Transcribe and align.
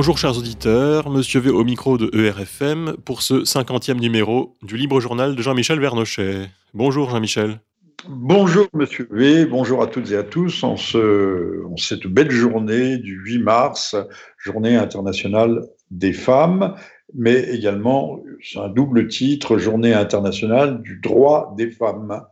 Bonjour 0.00 0.16
chers 0.16 0.38
auditeurs, 0.38 1.10
Monsieur 1.10 1.40
V 1.40 1.50
au 1.50 1.62
micro 1.62 1.98
de 1.98 2.08
ERFM 2.18 2.96
pour 3.04 3.20
ce 3.20 3.34
50e 3.44 4.00
numéro 4.00 4.56
du 4.62 4.78
Libre 4.78 4.98
Journal 4.98 5.36
de 5.36 5.42
Jean-Michel 5.42 5.78
Vernochet. 5.78 6.46
Bonjour 6.72 7.10
Jean-Michel. 7.10 7.60
Bonjour 8.08 8.66
Monsieur 8.72 9.06
V, 9.10 9.44
bonjour 9.44 9.82
à 9.82 9.88
toutes 9.88 10.10
et 10.10 10.16
à 10.16 10.22
tous 10.22 10.64
en, 10.64 10.78
ce, 10.78 11.66
en 11.66 11.76
cette 11.76 12.06
belle 12.06 12.30
journée 12.30 12.96
du 12.96 13.20
8 13.22 13.40
mars, 13.40 13.94
journée 14.38 14.74
internationale 14.74 15.66
des 15.90 16.14
femmes, 16.14 16.76
mais 17.14 17.38
également, 17.50 18.20
c'est 18.42 18.58
un 18.58 18.70
double 18.70 19.06
titre, 19.06 19.58
journée 19.58 19.92
internationale 19.92 20.80
du 20.80 20.98
droit 20.98 21.54
des 21.58 21.70
femmes. 21.70 22.22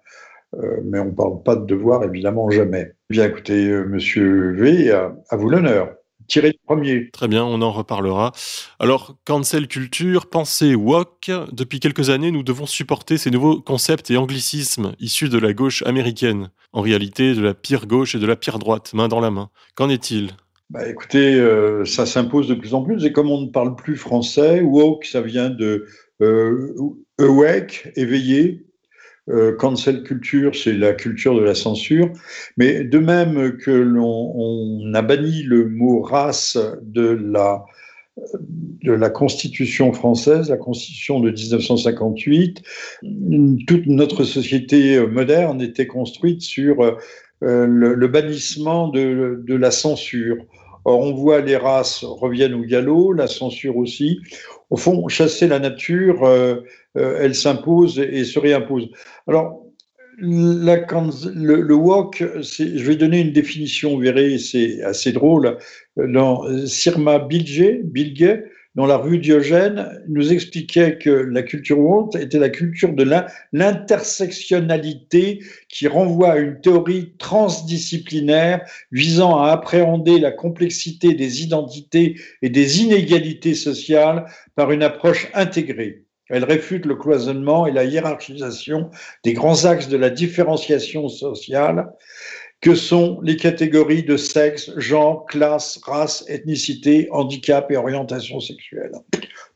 Euh, 0.55 0.81
mais 0.87 1.01
on 1.01 1.05
ne 1.05 1.11
parle 1.11 1.43
pas 1.43 1.55
de 1.55 1.67
devoir, 1.67 2.03
évidemment, 2.03 2.49
jamais. 2.49 2.93
Bien 3.11 3.27
écoutez, 3.27 3.69
euh, 3.69 3.85
Monsieur 3.85 4.55
V, 4.57 4.91
à 4.91 5.37
vous 5.37 5.51
l'honneur 5.51 5.98
tirer 6.29 6.49
le 6.49 6.59
premier. 6.67 7.11
Très 7.11 7.27
bien, 7.27 7.45
on 7.45 7.61
en 7.63 7.73
reparlera. 7.73 8.33
Alors, 8.79 9.17
cancel 9.25 9.67
culture, 9.67 10.27
pensée 10.27 10.75
woke, 10.75 11.31
depuis 11.53 11.81
quelques 11.81 12.11
années, 12.11 12.31
nous 12.31 12.43
devons 12.43 12.67
supporter 12.67 13.19
ces 13.19 13.31
nouveaux 13.31 13.61
concepts 13.61 14.11
et 14.11 14.17
anglicismes 14.17 14.93
issus 15.01 15.29
de 15.29 15.39
la 15.39 15.53
gauche 15.53 15.83
américaine. 15.83 16.51
En 16.73 16.83
réalité, 16.83 17.35
de 17.35 17.41
la 17.41 17.55
pire 17.55 17.87
gauche 17.87 18.15
et 18.15 18.19
de 18.19 18.27
la 18.27 18.37
pire 18.37 18.59
droite, 18.59 18.93
main 18.95 19.09
dans 19.09 19.21
la 19.21 19.31
main. 19.31 19.51
Qu'en 19.75 19.89
est-il? 19.89 20.33
Bah, 20.71 20.87
écoutez, 20.87 21.35
euh, 21.35 21.85
ça 21.87 22.05
s'impose 22.05 22.47
de 22.47 22.55
plus 22.55 22.75
en 22.75 22.83
plus. 22.83 23.05
Et 23.05 23.13
comme 23.13 23.31
on 23.31 23.41
ne 23.41 23.51
parle 23.51 23.75
plus 23.75 23.97
français, 23.97 24.61
woke, 24.61 25.07
ça 25.07 25.23
vient 25.23 25.49
de 25.49 25.87
euh, 26.21 26.75
awake, 27.19 27.89
éveillé, 27.97 28.67
euh, 29.31 29.57
cancel 29.57 30.03
culture, 30.03 30.55
c'est 30.55 30.73
la 30.73 30.93
culture 30.93 31.35
de 31.35 31.43
la 31.43 31.55
censure. 31.55 32.11
Mais 32.57 32.85
de 32.85 32.99
même 32.99 33.57
que 33.57 33.71
l'on 33.71 34.93
a 34.95 35.03
banni 35.03 35.43
le 35.43 35.69
mot 35.69 36.01
race 36.01 36.59
de 36.83 37.19
la, 37.31 37.65
Constitution 39.11 39.93
française, 39.93 40.51
la 40.51 40.57
Constitution 40.57 41.21
de 41.21 41.31
1958, 41.31 42.63
toute 43.67 43.87
notre 43.87 44.25
société 44.25 44.99
moderne 45.07 45.63
était 45.63 45.87
construite 45.87 46.43
sur 46.43 46.83
euh, 46.83 47.67
le, 47.67 47.95
le, 47.95 48.09
bannissement 48.09 48.89
de, 48.89 49.41
de 49.47 49.55
la 49.55 49.71
censure. 49.71 50.37
Or, 50.85 51.01
on 51.01 51.13
voit 51.13 51.41
les 51.41 51.57
races 51.57 52.03
reviennent 52.03 52.55
au 52.55 52.63
galop, 52.63 53.13
la 53.13 53.27
censure 53.27 53.77
aussi. 53.77 54.21
Au 54.71 54.77
fond, 54.77 55.09
chasser 55.09 55.49
la 55.49 55.59
nature, 55.59 56.25
euh, 56.25 56.57
euh, 56.97 57.19
elle 57.21 57.35
s'impose 57.35 57.99
et 57.99 58.25
se 58.25 58.39
réimpose. 58.39 58.91
Alors, 59.27 59.65
la, 60.21 60.85
le, 61.35 61.61
le 61.61 61.75
walk, 61.75 62.25
je 62.41 62.83
vais 62.83 62.97
donner 62.97 63.21
une 63.21 63.33
définition, 63.33 63.95
vous 63.95 64.01
verrez, 64.01 64.39
c'est 64.39 64.83
assez 64.83 65.13
drôle. 65.13 65.59
Dans 65.97 66.45
Sirma 66.67 67.21
Bilge, 67.21 67.83
Bilge 67.85 68.43
dans 68.75 68.87
la 68.87 68.97
rue 68.97 69.19
Diogène, 69.19 70.03
nous 70.09 70.33
expliquait 70.33 70.99
que 70.99 71.11
la 71.11 71.43
culture 71.43 71.79
woke 71.79 72.15
était 72.15 72.39
la 72.39 72.49
culture 72.49 72.93
de 72.93 73.05
l'intersectionnalité 73.53 75.41
qui 75.69 75.89
renvoie 75.89 76.33
à 76.33 76.39
une 76.39 76.61
théorie 76.61 77.15
transdisciplinaire 77.19 78.61
visant 78.93 79.43
à 79.43 79.51
appréhender 79.51 80.21
la 80.21 80.31
complexité 80.31 81.15
des 81.15 81.43
identités 81.43 82.21
et 82.43 82.51
des 82.51 82.83
inégalités 82.83 83.55
sociales 83.55 84.27
par 84.55 84.71
une 84.71 84.83
approche 84.83 85.29
intégrée. 85.35 86.05
Elle 86.29 86.45
réfute 86.45 86.85
le 86.85 86.95
cloisonnement 86.95 87.67
et 87.67 87.73
la 87.73 87.85
hiérarchisation 87.85 88.91
des 89.25 89.33
grands 89.33 89.65
axes 89.65 89.89
de 89.89 89.97
la 89.97 90.11
différenciation 90.11 91.09
sociale 91.09 91.89
que 92.61 92.75
sont 92.75 93.21
les 93.23 93.37
catégories 93.37 94.03
de 94.03 94.17
sexe, 94.17 94.73
genre, 94.79 95.27
classe, 95.27 95.79
race, 95.85 96.25
ethnicité, 96.29 97.09
handicap 97.11 97.71
et 97.71 97.77
orientation 97.77 98.41
sexuelle? 98.41 98.93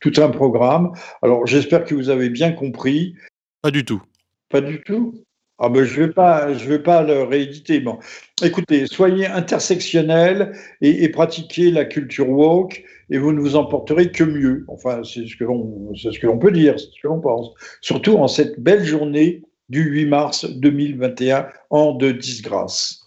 Tout 0.00 0.12
un 0.18 0.28
programme. 0.28 0.92
Alors 1.22 1.46
j'espère 1.46 1.84
que 1.84 1.94
vous 1.94 2.10
avez 2.10 2.28
bien 2.28 2.52
compris. 2.52 3.14
Pas 3.62 3.70
du 3.70 3.84
tout. 3.84 4.02
Pas 4.48 4.60
du 4.60 4.80
tout? 4.82 5.14
Ah 5.58 5.68
ben, 5.68 5.84
je 5.84 6.00
ne 6.00 6.06
vais, 6.06 6.12
pas, 6.12 6.52
je 6.52 6.68
vais 6.68 6.80
pas 6.80 7.02
le 7.02 7.22
rééditer. 7.22 7.78
Bon. 7.78 7.98
Écoutez, 8.42 8.86
soyez 8.86 9.26
intersectionnels 9.26 10.52
et, 10.80 11.04
et, 11.04 11.08
pratiquez 11.08 11.70
la 11.70 11.84
culture 11.84 12.28
woke 12.28 12.82
et 13.10 13.18
vous 13.18 13.32
ne 13.32 13.38
vous 13.38 13.54
emporterez 13.54 14.10
que 14.10 14.24
mieux. 14.24 14.64
Enfin, 14.66 15.02
c'est 15.04 15.26
ce 15.26 15.36
que 15.36 15.44
l'on, 15.44 15.94
c'est 15.94 16.10
ce 16.10 16.18
que 16.18 16.26
l'on 16.26 16.38
peut 16.38 16.50
dire, 16.50 16.80
c'est 16.80 16.86
ce 16.86 17.00
que 17.00 17.06
l'on 17.06 17.20
pense. 17.20 17.52
Surtout 17.80 18.16
en 18.16 18.26
cette 18.26 18.58
belle 18.58 18.84
journée 18.84 19.42
du 19.72 19.84
8 19.84 20.04
mars 20.04 20.44
2021 20.44 21.48
en 21.70 21.94
de 21.94 22.12
disgrâce. 22.12 23.00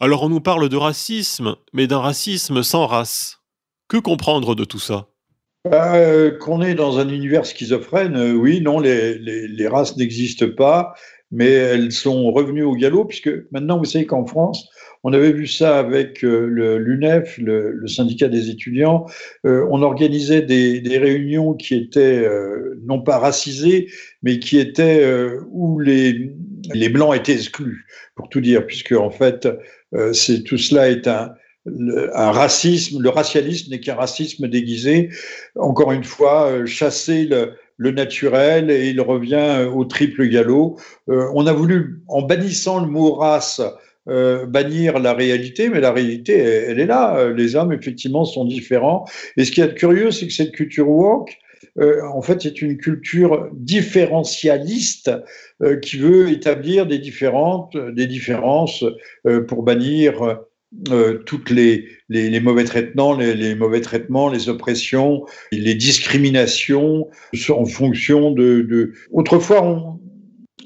Alors 0.00 0.22
on 0.22 0.28
nous 0.28 0.42
parle 0.42 0.68
de 0.68 0.76
racisme, 0.76 1.56
mais 1.72 1.86
d'un 1.86 1.98
racisme 1.98 2.62
sans 2.62 2.86
race. 2.86 3.38
Que 3.88 3.96
comprendre 3.96 4.54
de 4.54 4.66
tout 4.66 4.78
ça? 4.78 5.06
Euh, 5.72 6.36
Qu'on 6.38 6.60
est 6.60 6.74
dans 6.74 6.98
un 6.98 7.08
univers 7.08 7.46
schizophrène, 7.46 8.16
euh, 8.16 8.32
oui, 8.34 8.60
non, 8.60 8.78
les, 8.78 9.18
les, 9.18 9.48
les 9.48 9.66
races 9.68 9.96
n'existent 9.96 10.50
pas, 10.54 10.92
mais 11.30 11.48
elles 11.50 11.90
sont 11.90 12.30
revenues 12.32 12.64
au 12.64 12.74
galop, 12.74 13.06
puisque 13.06 13.30
maintenant, 13.50 13.78
vous 13.78 13.86
savez 13.86 14.04
qu'en 14.04 14.26
France, 14.26 14.68
on 15.02 15.12
avait 15.12 15.32
vu 15.32 15.46
ça 15.46 15.78
avec 15.78 16.22
euh, 16.24 16.46
l'UNEF, 16.78 17.38
le, 17.38 17.86
syndicat 17.86 18.28
des 18.28 18.50
étudiants. 18.50 19.06
Euh, 19.46 19.66
on 19.70 19.82
organisait 19.82 20.42
des, 20.42 20.98
réunions 20.98 21.54
qui 21.54 21.74
étaient 21.74 22.18
euh, 22.18 22.78
non 22.84 23.00
pas 23.00 23.18
racisées, 23.18 23.88
mais 24.22 24.38
qui 24.38 24.58
étaient 24.58 25.06
où 25.50 25.80
les, 25.80 26.32
les 26.74 26.88
blancs 26.90 27.16
étaient 27.16 27.32
exclus, 27.32 27.86
pour 28.14 28.28
tout 28.28 28.40
dire, 28.40 28.66
puisque 28.66 28.92
en 28.92 29.10
fait, 29.10 29.48
tout 30.44 30.58
cela 30.58 30.90
est 30.90 31.08
un, 31.08 31.34
racisme. 32.14 33.00
Le 33.00 33.08
racialisme 33.08 33.70
n'est 33.70 33.80
qu'un 33.80 33.94
racisme 33.94 34.48
déguisé. 34.48 35.10
Encore 35.56 35.92
une 35.92 36.04
fois, 36.04 36.66
chasser 36.66 37.24
le, 37.24 37.90
naturel 37.90 38.70
et 38.70 38.90
il 38.90 39.00
revient 39.00 39.66
au 39.74 39.86
triple 39.86 40.26
galop. 40.26 40.78
On 41.06 41.46
a 41.46 41.52
voulu, 41.54 42.02
en 42.08 42.20
bannissant 42.22 42.80
le 42.80 42.86
mot 42.86 43.14
race, 43.14 43.62
euh, 44.08 44.46
bannir 44.46 44.98
la 44.98 45.12
réalité, 45.12 45.68
mais 45.68 45.80
la 45.80 45.92
réalité, 45.92 46.36
elle, 46.38 46.80
est 46.80 46.86
là. 46.86 47.30
Les 47.30 47.56
hommes, 47.56 47.72
effectivement, 47.72 48.24
sont 48.24 48.44
différents. 48.44 49.04
Et 49.36 49.44
ce 49.44 49.52
qui 49.52 49.60
est 49.60 49.74
curieux, 49.74 50.10
c'est 50.10 50.26
que 50.26 50.32
cette 50.32 50.52
culture 50.52 50.88
woke, 50.88 51.38
euh, 51.78 52.02
en 52.12 52.22
fait, 52.22 52.42
c'est 52.42 52.62
une 52.62 52.76
culture 52.76 53.48
différentialiste 53.52 55.10
euh, 55.62 55.76
qui 55.76 55.98
veut 55.98 56.30
établir 56.30 56.86
des, 56.86 56.98
différentes, 56.98 57.76
des 57.76 58.06
différences 58.06 58.84
euh, 59.26 59.42
pour 59.42 59.62
bannir 59.62 60.38
toutes 61.26 61.50
les, 61.50 61.88
les, 62.08 62.38
mauvais 62.38 62.62
traitements, 62.62 63.16
les, 63.16 63.34
les, 63.34 63.56
mauvais 63.56 63.80
traitements, 63.80 64.28
les 64.28 64.48
oppressions, 64.48 65.24
les 65.50 65.74
discriminations 65.74 67.08
en 67.48 67.64
fonction 67.64 68.30
de. 68.30 68.60
de... 68.60 68.92
Autrefois, 69.10 69.64
on, 69.64 70.00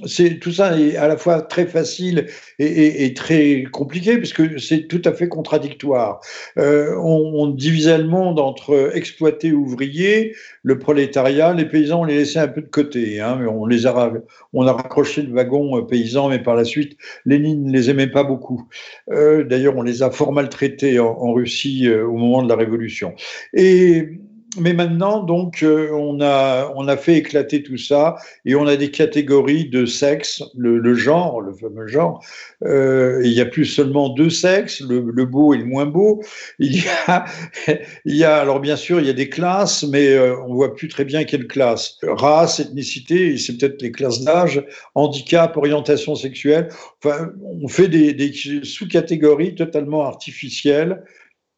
c'est 0.06 0.38
tout 0.38 0.52
ça 0.52 0.78
est 0.78 0.96
à 0.96 1.08
la 1.08 1.16
fois 1.16 1.42
très 1.42 1.66
facile 1.66 2.26
et, 2.58 3.12
très 3.14 3.64
compliqué 3.72 4.18
puisque 4.18 4.60
c'est 4.60 4.86
tout 4.88 5.02
à 5.04 5.12
fait 5.12 5.28
contradictoire. 5.28 6.20
Euh, 6.58 6.96
on, 6.96 7.48
divisait 7.48 7.98
le 7.98 8.04
monde 8.04 8.40
entre 8.40 8.90
exploités 8.94 9.52
ouvriers, 9.52 10.34
le 10.62 10.78
prolétariat, 10.78 11.52
les 11.52 11.66
paysans 11.66 12.00
on 12.00 12.04
les 12.04 12.16
laissait 12.16 12.38
un 12.38 12.48
peu 12.48 12.62
de 12.62 12.68
côté. 12.68 13.20
Hein, 13.20 13.46
on 13.48 13.66
les 13.66 13.86
a 13.86 14.12
on 14.52 14.66
a 14.66 14.72
raccroché 14.72 15.22
le 15.22 15.32
wagon 15.32 15.78
euh, 15.78 15.82
paysan, 15.82 16.28
mais 16.28 16.38
par 16.38 16.56
la 16.56 16.64
suite 16.64 16.96
Lénine 17.24 17.66
ne 17.66 17.72
les 17.72 17.90
aimait 17.90 18.10
pas 18.10 18.24
beaucoup. 18.24 18.68
Euh, 19.10 19.44
D'ailleurs 19.44 19.76
on 19.76 19.82
les 19.82 20.02
a 20.02 20.10
fort 20.10 20.32
maltraités 20.32 20.98
en, 20.98 21.32
Russie 21.34 21.88
au 21.90 22.16
moment 22.16 22.42
de 22.42 22.48
la 22.48 22.56
révolution. 22.56 23.14
Et 23.54 24.18
mais 24.58 24.72
maintenant, 24.72 25.22
donc, 25.22 25.62
euh, 25.62 25.90
on, 25.92 26.20
a, 26.20 26.72
on 26.76 26.88
a 26.88 26.96
fait 26.96 27.16
éclater 27.16 27.62
tout 27.62 27.76
ça 27.76 28.16
et 28.44 28.54
on 28.54 28.66
a 28.66 28.76
des 28.76 28.90
catégories 28.90 29.68
de 29.68 29.86
sexe, 29.86 30.42
le, 30.56 30.78
le 30.78 30.94
genre, 30.94 31.40
le 31.40 31.52
fameux 31.52 31.86
genre. 31.86 32.24
Euh, 32.64 33.20
il 33.24 33.32
y 33.32 33.40
a 33.40 33.46
plus 33.46 33.64
seulement 33.64 34.08
deux 34.10 34.30
sexes, 34.30 34.80
le, 34.80 35.00
le, 35.12 35.24
beau 35.24 35.54
et 35.54 35.58
le 35.58 35.64
moins 35.64 35.86
beau. 35.86 36.22
Il 36.58 36.76
y, 36.76 36.84
a, 37.06 37.24
il 38.04 38.16
y 38.16 38.24
a, 38.24 38.36
alors 38.36 38.60
bien 38.60 38.76
sûr, 38.76 39.00
il 39.00 39.06
y 39.06 39.10
a 39.10 39.14
des 39.14 39.28
classes, 39.28 39.84
mais 39.84 40.08
euh, 40.08 40.36
on 40.46 40.54
voit 40.54 40.74
plus 40.74 40.88
très 40.88 41.04
bien 41.04 41.24
quelle 41.24 41.46
classe. 41.46 41.98
Race, 42.02 42.60
ethnicité, 42.60 43.36
c'est 43.36 43.56
peut-être 43.56 43.82
les 43.82 43.92
classes 43.92 44.22
d'âge, 44.22 44.64
handicap, 44.94 45.56
orientation 45.56 46.14
sexuelle. 46.14 46.68
Enfin, 47.02 47.30
on 47.62 47.68
fait 47.68 47.88
des, 47.88 48.12
des 48.12 48.32
sous-catégories 48.62 49.54
totalement 49.54 50.04
artificielles, 50.04 51.02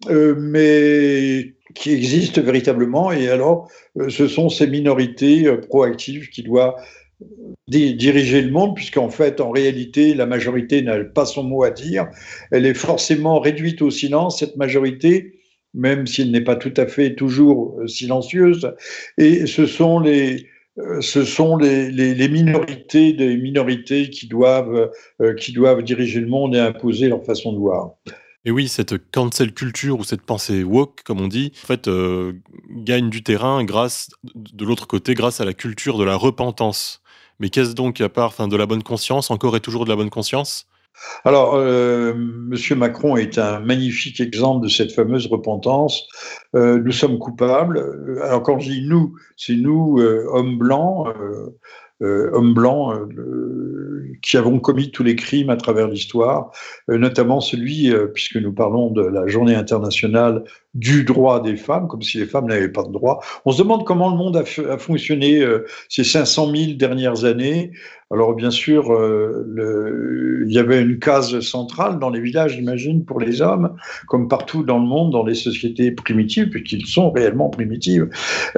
euh, 0.09 0.35
mais 0.39 1.55
qui 1.75 1.93
existent 1.93 2.43
véritablement. 2.43 3.13
Et 3.13 3.29
alors, 3.29 3.69
euh, 3.99 4.09
ce 4.09 4.29
sont 4.29 4.49
ces 4.49 4.67
minorités 4.67 5.47
euh, 5.47 5.57
proactives 5.57 6.29
qui 6.29 6.43
doivent 6.43 6.75
diriger 7.67 8.43
le 8.43 8.51
monde, 8.51 8.77
puisqu'en 8.77 9.09
fait, 9.09 9.41
en 9.41 9.51
réalité, 9.51 10.13
la 10.13 10.27
majorité 10.27 10.83
n'a 10.83 11.03
pas 11.03 11.25
son 11.25 11.45
mot 11.45 11.65
à 11.65 11.71
dire. 11.71 12.09
Elle 12.51 12.67
est 12.67 12.75
forcément 12.75 13.41
réduite 13.41 13.81
au 13.81 13.91
silence, 13.91 14.41
cette 14.41 14.57
majorité, 14.57 15.41
même 15.73 16.07
si 16.07 16.23
elle 16.23 16.31
n'est 16.31 16.45
pas 16.45 16.57
tout 16.57 16.75
à 16.77 16.87
fait 16.87 17.15
toujours 17.15 17.81
silencieuse. 17.87 18.71
Et 19.17 19.47
ce 19.47 19.67
sont 19.67 19.99
les, 19.99 20.47
ce 21.01 21.25
sont 21.25 21.57
les, 21.57 22.29
minorités 22.29 23.15
des 23.15 23.39
minorités 23.39 24.11
qui 24.11 24.29
doivent, 24.29 24.91
qui 25.39 25.53
doivent 25.53 25.83
diriger 25.83 26.21
le 26.21 26.29
monde 26.29 26.55
et 26.55 26.61
imposer 26.61 27.09
leur 27.09 27.25
façon 27.25 27.55
de 27.55 27.59
voir. 27.59 27.95
Et 28.47 28.53
oui, 28.53 28.69
cette 28.69 29.11
cancel 29.11 29.53
culture 29.53 29.99
ou 29.99 30.05
cette 30.05 30.23
pensée 30.23 30.63
woke, 30.63 31.03
comme 31.05 31.21
on 31.21 31.27
dit, 31.27 31.51
en 31.65 31.67
fait, 31.67 31.89
euh, 31.89 32.33
gagne 32.71 33.11
du 33.11 33.25
terrain 33.25 33.65
grâce, 33.65 34.09
de 34.37 34.65
l'autre 34.65 34.87
côté, 34.87 35.15
grâce 35.15 35.41
à 35.41 35.45
la 35.45 35.53
culture 35.53 35.99
de 35.99 36.05
la 36.05 36.15
repentance. 36.15 37.03
Mais 37.41 37.51
qu'est-ce 37.51 37.73
donc, 37.73 38.01
à 38.01 38.09
part 38.09 38.35
fin, 38.35 38.47
de 38.47 38.57
la 38.57 38.67
bonne 38.67 38.85
conscience, 38.85 39.33
encore 39.33 39.57
et 39.57 39.61
toujours 39.61 39.85
de 39.85 39.91
la 39.91 39.97
bonne 39.97 40.11
conscience? 40.11 40.69
Alors, 41.25 41.55
euh, 41.57 42.15
Monsieur 42.17 42.77
Macron 42.77 43.17
est 43.17 43.37
un 43.37 43.59
magnifique 43.59 44.21
exemple 44.21 44.65
de 44.65 44.71
cette 44.71 44.93
fameuse 44.93 45.27
repentance. 45.27 46.07
Euh, 46.55 46.81
nous 46.83 46.93
sommes 46.93 47.19
coupables. 47.19 48.21
Alors, 48.23 48.45
quand 48.45 48.61
je 48.61 48.71
dis 48.71 48.87
nous, 48.87 49.17
c'est 49.37 49.57
nous, 49.57 50.01
hommes 50.01 50.57
blancs, 50.57 51.09
euh, 51.09 51.51
hommes 52.03 52.55
blancs 52.55 53.11
euh, 53.17 54.13
qui 54.23 54.37
avons 54.37 54.59
commis 54.59 54.91
tous 54.91 55.03
les 55.03 55.17
crimes 55.17 55.51
à 55.51 55.57
travers 55.57 55.89
l'histoire, 55.89 56.51
euh, 56.91 56.99
notamment 56.99 57.41
celui, 57.41 57.93
puisque 58.15 58.37
nous 58.37 58.53
parlons 58.53 58.91
de 58.91 59.03
la 59.03 59.27
journée 59.27 59.55
internationale 59.55 60.45
du 60.79 61.05
droit 61.05 61.43
des 61.43 61.57
femmes, 61.57 61.89
comme 61.89 62.03
si 62.03 62.19
les 62.19 62.27
femmes 62.27 62.47
n'avaient 62.47 62.69
pas 62.69 62.85
de 62.85 62.93
droit. 62.93 63.23
On 63.45 63.53
se 63.53 63.63
demande 63.63 63.85
comment 63.85 64.11
le 64.11 64.17
monde 64.17 64.37
a, 64.37 64.73
a 64.73 64.79
fonctionné 64.79 65.45
ces 65.89 66.05
500 66.05 66.53
000 66.55 66.73
dernières 66.77 67.25
années. 67.25 67.73
Alors 68.13 68.35
bien 68.35 68.53
sûr, 68.53 68.93
le, 68.93 70.45
il 70.47 70.53
y 70.53 70.59
avait 70.59 70.81
une 70.81 71.01
case 71.01 71.41
centrale 71.41 71.99
dans 71.99 72.11
les 72.11 72.21
villages, 72.21 72.55
j'imagine, 72.55 73.05
pour 73.05 73.19
les 73.19 73.43
hommes, 73.43 73.75
comme 74.07 74.29
partout 74.29 74.63
dans 74.63 74.79
le 74.79 74.87
monde, 74.87 75.11
dans 75.11 75.25
les 75.25 75.35
sociétés 75.35 75.91
primitives, 75.91 76.51
puisqu'ils 76.51 76.87
sont 76.87 77.11
réellement 77.11 77.51
primitives. 77.51 78.09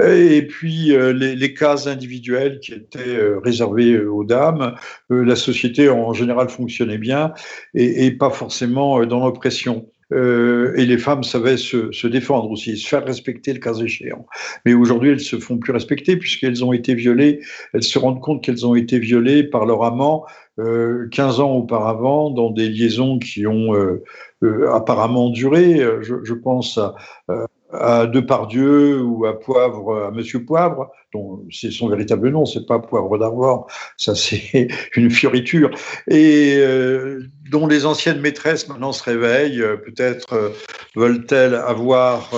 Et 0.02 0.42
puis 0.42 0.92
les, 1.14 1.34
les 1.34 1.54
cases 1.54 1.86
individuelles 1.86 2.60
qui 2.60 2.72
étaient 2.74 3.16
euh, 3.18 3.40
réservé 3.42 3.92
euh, 3.92 4.10
aux 4.10 4.24
dames. 4.24 4.74
Euh, 5.10 5.24
la 5.24 5.36
société 5.36 5.88
en 5.88 6.12
général 6.12 6.48
fonctionnait 6.48 6.98
bien 6.98 7.32
et, 7.74 8.10
pas 8.10 8.30
forcément 8.30 9.04
dans 9.06 9.24
l'oppression. 9.24 9.86
Et 10.10 10.86
les 10.86 10.98
femmes 10.98 11.22
savaient 11.22 11.56
se, 11.56 12.06
défendre 12.06 12.50
aussi, 12.50 12.76
se 12.76 12.88
faire 12.88 13.04
respecter 13.04 13.52
le 13.52 13.58
cas 13.58 13.74
échéant. 13.74 14.26
Mais 14.64 14.74
aujourd'hui, 14.74 15.10
elles 15.10 15.20
se 15.20 15.38
font 15.38 15.58
plus 15.58 15.72
respecter 15.72 16.16
puisqu'elles 16.16 16.64
ont 16.64 16.72
été 16.72 16.94
violées. 16.94 17.40
Elles 17.74 17.82
se 17.82 17.98
rendent 17.98 18.20
compte 18.20 18.42
qu'elles 18.42 18.66
ont 18.66 18.74
été 18.74 18.98
violées 18.98 19.44
par 19.44 19.66
leur 19.66 19.84
amant 19.84 20.24
15 20.56 21.40
ans 21.40 21.52
auparavant 21.52 22.30
dans 22.30 22.50
des 22.50 22.68
liaisons 22.68 23.18
qui 23.18 23.46
ont 23.46 23.74
apparemment 24.72 25.28
duré. 25.30 25.80
Je, 26.00 26.34
pense 26.34 26.78
à 26.78 26.94
Depardieu 27.72 29.02
ou 29.02 29.26
à 29.26 29.38
Poivre, 29.38 30.06
à 30.06 30.10
Monsieur 30.10 30.44
Poivre, 30.44 30.90
dont 31.12 31.44
c'est 31.50 31.70
son 31.70 31.88
véritable 31.88 32.30
nom, 32.30 32.46
c'est 32.46 32.66
pas 32.66 32.78
Poivre 32.78 33.18
d'Arvor, 33.18 33.66
ça 33.96 34.14
c'est 34.14 34.68
une 34.96 35.10
fioriture, 35.10 35.70
et 36.08 36.56
euh, 36.58 37.22
dont 37.50 37.66
les 37.66 37.86
anciennes 37.86 38.20
maîtresses 38.20 38.68
maintenant 38.68 38.92
se 38.92 39.02
réveillent, 39.02 39.60
euh, 39.60 39.76
peut-être 39.76 40.32
euh, 40.32 40.50
veulent-elles 40.96 41.54
avoir 41.54 42.30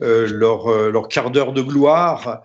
leur, 0.00 0.90
leur 0.90 1.08
quart 1.08 1.30
d'heure 1.30 1.52
de 1.52 1.60
gloire 1.60 2.42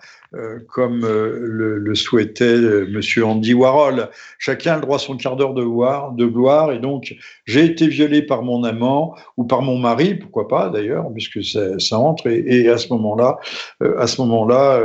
comme 0.68 1.04
euh, 1.04 1.78
le, 1.78 1.96
souhaitait 1.96 2.44
euh, 2.46 2.88
Monsieur 2.90 3.26
Andy 3.26 3.54
Warhol. 3.54 4.10
Chacun 4.40 4.74
a 4.74 4.76
le 4.78 4.82
droit 4.82 4.96
à 4.96 5.00
son 5.00 5.16
quart 5.16 5.36
d'heure 5.36 5.54
de 5.54 5.64
gloire, 5.64 6.12
de 6.12 6.26
gloire, 6.26 6.72
et 6.72 6.80
donc 6.80 7.16
j'ai 7.46 7.66
été 7.66 7.88
violé 7.88 8.24
par 8.24 8.42
mon 8.42 8.64
amant 8.64 9.16
ou 9.38 9.44
par 9.44 9.62
mon 9.62 9.78
mari, 9.78 10.16
pourquoi 10.16 10.48
pas 10.48 10.70
d'ailleurs, 10.70 11.06
puisque 11.14 11.44
ça, 11.44 12.00
entre. 12.00 12.28
Et, 12.28 12.68
à 12.70 12.78
ce 12.78 12.92
moment-là, 12.94 13.38
à 13.82 14.08
moment-là, 14.20 14.82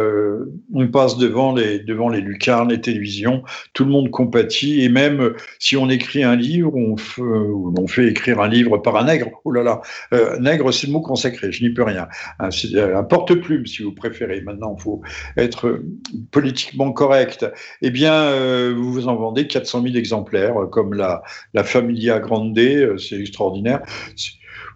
on 0.74 0.88
passe 0.88 1.16
devant 1.16 1.54
les 1.54 1.78
devant 1.78 2.08
les 2.08 2.20
lucarnes, 2.20 2.68
les 2.68 2.80
télévisions, 2.80 3.42
tout 3.72 3.84
le 3.84 3.90
monde 3.90 4.10
compatit, 4.10 4.82
et 4.82 4.88
même 4.88 5.34
si 5.58 5.76
on 5.76 5.88
écrit 5.88 6.24
un 6.24 6.36
livre, 6.36 6.74
on 6.74 6.96
fait, 6.96 7.22
on 7.22 7.86
fait 7.86 8.08
écrire 8.08 8.40
un 8.40 8.48
livre 8.48 8.78
par 8.78 8.96
un 8.96 9.04
nègre. 9.04 9.30
Oh 9.44 9.52
là 9.52 9.62
là, 9.62 9.80
nègre, 10.40 10.72
c'est 10.72 10.86
le 10.86 10.92
mot 10.92 11.00
consacré, 11.00 11.52
je 11.52 11.64
n'y 11.64 11.70
peux 11.70 11.84
rien. 11.84 12.08
Un 12.38 13.04
porte-plume, 13.04 13.66
si 13.66 13.82
vous 13.82 13.92
préférez. 13.92 14.40
Maintenant, 14.42 14.74
il 14.78 14.82
faut 14.82 15.02
être 15.42 15.80
politiquement 16.30 16.92
correct, 16.92 17.46
eh 17.82 17.90
bien, 17.90 18.14
euh, 18.14 18.74
vous 18.76 18.92
vous 18.92 19.08
en 19.08 19.16
vendez 19.16 19.46
400 19.46 19.82
000 19.82 19.96
exemplaires, 19.96 20.62
euh, 20.62 20.66
comme 20.66 20.94
la, 20.94 21.22
la 21.54 21.64
Familia 21.64 22.18
Grande, 22.18 22.58
euh, 22.58 22.98
c'est 22.98 23.20
extraordinaire. 23.20 23.82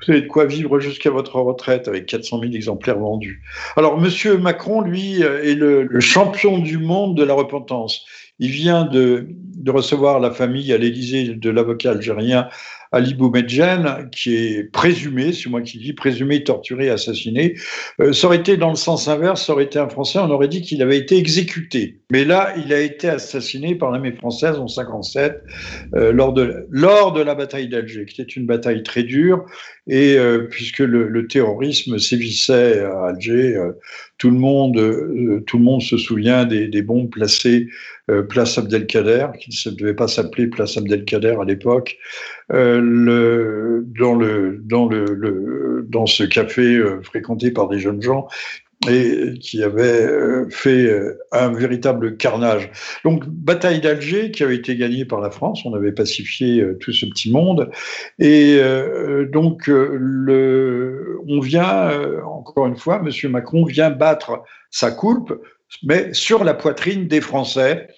Vous 0.05 0.12
avez 0.12 0.23
de 0.23 0.26
quoi 0.26 0.47
vivre 0.47 0.81
jusqu'à 0.81 1.11
votre 1.11 1.37
retraite 1.41 1.87
avec 1.87 2.06
400 2.06 2.41
000 2.41 2.53
exemplaires 2.53 2.99
vendus. 2.99 3.43
Alors, 3.76 4.00
Monsieur 4.00 4.37
Macron, 4.37 4.81
lui, 4.81 5.23
est 5.23 5.55
le, 5.55 5.85
le 5.85 6.00
champion 6.00 6.59
du 6.59 6.79
monde 6.79 7.17
de 7.17 7.23
la 7.23 7.35
repentance. 7.35 8.05
Il 8.41 8.50
vient 8.50 8.85
de, 8.85 9.29
de 9.29 9.70
recevoir 9.70 10.19
la 10.19 10.32
famille 10.32 10.73
à 10.73 10.79
l'Élysée 10.79 11.35
de 11.35 11.50
l'avocat 11.50 11.93
algérien 11.93 12.49
Ali 12.93 13.15
Boumedjen, 13.15 14.09
qui 14.12 14.37
est 14.37 14.65
présumé, 14.71 15.33
c'est 15.33 15.49
moi 15.49 15.62
qui 15.62 15.79
dis, 15.79 15.93
présumé 15.94 16.44
torturé, 16.44 16.91
assassiné. 16.91 17.55
Euh, 18.00 18.12
ça 18.12 18.27
aurait 18.27 18.37
été 18.37 18.56
dans 18.56 18.71
le 18.71 18.77
sens 18.77 19.09
inverse, 19.09 19.47
ça 19.47 19.53
aurait 19.55 19.65
été 19.65 19.79
un 19.79 19.89
Français, 19.89 20.19
on 20.19 20.31
aurait 20.31 20.49
dit 20.49 20.61
qu'il 20.62 20.83
avait 20.83 20.99
été 20.99 21.17
exécuté. 21.17 22.03
Mais 22.12 22.27
là, 22.27 22.53
il 22.59 22.75
a 22.75 22.81
été 22.81 23.09
assassiné 23.09 23.75
par 23.75 23.91
l'armée 23.91 24.12
française 24.12 24.59
en 24.59 24.69
57 24.69 25.43
euh, 25.94 26.12
lors, 26.12 26.35
de, 26.35 26.67
lors 26.69 27.12
de 27.12 27.23
la 27.23 27.35
bataille 27.35 27.69
d'Alger, 27.69 28.05
qui 28.05 28.21
était 28.21 28.33
une 28.33 28.44
bataille 28.44 28.83
très 28.83 29.03
dure. 29.03 29.47
Et 29.87 30.19
euh, 30.19 30.47
puisque 30.50 30.81
le, 30.81 31.09
le, 31.09 31.27
terrorisme 31.27 31.99
sévissait 31.99 32.81
à 32.81 33.06
Alger, 33.06 33.56
euh, 33.56 33.73
tout 34.19 34.31
le 34.31 34.37
monde, 34.37 34.77
tout 35.47 35.59
le 35.59 35.65
monde 35.65 35.83
se 35.83 35.97
souvient 35.97 36.45
des, 36.45 36.69
des 36.69 36.83
bombes 36.83 37.11
placées 37.11 37.69
place 38.29 38.59
Abdelkader, 38.59 39.29
qui 39.41 39.50
ne 39.67 39.75
devait 39.75 39.95
pas 39.95 40.06
s'appeler 40.06 40.47
place 40.47 40.77
Abdelkader 40.77 41.37
à 41.41 41.45
l'époque, 41.45 41.97
le, 42.49 43.85
dans, 45.89 46.06
ce 46.06 46.25
café 46.25 46.83
fréquenté 47.03 47.50
par 47.50 47.69
des 47.69 47.79
jeunes 47.79 48.03
gens 48.03 48.29
et 48.89 49.35
qui 49.41 49.62
avait 49.62 50.06
euh, 50.06 50.49
fait 50.50 50.87
euh, 50.87 51.19
un 51.31 51.53
véritable 51.53 52.17
carnage. 52.17 52.71
Donc, 53.05 53.27
bataille 53.29 53.81
d'Alger 53.81 54.31
qui 54.31 54.43
avait 54.43 54.56
été 54.56 54.77
gagnée 54.77 55.05
par 55.05 55.21
la 55.21 55.31
France, 55.31 55.65
on 55.65 55.75
avait 55.75 55.93
pacifié 55.93 56.61
euh, 56.61 56.77
tout 56.79 56.93
ce 56.93 57.06
petit 57.06 57.31
monde, 57.31 57.71
et 58.19 58.61
donc 59.31 59.69
on 59.69 61.40
vient, 61.40 61.90
encore 62.25 62.66
une 62.66 62.76
fois, 62.76 63.00
Monsieur 63.00 63.28
Macron 63.28 63.64
vient 63.64 63.90
battre 63.90 64.43
sa 64.71 64.90
coulpe, 64.90 65.33
mais 65.83 66.12
sur 66.12 66.45
la 66.45 66.55
poitrine 66.55 67.07
des 67.07 67.21
Français, 67.21 67.88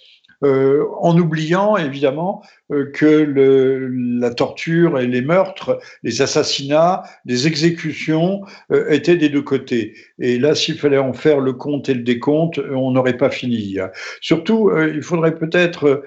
euh, 0.45 0.85
en 1.01 1.17
oubliant 1.19 1.77
évidemment 1.79 2.43
euh, 2.71 2.91
que 2.93 3.07
le, 3.07 3.89
la 4.21 4.35
torture 4.35 5.01
et 5.01 5.07
les 5.07 5.23
meurtres, 5.23 5.79
les 6.03 6.21
assassinats, 6.21 7.03
les 7.25 7.47
exécutions 7.47 8.43
euh, 8.71 8.91
étaient 8.91 9.17
des 9.17 9.31
deux 9.31 9.43
côtés. 9.43 9.95
Et 10.19 10.39
là, 10.39 10.55
s'il 10.55 10.77
fallait 10.79 10.99
en 10.99 11.15
faire 11.15 11.41
le 11.41 11.55
compte 11.55 11.89
et 11.89 11.95
le 11.95 12.03
décompte, 12.03 12.59
on 12.59 12.91
n'aurait 12.91 13.17
pas 13.17 13.31
fini. 13.31 13.77
Surtout, 14.21 14.71
il 14.77 15.03
faudrait 15.03 15.37
peut-être, 15.37 16.05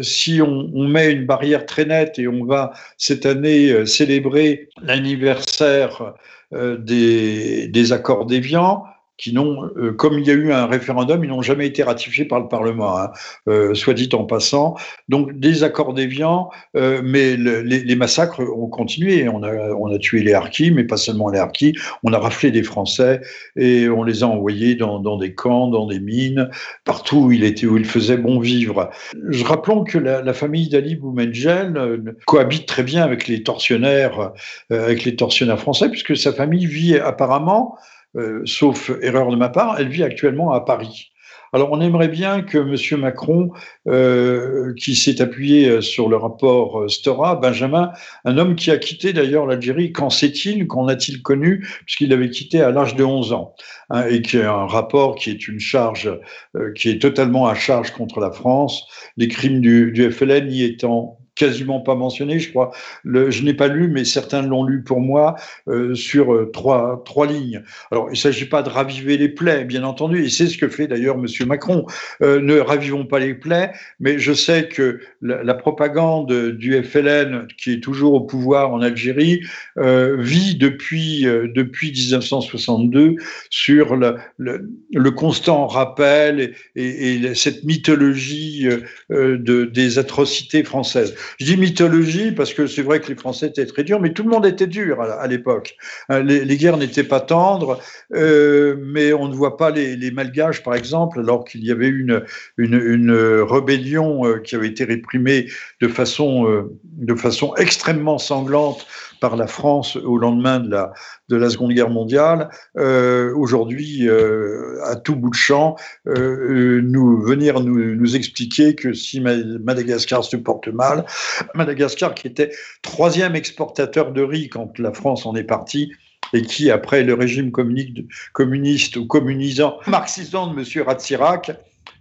si 0.00 0.40
on, 0.40 0.70
on, 0.74 0.88
met 0.88 1.12
une 1.12 1.26
barrière 1.26 1.66
très 1.66 1.84
nette 1.84 2.18
et 2.18 2.28
on 2.28 2.44
va 2.44 2.72
cette 2.96 3.26
année 3.26 3.84
célébrer 3.86 4.68
l'anniversaire 4.82 6.14
des, 6.52 7.68
des 7.68 7.92
accords 7.92 8.26
d'Évian, 8.26 8.84
qui 9.18 9.32
n'ont, 9.32 9.70
euh, 9.76 9.92
comme 9.92 10.18
il 10.18 10.26
y 10.26 10.30
a 10.30 10.34
eu 10.34 10.52
un 10.52 10.66
référendum, 10.66 11.22
ils 11.22 11.28
n'ont 11.28 11.42
jamais 11.42 11.66
été 11.66 11.82
ratifiés 11.82 12.24
par 12.24 12.40
le 12.40 12.48
Parlement, 12.48 12.98
hein, 12.98 13.10
euh, 13.48 13.74
soit 13.74 13.94
dit 13.94 14.08
en 14.12 14.24
passant. 14.24 14.74
Donc 15.08 15.38
des 15.38 15.62
accords 15.64 15.94
déviants, 15.94 16.50
euh, 16.76 17.02
mais 17.04 17.36
le, 17.36 17.60
les, 17.60 17.94
massacres 17.94 18.40
ont 18.40 18.68
continué. 18.68 19.28
On 19.28 19.42
a, 19.42 19.98
tué 19.98 20.22
les 20.22 20.32
harkis, 20.32 20.70
mais 20.70 20.84
pas 20.84 20.96
seulement 20.96 21.28
les 21.28 21.38
harkis. 21.38 21.74
On 22.02 22.12
a 22.12 22.18
raflé 22.18 22.50
des 22.50 22.62
Français 22.62 23.20
et 23.56 23.88
on 23.88 24.02
les 24.02 24.22
a 24.22 24.26
envoyés 24.26 24.74
dans, 24.74 25.16
des 25.18 25.34
camps, 25.34 25.68
dans 25.68 25.86
des 25.86 26.00
mines, 26.00 26.50
partout 26.84 27.26
où 27.26 27.32
il 27.32 27.44
était, 27.44 27.66
où 27.66 27.76
il 27.76 27.84
faisait 27.84 28.16
bon 28.16 28.40
vivre. 28.40 28.90
Je 29.28 29.44
rappelons 29.44 29.84
que 29.84 29.98
la, 29.98 30.32
famille 30.32 30.68
d'Ali 30.68 30.96
Boumedjel 30.96 31.76
euh, 31.76 31.98
cohabite 32.26 32.66
très 32.66 32.82
bien 32.82 33.04
avec 33.04 33.28
les 33.28 33.42
tortionnaires, 33.42 34.32
avec 34.70 35.04
les 35.04 35.14
tortionnaires 35.14 35.60
français, 35.60 35.90
puisque 35.90 36.16
sa 36.16 36.32
famille 36.32 36.66
vit 36.66 36.96
apparemment 36.96 37.76
euh, 38.16 38.42
sauf 38.44 38.90
erreur 39.00 39.30
de 39.30 39.36
ma 39.36 39.48
part, 39.48 39.76
elle 39.78 39.88
vit 39.88 40.02
actuellement 40.02 40.52
à 40.52 40.60
Paris. 40.60 41.12
Alors 41.54 41.70
on 41.70 41.82
aimerait 41.82 42.08
bien 42.08 42.40
que 42.40 42.56
M. 42.56 43.00
Macron, 43.00 43.50
euh, 43.86 44.72
qui 44.74 44.96
s'est 44.96 45.20
appuyé 45.20 45.68
euh, 45.68 45.80
sur 45.82 46.08
le 46.08 46.16
rapport 46.16 46.80
euh, 46.80 46.88
Stora, 46.88 47.36
Benjamin, 47.36 47.92
un 48.24 48.38
homme 48.38 48.54
qui 48.54 48.70
a 48.70 48.78
quitté 48.78 49.12
d'ailleurs 49.12 49.44
l'Algérie, 49.44 49.92
qu'en 49.92 50.08
sait-il, 50.08 50.66
qu'en 50.66 50.88
a-t-il 50.88 51.20
connu, 51.20 51.66
puisqu'il 51.84 52.08
l'avait 52.08 52.30
quitté 52.30 52.62
à 52.62 52.70
l'âge 52.70 52.94
de 52.96 53.04
11 53.04 53.34
ans, 53.34 53.54
hein, 53.90 54.06
et 54.08 54.22
qui 54.22 54.38
est 54.38 54.44
un 54.44 54.66
rapport 54.66 55.14
qui 55.14 55.28
est 55.28 55.46
une 55.46 55.60
charge, 55.60 56.10
euh, 56.56 56.72
qui 56.72 56.88
est 56.88 57.02
totalement 57.02 57.46
à 57.46 57.54
charge 57.54 57.90
contre 57.90 58.20
la 58.20 58.30
France, 58.30 58.86
les 59.18 59.28
crimes 59.28 59.60
du, 59.60 59.92
du 59.92 60.10
FLN 60.10 60.50
y 60.50 60.64
étant 60.64 61.18
quasiment 61.42 61.80
pas 61.80 61.96
mentionné, 61.96 62.38
je 62.38 62.50
crois. 62.50 62.70
Je 63.04 63.42
n'ai 63.42 63.54
pas 63.54 63.66
lu, 63.66 63.88
mais 63.88 64.04
certains 64.04 64.42
l'ont 64.42 64.64
lu 64.64 64.84
pour 64.84 65.00
moi 65.00 65.34
euh, 65.68 65.92
sur 65.96 66.32
euh, 66.32 66.50
trois, 66.52 67.02
trois 67.04 67.26
lignes. 67.26 67.62
Alors, 67.90 68.06
il 68.08 68.12
ne 68.12 68.16
s'agit 68.16 68.44
pas 68.44 68.62
de 68.62 68.68
raviver 68.68 69.16
les 69.16 69.28
plaies, 69.28 69.64
bien 69.64 69.82
entendu, 69.82 70.24
et 70.24 70.28
c'est 70.28 70.46
ce 70.46 70.56
que 70.56 70.68
fait 70.68 70.86
d'ailleurs 70.86 71.18
Monsieur 71.18 71.44
Macron. 71.44 71.84
Euh, 72.22 72.40
ne 72.40 72.58
ravivons 72.58 73.06
pas 73.06 73.18
les 73.18 73.34
plaies, 73.34 73.72
mais 73.98 74.20
je 74.20 74.32
sais 74.32 74.68
que 74.68 75.00
la, 75.20 75.54
propagande 75.54 76.32
du 76.52 76.80
FLN, 76.82 77.46
qui 77.58 77.72
est 77.72 77.80
toujours 77.80 78.14
au 78.14 78.20
pouvoir 78.20 78.72
en 78.72 78.80
Algérie, 78.80 79.40
vit 79.76 80.56
depuis, 80.56 81.22
depuis 81.22 81.92
1962 81.92 83.16
sur 83.50 83.96
le, 83.96 84.16
le, 84.38 85.10
constant 85.10 85.66
rappel 85.66 86.54
et, 86.74 86.82
et, 86.82 87.14
et, 87.14 87.34
cette 87.34 87.64
mythologie 87.64 88.66
de, 89.10 89.64
des 89.64 89.98
atrocités 89.98 90.64
françaises. 90.64 91.14
Je 91.38 91.44
dis 91.44 91.56
mythologie 91.56 92.32
parce 92.32 92.54
que 92.54 92.66
c'est 92.66 92.82
vrai 92.82 93.00
que 93.00 93.08
les 93.08 93.16
Français 93.16 93.46
étaient 93.46 93.66
très 93.66 93.84
durs, 93.84 94.00
mais 94.00 94.12
tout 94.12 94.22
le 94.22 94.30
monde 94.30 94.46
était 94.46 94.66
dur 94.66 95.00
à, 95.00 95.26
l'époque. 95.26 95.76
Hein, 96.08 96.20
les, 96.20 96.56
guerres 96.56 96.76
n'étaient 96.76 97.04
pas 97.04 97.20
tendres, 97.20 97.80
euh, 98.14 98.76
mais 98.80 99.12
on 99.12 99.28
ne 99.28 99.34
voit 99.34 99.56
pas 99.56 99.70
les, 99.70 99.96
les 99.96 100.10
malgaches, 100.10 100.62
par 100.62 100.74
exemple, 100.74 101.20
alors 101.20 101.44
qu'il 101.44 101.64
y 101.64 101.70
avait 101.70 101.88
une, 101.88 102.24
une, 102.56 103.12
rébellion 103.42 104.26
euh, 104.26 104.38
qui 104.38 104.54
avait 104.54 104.68
été 104.68 104.84
réprimée 104.84 105.46
euh, 105.82 106.62
de 106.84 107.14
façon 107.14 107.54
extrêmement 107.56 108.18
sanglante 108.18 108.86
par 109.22 109.36
la 109.36 109.46
France 109.46 109.94
au 109.94 110.18
lendemain 110.18 110.58
de 110.58 110.68
la, 110.68 110.92
de 111.28 111.36
la 111.36 111.48
Seconde 111.48 111.72
Guerre 111.72 111.90
mondiale, 111.90 112.50
euh, 112.76 113.32
aujourd'hui, 113.36 114.08
euh, 114.08 114.82
à 114.84 114.96
tout 114.96 115.14
bout 115.14 115.30
de 115.30 115.36
champ, 115.36 115.76
euh, 116.08 116.80
nous 116.82 117.22
venir 117.22 117.60
nous, 117.60 117.94
nous, 117.94 118.16
expliquer 118.16 118.74
que 118.74 118.92
si 118.92 119.20
Madagascar 119.20 120.24
se 120.24 120.36
porte 120.36 120.66
mal, 120.66 121.06
Madagascar 121.54 122.14
qui 122.14 122.26
était 122.26 122.50
troisième 122.82 123.36
exportateur 123.36 124.10
de 124.10 124.22
riz 124.22 124.48
quand 124.48 124.76
la 124.80 124.92
France 124.92 125.24
en 125.24 125.36
est 125.36 125.44
partie, 125.44 125.92
et 126.32 126.42
qui, 126.42 126.72
après 126.72 127.04
le 127.04 127.14
régime 127.14 127.52
communiste 127.52 128.96
ou 128.96 129.06
communisant, 129.06 129.78
marxisant 129.86 130.52
de 130.52 130.58
M. 130.58 130.84
Ratsirak, 130.84 131.52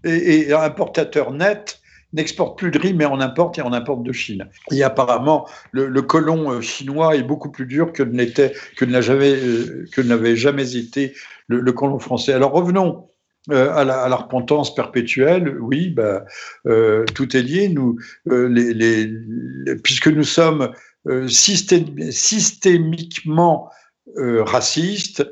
est, 0.04 0.50
est 0.50 0.54
importateur 0.54 1.32
net 1.32 1.81
n'exporte 2.14 2.58
plus 2.58 2.72
de 2.72 2.80
riz, 2.80 2.94
mais 2.94 3.06
on 3.06 3.20
importe 3.20 3.58
et 3.58 3.62
on 3.62 3.74
importe 3.74 4.04
de 4.04 4.12
Chine. 4.12 4.48
Et 4.72 4.84
apparemment, 4.84 5.48
le, 5.72 6.02
colon 6.02 6.52
euh, 6.52 6.62
chinois 6.62 7.16
est 7.16 7.24
beaucoup 7.24 7.52
plus 7.52 7.66
dur 7.66 7.94
que 7.94 8.04
ne 8.04 8.18
l'était, 8.18 8.54
que 8.78 8.86
ne 8.86 9.02
jamais, 9.02 9.34
euh, 9.34 9.86
que 9.92 10.02
n'avait 10.02 10.36
jamais 10.36 10.76
été 10.76 11.14
le, 11.48 11.72
colon 11.72 12.00
français. 12.00 12.34
Alors 12.34 12.52
revenons. 12.52 13.08
Euh, 13.50 13.74
à, 13.74 13.84
la, 13.84 14.16
repentance 14.16 14.76
perpétuelle, 14.76 15.58
oui, 15.60 15.90
bah, 15.90 16.26
tout 16.64 17.36
est 17.36 17.42
lié. 17.42 17.70
Nous, 17.70 17.98
les, 18.28 18.72
les, 18.72 19.76
puisque 19.84 20.10
nous 20.10 20.24
sommes 20.24 20.70
systém 21.28 22.12
systémiquement 22.12 23.72
racistes, 24.16 25.26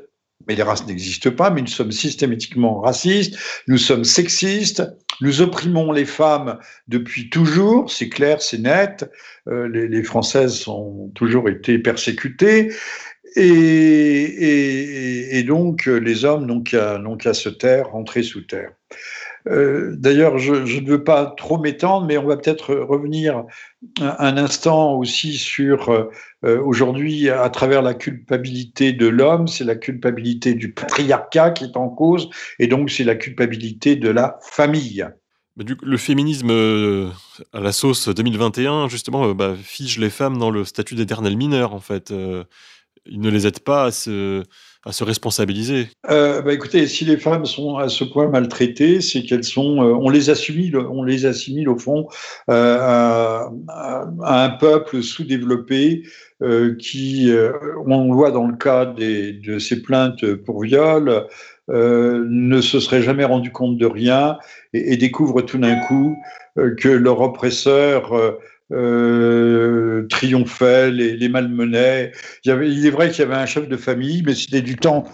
mais 0.46 0.54
les 0.54 0.62
races 0.62 0.86
n'existent 0.86 1.30
pas, 1.30 1.50
mais 1.50 1.60
nous 1.60 1.66
sommes 1.66 1.92
systématiquement 1.92 2.80
racistes, 2.80 3.38
nous 3.68 3.78
sommes 3.78 4.04
sexistes, 4.04 4.82
nous 5.20 5.42
opprimons 5.42 5.92
les 5.92 6.06
femmes 6.06 6.58
depuis 6.88 7.28
toujours, 7.28 7.90
c'est 7.90 8.08
clair, 8.08 8.40
c'est 8.40 8.58
net. 8.58 9.10
Euh, 9.48 9.68
les, 9.68 10.02
Françaises 10.02 10.66
ont 10.66 11.10
toujours 11.14 11.48
été 11.48 11.78
persécutées. 11.78 12.72
Et, 13.36 15.44
donc, 15.46 15.86
les 15.86 16.24
hommes 16.24 16.46
n'ont 16.46 16.62
qu'à 16.62 16.98
qu 17.18 17.34
se 17.34 17.48
taire, 17.48 17.90
rentrer 17.90 18.22
sous 18.22 18.42
terre. 18.42 18.72
Euh, 19.48 19.94
D'ailleurs, 19.96 20.38
je, 20.38 20.52
ne 20.54 20.88
veux 20.88 21.04
pas 21.04 21.26
trop 21.36 21.58
m'étendre, 21.58 22.06
mais 22.06 22.18
on 22.18 22.26
va 22.26 22.36
peut-être 22.36 22.74
revenir 22.74 23.44
un, 24.00 24.36
instant 24.36 24.94
aussi 24.94 25.34
sur 25.34 25.90
euh, 25.90 26.62
aujourd'hui, 26.62 27.28
à 27.30 27.48
travers 27.50 27.82
la 27.82 27.94
culpabilité 27.94 28.92
de 28.92 29.06
l'homme, 29.06 29.48
c'est 29.48 29.64
la 29.64 29.76
culpabilité 29.76 30.54
du 30.54 30.72
patriarcat 30.72 31.50
qui 31.50 31.64
est 31.64 31.76
en 31.76 31.88
cause, 31.88 32.28
et 32.58 32.66
donc 32.66 32.90
c'est 32.90 33.04
la 33.04 33.16
culpabilité 33.16 33.96
de 33.96 34.08
la 34.08 34.38
famille. 34.42 35.06
Du, 35.56 35.76
le 35.82 35.96
féminisme 35.96 36.50
euh, 36.50 37.10
à 37.52 37.60
la 37.60 37.72
sauce 37.72 38.08
2021, 38.08 38.88
justement, 38.88 39.34
bah, 39.34 39.54
fige 39.62 39.98
les 39.98 40.10
femmes 40.10 40.38
dans 40.38 40.50
le 40.50 40.64
statut 40.64 40.94
d'éternel 40.94 41.36
mineur, 41.36 41.74
en 41.74 41.80
fait. 41.80 42.12
Il 43.06 43.20
ne 43.20 43.30
les 43.30 43.46
aide 43.46 43.60
pas 43.60 43.84
à 43.84 43.90
se, 43.90 44.44
à 44.86 44.92
se 44.92 45.04
responsabiliser. 45.04 45.88
Euh, 46.10 46.40
bah 46.40 46.54
Écoutez, 46.54 46.86
si 46.86 47.04
les 47.04 47.18
femmes 47.18 47.44
sont 47.44 47.76
à 47.76 47.88
ce 47.88 48.02
point 48.04 48.28
maltraitées, 48.28 49.00
c'est 49.00 49.22
qu'elles 49.22 49.44
sont, 49.44 49.82
euh, 49.82 49.94
on 49.94 50.08
les 50.08 50.30
assimile, 50.30 50.76
on 50.78 51.02
les 51.02 51.26
assimile 51.26 51.68
au 51.68 51.78
fond 51.78 52.08
euh, 52.50 52.78
à, 52.80 53.50
un 54.22 54.50
peuple 54.50 55.02
sous-développé 55.02 56.02
qui, 56.78 57.30
on 57.86 58.08
le 58.08 58.14
voit 58.14 58.30
dans 58.30 58.46
le 58.46 58.56
cas 58.56 58.86
des, 58.86 59.34
de 59.34 59.58
ces 59.58 59.82
plaintes 59.82 60.24
pour 60.36 60.62
viol, 60.62 61.26
ne 61.68 62.60
se 62.62 62.80
serait 62.80 63.02
jamais 63.02 63.26
rendu 63.26 63.52
compte 63.52 63.76
de 63.76 63.84
rien 63.84 64.38
et 64.72 64.96
découvre 64.96 65.42
tout 65.42 65.58
d'un 65.58 65.76
coup 65.80 66.16
que 66.56 66.88
leur 66.88 67.20
oppresseur 67.20 68.38
euh, 68.72 70.06
triomphait, 70.08 70.90
les, 70.90 71.16
les 71.16 71.28
malmenait. 71.28 72.12
Il, 72.44 72.48
y 72.48 72.50
avait, 72.52 72.70
il 72.70 72.86
est 72.86 72.90
vrai 72.90 73.10
qu'il 73.10 73.20
y 73.20 73.26
avait 73.26 73.34
un 73.34 73.46
chef 73.46 73.68
de 73.68 73.76
famille, 73.76 74.22
mais 74.24 74.34
c'était 74.34 74.62
du 74.62 74.76
temps 74.76 75.04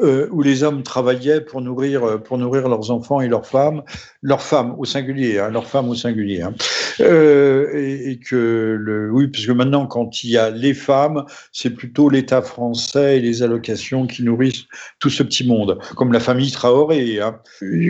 euh, 0.00 0.28
où 0.30 0.42
les 0.42 0.62
hommes 0.62 0.82
travaillaient 0.82 1.40
pour 1.40 1.60
nourrir, 1.60 2.22
pour 2.22 2.38
nourrir 2.38 2.68
leurs 2.68 2.90
enfants 2.90 3.20
et 3.20 3.28
leurs 3.28 3.46
femmes, 3.46 3.82
leurs 4.22 4.42
femmes 4.42 4.74
au 4.78 4.84
singulier, 4.84 5.38
hein, 5.38 5.50
leurs 5.50 5.66
femmes 5.66 5.88
au 5.88 5.94
singulier. 5.94 6.42
Hein. 6.42 6.54
Euh, 7.00 7.70
et, 7.74 8.10
et, 8.10 8.18
que 8.18 8.76
le, 8.78 9.10
oui, 9.10 9.28
puisque 9.28 9.50
maintenant, 9.50 9.86
quand 9.86 10.24
il 10.24 10.30
y 10.30 10.38
a 10.38 10.50
les 10.50 10.74
femmes, 10.74 11.24
c'est 11.52 11.70
plutôt 11.70 12.08
l'État 12.08 12.42
français 12.42 13.18
et 13.18 13.20
les 13.20 13.42
allocations 13.42 14.06
qui 14.06 14.22
nourrissent 14.22 14.64
tout 14.98 15.10
ce 15.10 15.22
petit 15.22 15.46
monde, 15.46 15.78
comme 15.96 16.12
la 16.12 16.20
famille 16.20 16.50
Traoré. 16.50 17.20
Hein. 17.20 17.40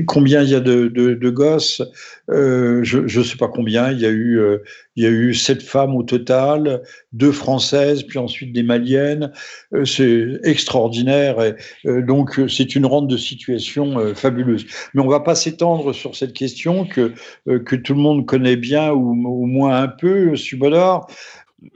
Combien 0.06 0.42
il 0.42 0.50
y 0.50 0.54
a 0.54 0.60
de, 0.60 0.88
de, 0.88 1.14
de 1.14 1.30
gosses 1.30 1.82
euh, 2.30 2.82
Je 2.82 3.18
ne 3.18 3.24
sais 3.24 3.36
pas 3.36 3.48
combien. 3.48 3.90
Il 3.90 4.00
y 4.00 4.06
a 4.06 4.10
eu, 4.10 4.38
euh, 4.38 4.58
il 4.96 5.04
y 5.04 5.06
a 5.06 5.10
eu 5.10 5.34
sept 5.34 5.62
femmes 5.62 5.94
au 5.94 6.02
total, 6.02 6.82
deux 7.12 7.32
françaises, 7.32 8.02
puis 8.02 8.18
ensuite 8.18 8.52
des 8.52 8.62
maliennes. 8.62 9.32
Euh, 9.74 9.84
c'est 9.84 10.38
extraordinaire. 10.44 11.42
Et, 11.42 11.54
euh, 11.86 12.02
donc, 12.02 12.40
c'est 12.48 12.74
une 12.76 12.86
rente 12.86 13.08
de 13.08 13.16
situation 13.16 14.14
fabuleuse. 14.14 14.66
Mais 14.94 15.02
on 15.02 15.08
va 15.08 15.20
pas 15.20 15.34
s'étendre 15.34 15.92
sur 15.92 16.16
cette 16.16 16.32
question 16.32 16.86
que, 16.86 17.12
que 17.46 17.76
tout 17.76 17.94
le 17.94 18.00
monde 18.00 18.26
connaît 18.26 18.56
bien 18.56 18.92
ou 18.92 19.10
au 19.10 19.46
moins 19.46 19.82
un 19.82 19.88
peu, 19.88 20.36
Subodor. 20.36 21.08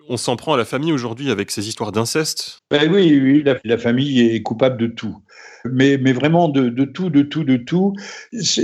On 0.08 0.16
s'en 0.16 0.36
prend 0.36 0.54
à 0.54 0.56
la 0.56 0.64
famille 0.64 0.92
aujourd'hui 0.92 1.30
avec 1.30 1.50
ces 1.50 1.68
histoires 1.68 1.92
d'inceste? 1.92 2.60
Ben 2.70 2.90
Oui, 2.90 3.18
oui 3.22 3.42
la, 3.42 3.56
la, 3.64 3.78
famille 3.78 4.20
est 4.20 4.42
coupable 4.42 4.76
de 4.76 4.86
tout. 4.86 5.16
Mais, 5.64 5.98
mais 5.98 6.12
vraiment 6.12 6.48
de, 6.48 6.68
de 6.68 6.84
tout, 6.84 7.10
de 7.10 7.22
tout, 7.22 7.44
de 7.44 7.56
tout. 7.56 7.94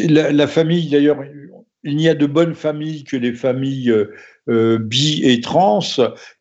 La, 0.09 0.33
la 0.33 0.47
famille, 0.47 0.89
d'ailleurs, 0.91 1.19
il 1.87 1.97
n'y 1.97 2.09
a 2.09 2.15
de 2.15 2.27
bonnes 2.27 2.55
familles 2.55 3.05
que 3.05 3.17
les 3.17 3.33
familles 3.33 3.95
euh, 4.49 4.79
bi 4.79 5.23
et 5.25 5.41
trans 5.41 5.81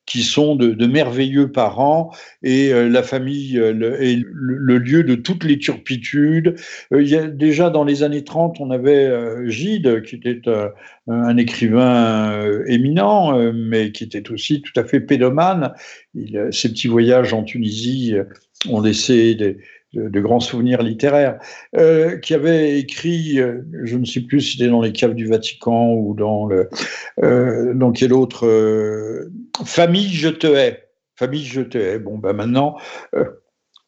qui 0.06 0.22
sont 0.22 0.56
de, 0.56 0.86
merveilleux 0.86 1.52
parents 1.52 2.12
et 2.44 2.72
euh, 2.72 2.88
la 2.88 3.02
famille 3.02 3.58
euh, 3.58 3.74
le, 3.74 4.02
est 4.04 4.24
le, 4.32 4.78
lieu 4.78 5.04
de 5.04 5.16
toutes 5.16 5.44
les 5.44 5.58
turpitudes. 5.58 6.56
Euh, 6.94 7.28
déjà 7.30 7.72
dans 7.72 7.84
les 7.84 8.04
années 8.04 8.24
30, 8.24 8.58
on 8.60 8.70
avait 8.70 9.06
euh, 9.06 9.48
Gide 9.50 10.04
qui 10.04 10.16
était 10.16 10.42
un 11.08 11.38
écrivain 11.38 12.64
éminent, 12.68 13.52
mais 13.54 13.92
qui 13.92 14.04
était 14.04 14.32
aussi 14.32 14.62
tout 14.62 14.80
à 14.80 14.84
fait 14.84 15.00
pédomane. 15.00 15.74
Ses 16.52 16.70
petits 16.70 16.88
voyages 16.88 17.34
en 17.34 17.44
Tunisie 17.44 18.16
ont 18.70 18.82
laissé 18.82 19.36
des, 19.36 19.58
de, 19.96 20.20
grands 20.20 20.40
souvenirs 20.40 20.82
littéraires, 20.82 21.40
euh, 21.78 22.18
qui 22.18 22.34
avait 22.34 22.80
écrit, 22.80 23.40
euh, 23.40 23.62
je 23.84 23.98
ne 23.98 24.06
sais 24.06 24.22
plus 24.22 24.42
si 24.42 24.58
c'était 24.58 24.70
dans 24.70 24.82
les 24.82 24.92
caves 24.92 25.16
du 25.16 25.28
Vatican 25.28 25.94
ou 25.94 26.14
dans 26.14 26.46
le, 26.46 26.70
euh, 27.24 27.74
dans 27.74 27.92
quel 27.92 28.14
autre, 28.14 28.46
Famille, 29.64 30.10
je 30.10 30.30
te 30.30 30.48
hais. 30.48 30.84
Famille, 31.16 31.44
je 31.44 31.62
te 31.62 31.78
hais. 31.78 32.00
Bon, 32.00 32.18
ben 32.18 32.34
maintenant, 32.34 32.78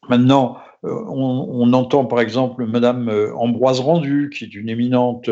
maintenant, 0.08 0.56
on, 0.82 1.72
entend 1.72 2.06
par 2.06 2.20
exemple 2.20 2.64
Madame 2.64 3.10
Ambroise 3.36 3.80
Rendu, 3.80 4.30
qui 4.32 4.44
est 4.44 4.54
une 4.54 4.70
éminente 4.70 5.28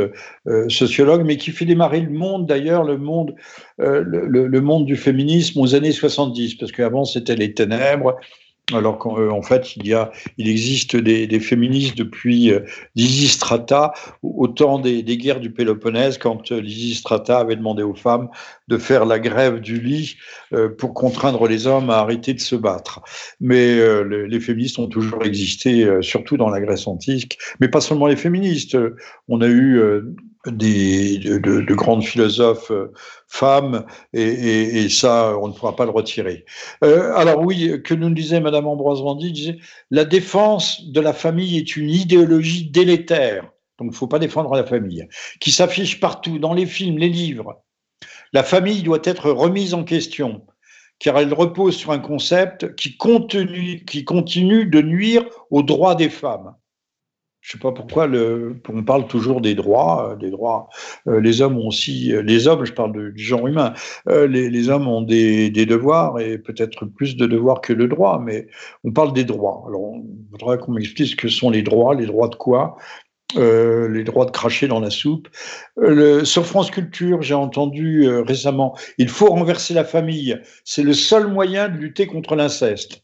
sociologue, 0.68 1.25
mais 1.25 1.37
qui 1.38 1.52
fait 1.52 1.64
démarrer 1.64 2.00
le 2.00 2.11
monde, 2.11 2.47
d'ailleurs, 2.47 2.85
le 2.85 2.99
monde, 2.99 3.35
le, 3.78 4.59
monde 4.61 4.85
du 4.85 4.97
féminisme 4.97 5.61
aux 5.61 5.75
années 5.75 5.92
70, 5.92 6.56
parce 6.56 6.73
qu'avant 6.73 7.04
c'était 7.04 7.37
les 7.37 7.54
ténèbres, 7.54 8.16
alors 8.73 8.99
qu'en 8.99 9.18
euh, 9.18 9.42
fait, 9.42 9.76
il, 9.76 9.87
y 9.87 9.94
a, 9.94 10.11
il 10.38 10.49
existe 10.49 10.96
des, 10.96 11.40
féministes 11.40 11.96
depuis 11.96 12.50
euh, 12.50 12.61
Lysistrata, 12.96 13.92
au 14.25 14.49
temps 14.49 14.80
des, 14.80 15.04
guerres 15.16 15.38
du 15.38 15.50
Péloponnèse, 15.50 16.18
quand 16.18 16.50
euh, 16.50 16.61
Lysistrata 16.61 17.38
avait 17.38 17.54
demandé 17.54 17.85
aux 17.85 17.94
femmes 17.94 18.28
de 18.66 18.76
faire 18.76 19.06
la 19.06 19.20
grève 19.20 19.61
du 19.61 19.80
lit 19.80 20.16
pour 20.79 20.95
contraindre 20.95 21.47
les 21.47 21.67
hommes 21.67 21.91
à 21.91 21.99
arrêter 21.99 22.35
de 22.35 22.41
se 22.41 22.57
battre. 22.57 23.00
Mais 23.41 23.79
euh, 23.79 24.26
les, 24.26 24.41
féministes 24.41 24.79
ont 24.79 24.88
toujours 24.88 25.25
existé, 25.25 25.85
euh, 25.85 26.03
surtout 26.03 26.37
dans 26.37 26.49
la 26.49 26.61
Grèce 26.61 26.87
antique, 26.87 27.38
mais 27.61 27.69
pas 27.69 27.81
seulement 27.81 28.07
les 28.07 28.17
féministes. 28.17 28.76
On 29.29 29.41
a 29.41 29.49
eu 29.49 29.81
des, 30.50 31.19
de, 31.19 31.75
grandes 31.75 32.05
philosophes 32.05 32.71
euh, 32.71 32.93
femmes, 33.29 33.85
et, 34.12 34.88
ça, 34.88 35.37
on 35.41 35.49
ne 35.49 35.53
pourra 35.53 35.76
pas 35.76 35.85
le 35.85 35.91
retirer. 35.91 36.45
Euh, 36.85 37.12
alors 37.15 37.41
oui, 37.41 37.83
que 37.83 37.95
nous 37.95 38.11
disait 38.11 38.41
Madame 38.41 38.67
Ambroise 38.67 39.00
Vendy, 39.00 39.33
disait 39.33 39.59
la 39.91 40.05
défense 40.05 40.87
de 40.87 41.00
la 41.00 41.12
famille 41.12 41.59
est 41.59 41.76
une 41.76 41.91
idéologie 41.91 42.71
délétère. 42.71 43.43
Donc, 43.79 43.88
il 43.88 43.91
ne 43.91 43.97
faut 43.97 44.07
pas 44.07 44.19
défendre 44.19 44.55
la 44.55 44.65
famille, 44.65 45.07
qui 45.41 45.50
s'affiche 45.50 46.00
partout, 46.00 46.38
dans 46.38 46.55
les 46.55 46.67
films, 46.67 46.99
les 46.99 47.11
livres. 47.11 47.62
La 48.37 48.43
famille 48.43 48.83
doit 48.83 49.00
être 49.02 49.31
remise 49.31 49.73
en 49.73 49.83
question, 49.83 50.45
car 50.99 51.19
elle 51.19 51.33
repose 51.33 51.75
sur 51.75 51.90
un 51.90 51.99
concept 51.99 52.75
qui 52.75 52.99
continue, 52.99 54.66
de 54.66 54.83
nuire 54.83 55.25
aux 55.50 55.62
droits 55.62 55.95
des 55.95 56.11
femmes 56.11 56.55
je 57.47 57.52
sais 57.52 57.59
pas 57.59 57.71
pourquoi 57.71 58.09
on 58.69 58.83
parle 58.83 59.07
toujours 59.07 59.40
des 59.40 59.55
droits, 59.55 60.11
euh, 60.11 60.16
des 60.16 60.31
droits. 60.31 60.69
Euh, 61.07 61.21
les 61.21 61.43
hommes 61.43 61.57
ont 61.59 61.69
aussi, 61.69 62.12
euh, 62.12 62.21
les 62.21 62.49
hommes, 62.49 62.64
je 62.64 62.73
parle 62.73 63.12
du 63.12 63.23
genre 63.23 63.47
humain, 63.47 63.73
les, 64.09 64.69
hommes 64.69 64.88
ont 64.88 65.00
des, 65.00 65.50
devoirs 65.50 66.19
et 66.19 66.38
peut-être 66.38 66.87
plus 66.87 67.16
de 67.16 67.25
devoirs 67.25 67.61
que 67.61 67.73
de 67.73 67.87
droits, 67.87 68.19
mais 68.19 68.49
on 68.83 68.90
parle 68.90 69.12
des 69.12 69.23
droits. 69.23 69.64
Alors, 69.69 69.95
il 69.95 70.26
faudrait 70.33 70.59
qu'on 70.59 70.73
m'explique 70.73 71.07
ce 71.07 71.14
que 71.14 71.28
sont 71.28 71.50
les 71.50 71.62
droits, 71.62 71.95
les 71.95 72.07
droits 72.07 72.26
de 72.26 72.35
quoi, 72.35 72.78
les 73.35 74.04
droits 74.04 74.26
de 74.26 74.30
cracher 74.30 74.68
dans 74.68 74.80
la 74.80 74.90
soupe. 74.90 75.28
sur 76.25 76.47
France 76.47 76.71
Culture, 76.71 77.23
j'ai 77.23 77.35
entendu 77.35 78.09
récemment, 78.09 78.76
il 78.99 79.09
faut 79.09 79.26
renverser 79.26 79.75
la 79.75 79.85
famille. 79.85 80.40
C'est 80.64 80.83
le 80.83 80.95
seul 80.95 81.26
moyen 81.26 81.68
de 81.68 81.76
lutter 81.76 82.06
contre 82.06 82.37
l'inceste. 82.37 83.02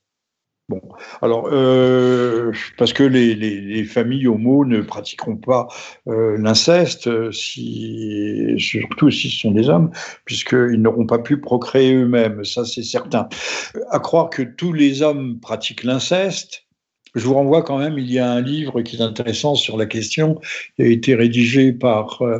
Bon, 0.69 0.81
alors, 1.21 1.49
euh, 1.52 2.52
parce 2.79 2.93
que 2.93 3.02
les, 3.02 3.85
familles 3.85 4.26
homo 4.29 4.64
ne 4.64 4.81
pratiqueront 4.81 5.37
pas 5.37 5.69
euh, 6.07 6.38
l'inceste, 6.38 7.11
surtout 7.31 9.11
si 9.11 9.29
ce 9.31 9.38
sont 9.38 9.50
des 9.50 9.69
hommes, 9.69 9.91
puisqu'ils 10.25 10.81
n'auront 10.81 11.07
pas 11.07 11.19
pu 11.19 11.38
procréer 11.41 11.95
eux-mêmes, 11.95 12.45
ça 12.45 12.64
c'est 12.64 12.85
certain. 12.85 13.29
À 13.91 13.99
croire 13.99 14.31
que 14.31 14.43
tous 14.43 14.73
les 14.73 15.02
hommes 15.02 15.41
pratiquent 15.41 15.85
l'inceste, 15.85 16.62
je 17.14 17.26
vous 17.26 17.35
renvoie 17.35 17.62
quand 17.62 17.78
même, 17.78 17.99
il 17.99 18.11
y 18.11 18.19
a 18.19 18.31
un 18.31 18.40
livre 18.40 18.83
qui 18.83 18.97
est 18.97 19.02
intéressant 19.02 19.54
sur 19.54 19.76
la 19.76 19.87
question, 19.87 20.40
qui 20.76 20.83
a 20.83 20.87
été 20.87 21.14
rédigé 21.14 21.73
par 21.73 22.23
euh, 22.23 22.38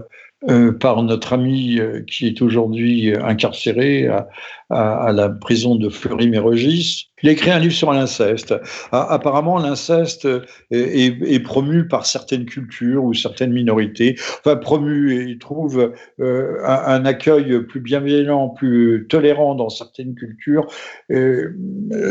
euh, 0.51 0.73
par 0.73 1.03
notre 1.05 1.35
ami 1.35 1.79
euh, 1.79 2.03
qui 2.03 2.27
est 2.27 2.43
aujourd'hui 2.43 3.15
incarcéré 3.15 4.09
à, 4.09 4.27
à, 4.71 5.13
la 5.13 5.29
prison 5.29 5.77
de 5.77 5.89
Fleury-Mérogis. 5.89 7.12
Il 7.23 7.29
a 7.29 7.33
écrit 7.33 7.51
un 7.51 7.59
livre 7.59 7.75
sur 7.75 7.93
l'inceste. 7.93 8.55
Apparemment, 8.91 9.59
l'inceste 9.59 10.29
est, 10.71 11.43
promu 11.45 11.87
par 11.89 12.07
certaines 12.07 12.45
cultures 12.45 13.05
ou 13.05 13.15
certaines 13.15 13.53
minorités. 13.53 14.17
Enfin, 14.41 14.57
promu, 14.57 15.13
et 15.13 15.23
il 15.23 15.39
trouve 15.39 15.93
euh, 16.21 16.59
un, 16.65 17.05
accueil 17.05 17.63
plus 17.65 17.81
bienveillant, 17.81 18.49
plus 18.49 19.07
tolérant 19.09 19.55
dans 19.55 19.69
certaines 19.69 20.15
cultures. 20.15 20.67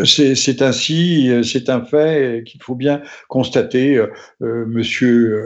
C'est 0.06 0.62
ainsi, 0.62 1.32
c'est 1.44 1.70
un 1.70 1.84
fait 1.84 2.44
qu'il 2.46 2.62
faut 2.62 2.76
bien 2.76 3.02
constater. 3.28 4.04
monsieur, 4.40 5.44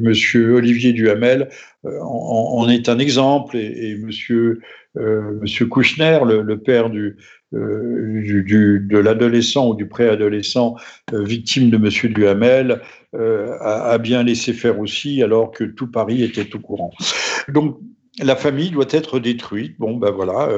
monsieur 0.00 0.54
Olivier 0.56 0.92
Duhamel 0.92 1.48
en, 1.84 2.68
est 2.68 2.88
un 2.88 2.98
exemple 2.98 3.56
et, 3.56 3.96
monsieur 3.96 4.36
euh, 4.36 4.60
Monsieur 4.94 5.66
Kouchner, 5.66 6.20
le, 6.24 6.56
père 6.58 6.88
euh, 6.88 7.14
de 7.52 8.98
l'adolescent 8.98 9.70
ou 9.70 9.74
du 9.74 9.88
préadolescent 9.88 10.76
euh, 11.12 11.24
victime 11.24 11.70
de 11.70 11.78
Monsieur 11.78 12.08
Duhamel, 12.08 12.80
a, 13.14 13.98
bien 13.98 14.22
laissé 14.22 14.54
faire 14.54 14.80
aussi, 14.80 15.22
alors 15.22 15.50
que 15.50 15.64
tout 15.64 15.90
Paris 15.90 16.22
était 16.22 16.54
au 16.54 16.60
courant. 16.60 16.90
Donc 17.48 17.78
la 18.22 18.36
famille 18.36 18.70
doit 18.70 18.86
être 18.90 19.18
détruite. 19.18 19.76
Bon, 19.78 19.96
ben 19.96 20.10
voilà, 20.10 20.48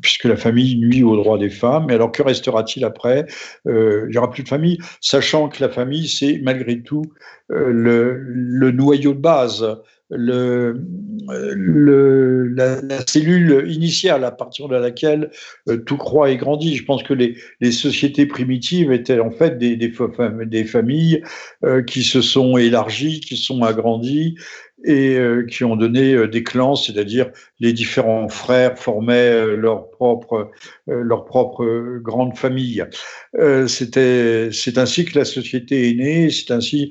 puisque 0.00 0.24
la 0.24 0.36
famille 0.36 0.78
nuit 0.78 1.02
aux 1.02 1.16
droits 1.16 1.38
des 1.38 1.50
femmes. 1.50 1.86
Mais 1.88 1.94
alors, 1.94 2.12
que 2.12 2.22
restera-t-il 2.22 2.84
après? 2.86 3.26
Il 3.66 4.08
n'y 4.10 4.16
aura 4.16 4.30
plus 4.30 4.42
de 4.42 4.48
famille, 4.48 4.78
sachant 5.02 5.50
que 5.50 5.62
la 5.62 5.68
famille, 5.68 6.08
c'est 6.08 6.40
malgré 6.42 6.82
tout 6.82 7.04
le, 7.50 8.70
noyau 8.70 9.12
de 9.12 9.20
base 9.20 9.66
le, 10.12 10.80
le, 11.28 12.48
la, 12.48 13.06
cellule 13.06 13.64
initiale 13.68 14.24
à 14.24 14.30
partir 14.30 14.68
de 14.68 14.76
laquelle 14.76 15.30
euh, 15.68 15.76
tout 15.78 15.96
croît 15.96 16.30
et 16.30 16.36
grandit. 16.36 16.76
Je 16.76 16.84
pense 16.84 17.02
que 17.02 17.14
les, 17.14 17.36
les, 17.60 17.72
sociétés 17.72 18.26
primitives 18.26 18.92
étaient 18.92 19.20
en 19.20 19.30
fait 19.30 19.58
des, 19.58 19.76
des, 19.76 19.92
des 20.46 20.64
familles 20.64 21.22
euh, 21.64 21.82
qui 21.82 22.02
se 22.02 22.20
sont 22.20 22.56
élargies, 22.56 23.20
qui 23.20 23.36
se 23.36 23.44
sont 23.44 23.62
agrandies 23.62 24.36
et 24.84 25.16
euh, 25.16 25.44
qui 25.46 25.64
ont 25.64 25.76
donné 25.76 26.14
euh, 26.14 26.28
des 26.28 26.42
clans, 26.42 26.74
c'est-à-dire 26.74 27.30
les 27.60 27.72
différents 27.72 28.28
frères 28.28 28.78
formaient 28.78 29.30
euh, 29.32 29.56
leur 29.56 29.90
propre 29.90 30.50
leur 30.86 31.24
propre 31.24 31.98
grande 31.98 32.36
famille. 32.36 32.84
C'était 33.66 34.50
c'est 34.52 34.78
ainsi 34.78 35.04
que 35.04 35.18
la 35.18 35.24
société 35.24 35.90
est 35.90 35.94
née, 35.94 36.30
c'est 36.30 36.52
ainsi 36.52 36.90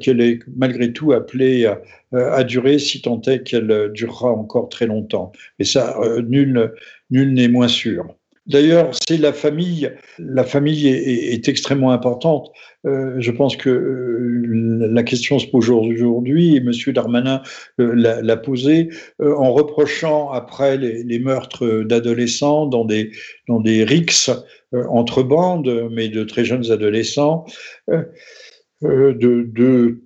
qu'elle 0.00 0.20
est 0.20 0.40
malgré 0.56 0.92
tout 0.92 1.12
appelée 1.12 1.66
à, 1.66 1.80
à 2.12 2.44
durer, 2.44 2.78
si 2.78 3.00
tant 3.02 3.20
est 3.22 3.42
qu'elle 3.42 3.90
durera 3.92 4.30
encore 4.30 4.68
très 4.68 4.86
longtemps. 4.86 5.32
Et 5.58 5.64
ça, 5.64 5.98
nul 6.26 6.72
nul 7.10 7.32
n'est 7.32 7.48
moins 7.48 7.68
sûr. 7.68 8.14
D'ailleurs, 8.50 8.90
c'est 9.06 9.16
la 9.16 9.32
famille. 9.32 9.92
La 10.18 10.42
famille 10.42 10.88
est, 10.88 11.48
extrêmement 11.48 11.92
importante. 11.92 12.50
Euh, 12.84 13.14
je 13.18 13.30
pense 13.30 13.56
que 13.56 13.70
euh, 13.70 14.88
la 14.90 15.04
question 15.04 15.38
se 15.38 15.46
pose 15.46 15.70
aujourd'hui, 15.70 16.56
et 16.56 16.58
M. 16.58 16.72
Darmanin 16.88 17.42
euh, 17.78 17.94
l'a 17.94 18.36
posée, 18.36 18.88
en 19.22 19.52
reprochant 19.52 20.30
après 20.30 20.76
les, 20.76 21.18
meurtres 21.20 21.84
d'adolescents 21.84 22.66
dans 22.66 22.84
des, 22.84 23.12
dans 23.46 23.60
des 23.60 23.84
rixes 23.84 24.30
entre 24.72 25.22
bandes, 25.22 25.88
mais 25.92 26.08
de 26.08 26.24
très 26.24 26.44
jeunes 26.44 26.72
adolescents, 26.72 27.44
de, 27.88 29.14
de 29.20 30.00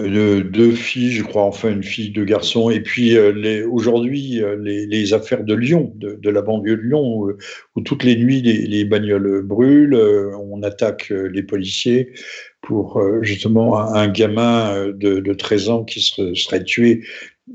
deux 0.00 0.72
filles, 0.72 1.12
je 1.12 1.22
crois, 1.22 1.42
enfin 1.42 1.70
une 1.70 1.82
fille, 1.82 2.10
deux 2.10 2.24
garçons. 2.24 2.70
Et 2.70 2.80
puis 2.80 3.16
euh, 3.16 3.68
aujourd'hui, 3.70 4.42
euh, 4.42 4.56
les, 4.56 5.12
affaires 5.12 5.44
de 5.44 5.54
Lyon, 5.54 5.92
de, 5.96 6.30
la 6.30 6.42
banlieue 6.42 6.76
de 6.76 6.82
Lyon, 6.82 7.26
où, 7.76 7.80
toutes 7.82 8.04
les 8.04 8.16
nuits 8.16 8.40
les, 8.40 8.84
bagnoles 8.84 9.42
brûlent, 9.42 9.94
euh, 9.94 10.34
on 10.36 10.62
attaque 10.62 11.10
les 11.10 11.42
policiers 11.42 12.12
pour 12.62 13.02
justement 13.22 13.76
un, 13.76 14.06
gamin 14.08 14.86
de, 14.88 15.18
de, 15.18 15.34
13 15.34 15.68
ans 15.68 15.84
qui 15.84 16.00
serait 16.00 16.62
tué 16.62 17.02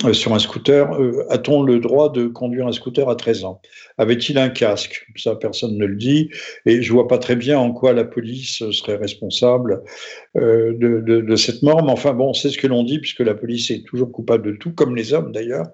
euh, 0.03 0.11
sur 0.11 0.33
un 0.33 0.39
scooter, 0.39 0.91
euh, 0.99 1.25
a-t-on 1.29 1.63
le 1.63 1.79
droit 1.79 2.11
de 2.11 2.27
conduire 2.27 2.67
un 2.67 2.73
scooter 2.73 3.09
à 3.09 3.15
13 3.15 3.45
ans? 3.45 3.61
Avait-il 3.97 4.37
un 4.37 4.49
casque? 4.49 5.07
Ça, 5.15 5.35
personne 5.35 5.77
ne 5.77 5.85
le 5.85 5.95
dit. 5.95 6.29
Et 6.65 6.81
je 6.81 6.91
vois 6.91 7.07
pas 7.07 7.17
très 7.17 7.37
bien 7.37 7.57
en 7.57 7.71
quoi 7.71 7.93
la 7.93 8.03
police 8.03 8.69
serait 8.71 8.97
responsable 8.97 9.81
euh, 10.35 10.73
de, 10.77 11.35
cette 11.37 11.63
mort. 11.63 11.83
Mais 11.85 11.91
enfin, 11.91 12.13
bon, 12.13 12.33
c'est 12.33 12.49
ce 12.49 12.57
que 12.57 12.67
l'on 12.67 12.83
dit, 12.83 12.99
puisque 12.99 13.21
la 13.21 13.33
police 13.33 13.71
est 13.71 13.85
toujours 13.85 14.11
coupable 14.11 14.51
de 14.51 14.57
tout, 14.57 14.73
comme 14.73 14.93
les 14.93 15.13
hommes 15.13 15.31
d'ailleurs. 15.31 15.67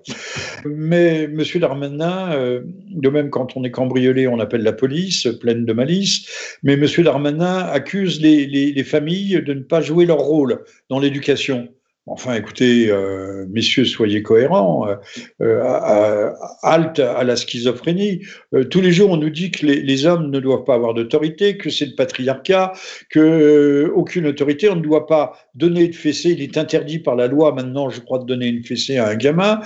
Mais 0.63 1.23
M. 1.23 1.41
Darmanin, 1.55 2.61
de 2.89 3.09
même 3.09 3.31
quand 3.31 3.57
on 3.57 3.63
est 3.63 3.71
cambriolé, 3.71 4.27
on 4.27 4.39
appelle 4.39 4.61
la 4.61 4.73
police, 4.73 5.27
pleine 5.41 5.65
de 5.65 5.73
malice. 5.73 6.57
Mais 6.61 6.73
M. 6.73 6.85
Darmanin 6.99 7.57
accuse 7.57 8.21
les 8.21 8.83
familles 8.83 9.41
de 9.43 9.53
ne 9.55 9.61
pas 9.61 9.81
jouer 9.81 10.05
leur 10.05 10.19
rôle 10.19 10.63
dans 10.89 10.99
l'éducation. 10.99 11.67
Enfin, 12.05 12.33
écoutez, 12.35 12.89
euh, 12.89 13.45
messieurs, 13.49 13.85
soyez 13.85 14.23
cohérents. 14.23 14.89
Euh, 14.89 14.95
euh, 15.41 16.33
halte 16.61 16.99
à 16.99 17.23
la 17.23 17.37
schizophrénie. 17.37 18.21
tous 18.69 18.81
les 18.81 18.91
jours, 18.91 19.11
on 19.11 19.17
nous 19.17 19.29
dit 19.29 19.51
que 19.51 19.65
les, 19.65 20.05
hommes 20.05 20.29
ne 20.29 20.41
doivent 20.41 20.65
pas 20.65 20.75
avoir 20.75 20.93
d'autorité, 20.93 21.57
que 21.57 21.69
c'est 21.69 21.85
le 21.85 21.95
patriarcat, 21.95 22.73
que 23.09 23.89
aucune 23.95 24.27
autorité, 24.27 24.69
on 24.69 24.75
ne 24.75 24.81
doit 24.81 25.07
pas 25.07 25.33
donner 25.55 25.87
de 25.87 25.95
fessée. 25.95 26.31
Il 26.31 26.41
est 26.41 26.57
interdit 26.57 26.99
par 26.99 27.15
la 27.15 27.27
loi 27.27 27.53
maintenant, 27.53 27.89
je 27.89 28.01
crois, 28.01 28.19
de 28.19 28.25
donner 28.25 28.47
une 28.47 28.63
fessée 28.65 28.97
à 28.97 29.07
un 29.07 29.15
gamin. 29.15 29.61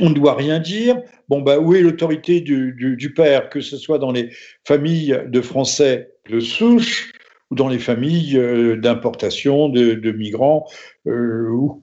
On 0.00 0.08
ne 0.08 0.14
doit 0.14 0.34
rien 0.34 0.60
dire. 0.60 0.98
Bon, 1.28 1.42
bah, 1.42 1.58
où 1.58 1.74
est 1.74 1.82
l'autorité 1.82 2.40
du, 2.40 3.12
père, 3.14 3.50
que 3.50 3.60
ce 3.60 3.76
soit 3.76 3.98
dans 3.98 4.12
les 4.12 4.30
familles 4.66 5.20
de 5.28 5.40
Français 5.42 6.12
de 6.30 6.40
souche 6.40 7.12
ou 7.50 7.54
dans 7.54 7.68
les 7.68 7.78
familles 7.78 8.40
d'importation 8.78 9.68
de, 9.68 10.10
migrants, 10.12 10.66
où 11.06 11.82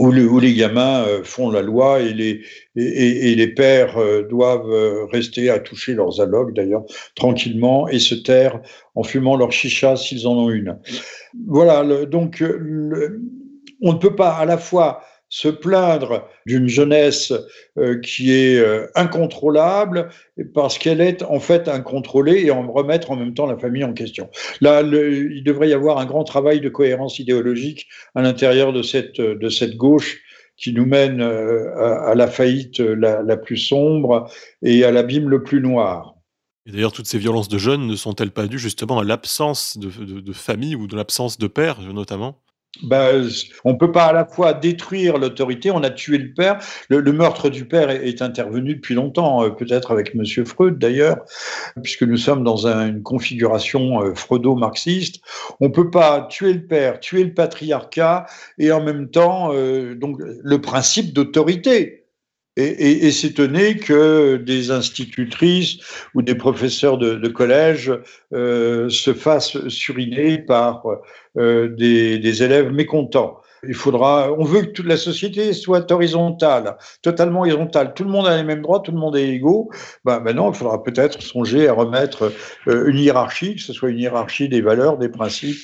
où, 0.00 0.38
les 0.40 0.54
gamins 0.54 1.04
euh, 1.04 1.22
font 1.22 1.50
la 1.50 1.60
loi 1.60 2.00
et 2.00 2.14
les, 2.14 3.48
pères 3.48 3.98
euh, 3.98 4.22
doivent 4.22 4.70
euh, 4.70 5.04
rester 5.06 5.50
à 5.50 5.58
toucher 5.58 5.94
leurs 5.94 6.20
allocs, 6.20 6.54
d'ailleurs, 6.54 6.84
tranquillement, 7.14 7.86
et 7.86 7.98
se 7.98 8.14
taire 8.14 8.60
en 8.94 9.02
fumant 9.02 9.36
leur 9.36 9.52
chicha 9.52 9.96
s'ils 9.96 10.26
en 10.26 10.32
ont 10.32 10.50
une. 10.50 10.78
Voilà, 11.46 12.06
donc 12.06 12.42
on 13.82 13.92
ne 13.92 13.98
peut 13.98 14.16
pas 14.16 14.30
à 14.30 14.46
la 14.46 14.58
fois 14.58 15.02
se 15.30 15.48
plaindre 15.48 16.28
d'une 16.44 16.68
jeunesse 16.68 17.32
euh, 17.78 17.98
qui 18.00 18.32
est 18.32 18.58
euh, 18.58 18.88
incontrôlable 18.96 20.10
parce 20.54 20.76
qu'elle 20.76 21.00
est 21.00 21.22
en 21.22 21.38
fait 21.38 21.68
incontrôlée 21.68 22.42
et 22.44 22.50
en 22.50 22.70
remettre 22.70 23.12
en 23.12 23.16
même 23.16 23.32
temps 23.32 23.46
la 23.46 23.56
famille 23.56 23.84
en 23.84 23.92
question. 23.92 24.28
Là, 24.60 24.82
il 24.82 25.42
devrait 25.44 25.68
y 25.68 25.72
avoir 25.72 25.98
un 25.98 26.04
grand 26.04 26.24
travail 26.24 26.60
de 26.60 26.68
cohérence 26.68 27.20
idéologique 27.20 27.86
à 28.16 28.22
l'intérieur 28.22 28.72
de 28.72 28.82
cette, 28.82 29.20
de 29.20 29.48
cette 29.48 29.76
gauche 29.76 30.20
qui 30.56 30.72
nous 30.74 30.84
mène 30.84 31.22
à, 31.22 32.14
la 32.14 32.26
faillite 32.26 32.80
la, 32.80 33.36
plus 33.36 33.56
sombre 33.56 34.30
et 34.62 34.84
à 34.84 34.90
l'abîme 34.90 35.30
le 35.30 35.42
plus 35.42 35.60
noir. 35.60 36.16
Et 36.66 36.72
d'ailleurs, 36.72 36.92
toutes 36.92 37.06
ces 37.06 37.18
violences 37.18 37.48
de 37.48 37.56
jeunes 37.56 37.86
ne 37.86 37.96
sont-elles 37.96 38.30
pas 38.30 38.46
dues 38.46 38.58
justement 38.58 38.98
à 38.98 39.04
l'absence 39.04 39.78
de 39.78 40.32
famille 40.32 40.76
ou 40.76 40.86
de 40.86 40.96
l'absence 40.96 41.38
de 41.38 41.46
père, 41.46 41.80
notamment? 41.80 42.42
Ben, 42.82 43.28
on 43.64 43.72
ne 43.72 43.78
peut 43.78 43.90
pas 43.90 44.06
à 44.06 44.12
la 44.12 44.24
fois 44.24 44.54
détruire 44.54 45.18
l'autorité, 45.18 45.70
on 45.70 45.82
a 45.82 45.90
tué 45.90 46.18
le 46.18 46.32
père. 46.32 46.58
Le, 46.88 47.02
meurtre 47.12 47.50
du 47.50 47.64
père 47.64 47.90
est, 47.90 48.22
intervenu 48.22 48.76
depuis 48.76 48.94
longtemps, 48.94 49.42
euh, 49.42 49.50
peut-être 49.50 49.90
avec 49.90 50.14
M. 50.14 50.24
Freud 50.46 50.78
d'ailleurs, 50.78 51.18
puisque 51.82 52.04
nous 52.04 52.16
sommes 52.16 52.44
dans 52.44 52.66
une 52.66 53.02
configuration 53.02 54.02
euh, 54.02 54.14
freudo-marxiste. 54.14 55.20
On 55.60 55.66
ne 55.66 55.72
peut 55.72 55.90
pas 55.90 56.28
tuer 56.30 56.52
le 56.52 56.64
père, 56.64 57.00
tuer 57.00 57.24
le 57.24 57.34
patriarcat 57.34 58.26
et 58.58 58.70
en 58.72 58.82
même 58.82 59.10
temps 59.10 59.50
euh, 59.52 59.94
donc 59.94 60.18
le 60.20 60.60
principe 60.60 61.12
d'autorité. 61.12 61.99
Et, 62.60 63.10
s'étonner 63.10 63.76
que 63.76 64.36
des 64.36 64.70
institutrices 64.70 65.78
ou 66.14 66.22
des 66.22 66.34
professeurs 66.34 66.98
de, 66.98 67.28
collège 67.28 67.92
se 68.32 69.14
fassent 69.14 69.68
suriner 69.68 70.38
par 70.38 70.84
euh, 71.38 71.68
des, 71.68 72.42
élèves 72.42 72.72
mécontents. 72.72 73.39
Il 73.66 73.74
faudra, 73.74 74.32
on 74.32 74.44
veut 74.44 74.62
que 74.62 74.70
toute 74.70 74.86
la 74.86 74.96
société 74.96 75.52
soit 75.52 75.90
horizontale, 75.90 76.76
totalement 77.02 77.40
horizontale. 77.40 77.94
Tout 77.94 78.04
le 78.04 78.10
monde 78.10 78.26
a 78.26 78.36
les 78.36 78.42
mêmes 78.42 78.62
droits, 78.62 78.80
tout 78.80 78.92
le 78.92 78.98
monde 78.98 79.16
est 79.16 79.28
égaux. 79.28 79.70
Ben, 80.04 80.20
non, 80.32 80.50
il 80.50 80.56
faudra 80.56 80.82
peut-être 80.82 81.20
songer 81.22 81.68
à 81.68 81.72
remettre 81.72 82.32
euh, 82.68 82.88
une 82.88 82.98
hiérarchie, 82.98 83.56
que 83.56 83.62
ce 83.62 83.72
soit 83.72 83.90
une 83.90 83.98
hiérarchie 83.98 84.48
des 84.48 84.62
valeurs, 84.62 84.98
des 84.98 85.08
principes 85.08 85.58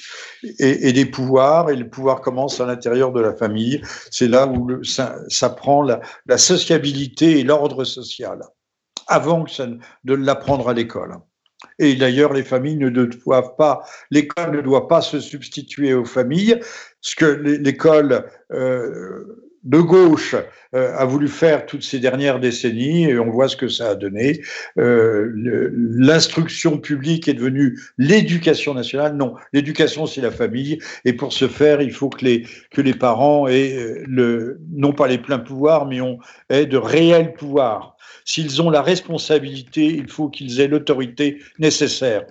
et, 0.59 0.93
des 0.93 1.07
pouvoirs. 1.07 1.71
Et 1.71 1.77
le 1.77 1.89
pouvoir 1.89 2.21
commence 2.21 2.61
à 2.61 2.67
l'intérieur 2.67 3.13
de 3.13 3.21
la 3.21 3.35
famille. 3.35 3.81
C'est 4.11 4.29
là 4.29 4.47
où 4.47 4.85
ça, 4.85 5.51
prend 5.51 5.83
la, 5.83 6.01
sociabilité 6.39 7.41
et 7.41 7.45
l'ordre 7.45 7.85
social, 7.85 8.41
avant 9.07 9.45
de 10.05 10.15
l'apprendre 10.15 10.69
à 10.69 10.75
l'école. 10.75 11.17
Et 11.79 11.95
d'ailleurs, 11.95 12.33
les 12.33 12.45
familles 12.45 12.77
ne 12.77 12.89
doivent 12.89 13.57
pas, 13.57 13.83
l'école 14.11 14.57
ne 14.57 14.61
doit 14.61 14.89
pas 14.89 15.01
se 15.01 15.21
substituer 15.21 15.95
aux 15.95 16.05
familles, 16.05 16.61
ce 17.01 17.17
que 17.17 17.25
l'école 17.25 18.29
euh, 18.53 19.47
de 19.65 19.81
gauche 19.81 20.35
euh, 20.75 20.97
a 20.97 21.05
voulu 21.05 21.29
faire 21.29 21.67
toutes 21.67 21.83
ces 21.83 21.99
dernières 21.99 22.41
décennies, 22.41 23.05
et 23.05 23.19
on 23.19 23.31
voit 23.31 23.49
ce 23.49 23.57
que 23.57 23.69
ça 23.69 23.91
a 23.91 23.95
donné. 23.95 24.43
Euh, 24.79 25.31
l'instruction 25.35 26.79
publique 26.79 27.29
est 27.29 27.35
devenue 27.35 27.79
l'éducation 27.99 28.75
nationale. 28.75 29.17
Non, 29.17 29.35
l'éducation, 29.53 30.07
c'est 30.07 30.21
la 30.21 30.31
famille, 30.31 30.79
et 31.05 31.13
pour 31.13 31.33
ce 31.33 31.49
faire, 31.49 31.81
il 31.81 31.93
faut 31.93 32.09
que 32.09 32.25
les, 32.25 32.47
que 32.71 32.81
les 32.81 32.95
parents 32.95 33.49
aient, 33.49 34.03
le, 34.07 34.61
non 34.73 34.93
pas 34.93 35.07
les 35.07 35.19
pleins 35.19 35.39
pouvoirs, 35.39 35.87
mais 35.87 36.01
ont, 36.01 36.19
aient 36.49 36.67
de 36.67 36.79
réels 36.79 37.33
pouvoirs 37.35 37.97
S'ils 38.25 38.61
ont 38.61 38.71
la 38.71 38.83
responsabilité, 38.83 39.87
il 39.87 40.09
faut 40.09 40.29
qu'ils 40.29 40.61
aient 40.61 40.67
l'autorité 40.67 41.41
nécessaire. 41.59 42.27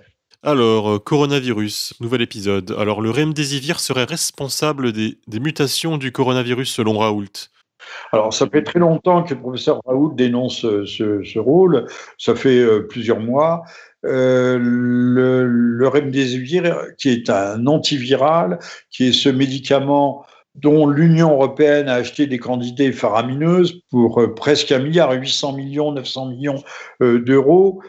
Alors, 0.46 0.88
euh, 0.88 0.98
coronavirus, 1.00 1.94
nouvel 1.98 2.22
épisode. 2.22 2.72
Alors, 2.78 3.00
le 3.00 3.10
remdesivir 3.10 3.80
serait 3.80 4.04
responsable 4.04 4.92
des, 4.92 5.18
mutations 5.40 5.98
du 5.98 6.12
coronavirus 6.12 6.72
selon 6.72 6.98
Raoult. 6.98 7.50
Alors, 8.12 8.32
ça 8.32 8.46
fait 8.46 8.62
très 8.62 8.78
longtemps 8.78 9.24
que 9.24 9.34
le 9.34 9.40
professeur 9.40 9.80
Raoult 9.84 10.14
dénonce 10.14 10.64
euh, 10.64 10.86
ce, 10.86 11.38
rôle. 11.40 11.88
Ça 12.16 12.36
fait 12.36 12.60
euh, 12.60 12.86
plusieurs 12.88 13.18
mois. 13.18 13.64
le, 14.04 15.88
remdesivir, 15.88 16.80
qui 16.96 17.08
est 17.08 17.28
un 17.28 17.66
antiviral, 17.66 18.60
qui 18.90 19.08
est 19.08 19.12
ce 19.12 19.28
médicament 19.28 20.24
dont 20.54 20.86
l'Union 20.86 21.32
européenne 21.32 21.88
a 21.88 21.94
acheté 21.94 22.28
des 22.28 22.38
quantités 22.38 22.92
faramineuses 22.92 23.82
pour 23.90 24.22
presque 24.36 24.70
un 24.70 24.78
milliard, 24.78 25.10
800 25.10 25.54
millions, 25.54 25.90
900 25.90 26.26
millions 26.26 26.62
d'euros, 27.00 27.82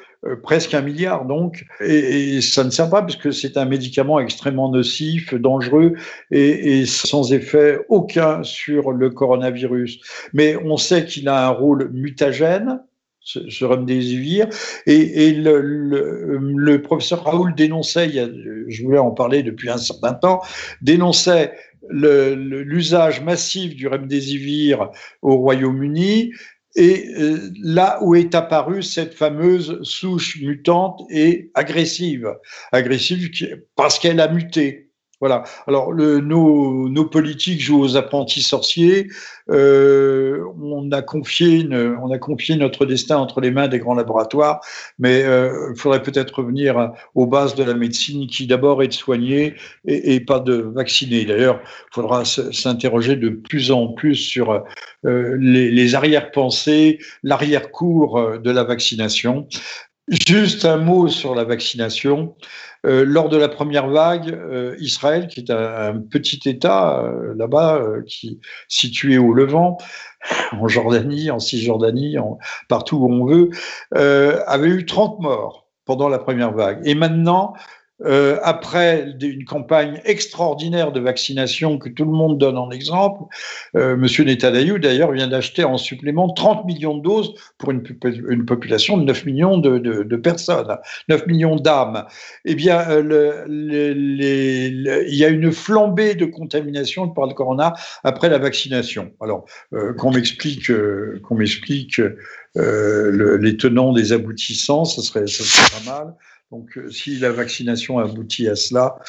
presque 0.43 0.73
un 0.73 0.81
milliard 0.81 1.25
donc, 1.25 1.65
et, 1.79 2.41
ça 2.41 2.63
ne 2.63 2.69
sert 2.69 2.89
pas 2.89 3.01
parce 3.01 3.15
que 3.15 3.31
c'est 3.31 3.57
un 3.57 3.65
médicament 3.65 4.19
extrêmement 4.19 4.69
nocif, 4.69 5.33
dangereux 5.33 5.93
et, 6.31 6.85
sans 6.85 7.33
effet 7.33 7.79
aucun 7.89 8.43
sur 8.43 8.91
le 8.91 9.09
coronavirus. 9.09 9.99
Mais 10.33 10.55
on 10.57 10.77
sait 10.77 11.05
qu'il 11.05 11.29
a 11.29 11.47
un 11.47 11.51
rôle 11.51 11.89
mutagène, 11.93 12.81
ce, 13.19 13.49
ce 13.49 13.65
remdesivir. 13.65 14.47
Et, 14.85 15.27
et 15.27 15.33
le, 15.33 15.61
le, 15.61 16.81
professeur 16.81 17.23
Raoul 17.23 17.53
dénonçait, 17.55 18.09
je 18.09 18.83
voulais 18.83 18.99
en 18.99 19.11
parler 19.11 19.43
depuis 19.43 19.69
un 19.69 19.77
certain 19.77 20.13
temps, 20.13 20.41
dénonçait 20.81 21.53
l'usage 21.89 23.21
massif 23.21 23.75
du 23.75 23.87
remdesivir 23.87 24.89
au 25.21 25.37
Royaume-Uni 25.37 26.31
et 26.77 27.09
euh, 27.17 27.51
là 27.61 27.97
où 28.01 28.15
est 28.15 28.35
apparue 28.35 28.83
cette 28.83 29.15
fameuse 29.15 29.81
souche 29.81 30.39
mutante 30.39 31.01
et 31.09 31.51
agressive, 31.55 32.31
agressive 32.71 33.31
parce 33.75 33.99
qu'elle 33.99 34.19
a 34.19 34.27
muté. 34.31 34.86
Voilà. 35.19 35.43
Alors, 35.65 35.93
le, 35.93 36.19
nos, 36.19 36.89
nos, 36.89 37.05
politiques 37.05 37.59
jouent 37.59 37.81
aux 37.81 37.97
apprentis 37.97 38.43
sorciers. 38.43 39.07
Euh, 39.49 40.43
on, 40.61 40.91
a 40.91 41.01
confié 41.01 41.67
on 41.71 42.11
a 42.11 42.19
confié 42.19 42.55
notre 42.55 42.85
destin 42.85 43.17
entre 43.17 43.41
les 43.41 43.49
mains 43.49 43.67
des 43.67 43.79
grands 43.79 43.95
laboratoires, 43.95 44.61
mais 44.99 45.23
euh, 45.23 45.71
il 45.73 45.79
faudrait 45.79 46.03
peut-être 46.03 46.39
revenir 46.39 46.91
aux 47.15 47.25
bases 47.25 47.55
de 47.55 47.63
la 47.63 47.73
médecine, 47.73 48.27
qui 48.27 48.45
d'abord 48.45 48.83
est 48.83 48.89
de 48.89 48.93
soigner 48.93 49.55
et, 49.85 50.19
pas 50.19 50.39
de 50.39 50.53
vacciner. 50.53 51.25
D'ailleurs, 51.25 51.61
il 51.63 51.95
faudra 51.95 52.23
s'interroger 52.23 53.15
de 53.15 53.29
plus 53.29 53.71
en 53.71 53.87
plus 53.87 54.15
sur 54.15 54.63
euh, 55.05 55.37
les, 55.39 55.71
les 55.71 55.95
arrière-pensées, 55.95 56.99
l'arrière-cours 57.23 58.37
de 58.39 58.51
la 58.51 58.63
vaccination. 58.63 59.47
Juste 60.07 60.63
un 60.63 60.77
mot 60.77 61.09
sur 61.09 61.35
la 61.35 61.43
vaccination. 61.43 62.35
Euh, 62.85 63.03
lors 63.05 63.27
de 63.27 63.35
la 63.35 63.49
première 63.49 63.87
vague, 63.87 64.29
euh, 64.29 64.75
Israël, 64.79 65.27
qui 65.27 65.41
est 65.41 65.51
un, 65.51 65.99
petit 65.99 66.39
État 66.47 67.03
euh, 67.03 67.33
là-bas, 67.35 67.81
qui 68.05 68.39
situé 68.69 69.17
au 69.17 69.33
Levant, 69.33 69.77
en 70.53 70.67
Jordanie, 70.69 71.29
en 71.29 71.39
Cisjordanie, 71.39 72.15
partout 72.69 72.97
où 72.97 73.11
on 73.11 73.25
veut, 73.25 73.49
avait 73.91 74.69
eu 74.69 74.85
30 74.85 75.19
morts 75.19 75.67
pendant 75.83 76.07
la 76.07 76.19
première 76.19 76.53
vague. 76.53 76.79
Et 76.85 76.95
maintenant, 76.95 77.53
euh, 78.05 78.39
après 78.43 79.15
une 79.21 79.45
campagne 79.45 80.01
extraordinaire 80.05 80.91
de 80.91 80.99
vaccination 80.99 81.77
que 81.77 81.89
tout 81.89 82.05
le 82.05 82.11
monde 82.11 82.37
donne 82.37 82.57
en 82.57 82.69
exemple, 82.69 83.23
euh, 83.75 83.97
Monsieur 83.97 84.23
Netanyahou 84.23 84.77
d'ailleurs 84.77 85.11
vient 85.11 85.27
d'acheter 85.27 85.63
en 85.63 85.77
supplément 85.77 86.29
30 86.29 86.65
millions 86.65 86.97
de 86.97 87.01
doses 87.01 87.33
pour 87.57 87.71
une, 87.71 87.81
population 88.45 88.97
de 88.97 89.03
9 89.03 89.25
millions 89.25 89.57
de, 89.57 90.15
personnes, 90.15 90.77
9 91.09 91.27
millions 91.27 91.55
d'âmes. 91.55 92.05
Eh 92.45 92.55
bien, 92.55 92.87
euh, 92.89 93.01
le, 93.01 93.45
les, 93.47 94.67
il 95.07 95.15
y 95.15 95.25
a 95.25 95.29
une 95.29 95.51
flambée 95.51 96.15
de 96.15 96.25
contamination 96.25 97.09
par 97.09 97.27
le 97.27 97.33
corona 97.33 97.73
après 98.03 98.29
la 98.29 98.37
vaccination. 98.37 99.11
Alors, 99.21 99.45
euh, 99.73 99.93
qu'on 99.93 100.11
m'explique, 100.11 100.69
euh, 100.69 101.19
qu'on 101.23 101.35
m'explique 101.35 102.01
les 102.55 103.57
tenants 103.57 103.93
des 103.93 104.13
aboutissants, 104.13 104.85
ça 104.85 105.01
serait, 105.01 105.27
ça 105.27 105.43
serait 105.43 105.83
pas 105.83 105.91
mal. 105.91 106.13
Donc, 106.51 106.77
euh, 106.77 106.89
si 106.89 107.19
la 107.19 107.31
vaccination 107.31 107.99
aboutit 107.99 108.47
à 108.47 108.55
cela, 108.55 108.99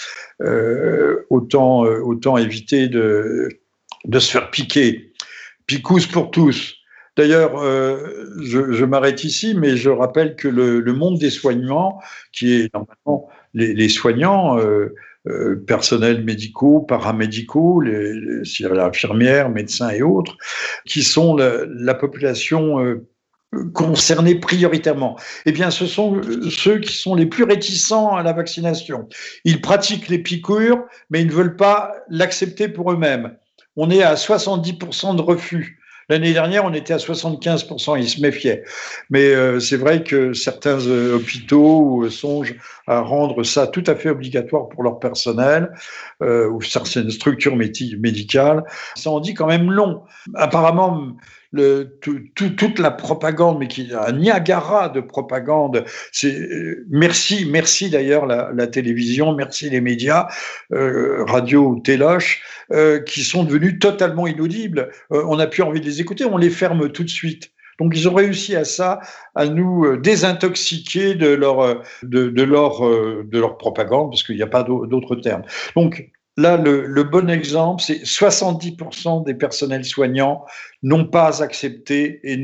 euh, 0.42 1.24
autant, 1.31 1.85
euh, 1.85 2.01
autant 2.01 2.37
éviter 2.37 2.88
de, 2.88 3.48
de 4.05 4.18
se 4.18 4.33
faire 4.33 4.51
piquer. 4.51 5.12
Picous 5.66 6.07
pour 6.07 6.31
tous. 6.31 6.74
D'ailleurs, 7.16 7.61
je, 7.61 8.85
m'arrête 8.85 9.24
ici, 9.24 9.53
mais 9.53 9.77
je 9.77 9.90
rappelle 9.90 10.37
que 10.37 10.46
le, 10.46 10.92
monde 10.92 11.18
des 11.18 11.31
soignants, 11.31 11.98
qui 12.33 12.53
est 12.53 12.72
normalement 12.72 13.29
les, 13.55 13.88
soignants, 13.88 14.57
personnels 15.66 16.22
médicaux, 16.22 16.81
paramédicaux, 16.81 17.81
les, 17.81 18.14
les, 18.14 18.64
infirmières, 18.79 19.51
médecins 19.51 19.90
et 19.90 20.01
autres, 20.01 20.37
qui 20.87 21.03
sont 21.03 21.37
la 21.37 21.94
population 21.94 23.01
concernés 23.73 24.35
prioritairement 24.35 25.19
Eh 25.47 25.53
bien, 25.53 25.71
ce 25.71 25.87
sont 25.87 26.21
ceux 26.51 26.79
qui 26.79 26.95
sont 26.95 27.15
les 27.15 27.27
plus 27.27 27.45
réticents 27.45 28.15
à 28.15 28.23
la 28.23 28.33
vaccination. 28.33 29.09
Ils 29.45 29.61
pratiquent 29.61 30.09
les 30.09 30.19
piqûres, 30.19 30.83
mais 31.11 31.23
ils 31.23 31.29
ne 31.29 31.33
veulent 31.33 31.57
pas 31.57 31.95
l'accepter 32.09 32.69
pour 32.69 32.93
eux-mêmes. 32.93 33.37
On 33.77 33.91
est 33.91 34.03
à 34.03 34.15
70% 34.15 35.17
de 35.17 35.23
refus. 35.23 35.79
L'année 36.11 36.33
dernière, 36.33 36.65
on 36.65 36.73
était 36.73 36.95
à 36.95 36.97
75%, 36.97 37.99
ils 38.01 38.09
se 38.09 38.21
méfiaient. 38.23 38.65
Mais 39.11 39.27
euh, 39.27 39.61
c'est 39.61 39.77
vrai 39.77 40.03
que 40.03 40.33
certains 40.33 40.81
euh, 40.87 41.17
hôpitaux 41.17 42.05
euh, 42.05 42.11
songent 42.11 42.55
à 42.87 43.01
rendre 43.01 43.43
ça 43.43 43.67
tout 43.67 43.85
à 43.87 43.95
fait 43.95 44.09
obligatoire 44.09 44.71
pour 44.71 44.83
leur 44.83 44.99
personnel 44.99 45.71
ou 46.21 46.63
certaines 46.63 47.11
structures 47.11 47.55
médicales. 47.55 48.65
Ça 48.97 49.11
en 49.11 49.21
dit 49.21 49.35
quand 49.35 49.47
même 49.47 49.71
long. 49.71 50.03
Apparemment, 50.35 51.15
toute 51.55 52.79
la 52.79 52.91
propagande, 52.91 53.59
mais 53.59 53.69
qui 53.69 53.91
un 53.95 54.13
Niagara 54.13 54.89
de 54.89 55.01
propagande. 55.01 55.85
C'est 56.13 56.49
merci, 56.91 57.47
merci 57.51 57.91
d'ailleurs 57.91 58.27
la, 58.27 58.67
télévision, 58.67 59.35
merci 59.35 59.71
les 59.71 59.81
médias, 59.81 60.29
euh, 60.73 61.25
radio 61.25 61.69
ou 61.69 61.81
téloche, 61.81 62.43
euh, 62.73 63.01
qui 63.01 63.23
sont 63.23 63.45
devenus 63.45 63.79
totalement 63.79 64.27
inaudibles. 64.27 64.91
Euh, 65.13 65.25
on 65.27 65.37
n'a 65.37 65.47
plus 65.47 65.63
envie 65.63 65.81
de 65.81 65.87
les 65.87 66.01
écouter, 66.01 66.25
on 66.27 66.37
les 66.37 66.51
ferme 66.51 66.91
tout 66.91 67.05
de 67.05 67.09
suite. 67.09 67.51
Donc 67.81 67.93
ils 67.95 68.09
ont 68.09 68.15
réussi 68.15 68.57
à 68.57 68.65
ça, 68.65 69.01
à 69.37 69.47
nous 69.47 69.97
désintoxiquer 69.97 71.15
de 71.15 71.29
leur 71.29 71.83
de, 72.03 72.43
leur 72.43 72.81
de 72.81 73.39
leur 73.39 73.57
propagande, 73.57 74.11
parce 74.11 74.25
qu'il 74.25 74.35
n'y 74.35 74.43
a 74.43 74.49
pas 74.49 74.65
d'autres 74.65 75.15
termes. 75.15 75.45
Donc 75.77 76.11
Là, 76.38 76.57
le, 76.57 77.03
bon 77.03 77.29
exemple, 77.29 77.83
c'est 77.83 78.05
70% 78.05 79.27
des 79.27 79.35
personnels 79.35 79.85
soignants 79.85 80.44
n'ont 80.85 81.05
pas 81.05 81.42
accepté 81.42 82.20
et 82.22 82.40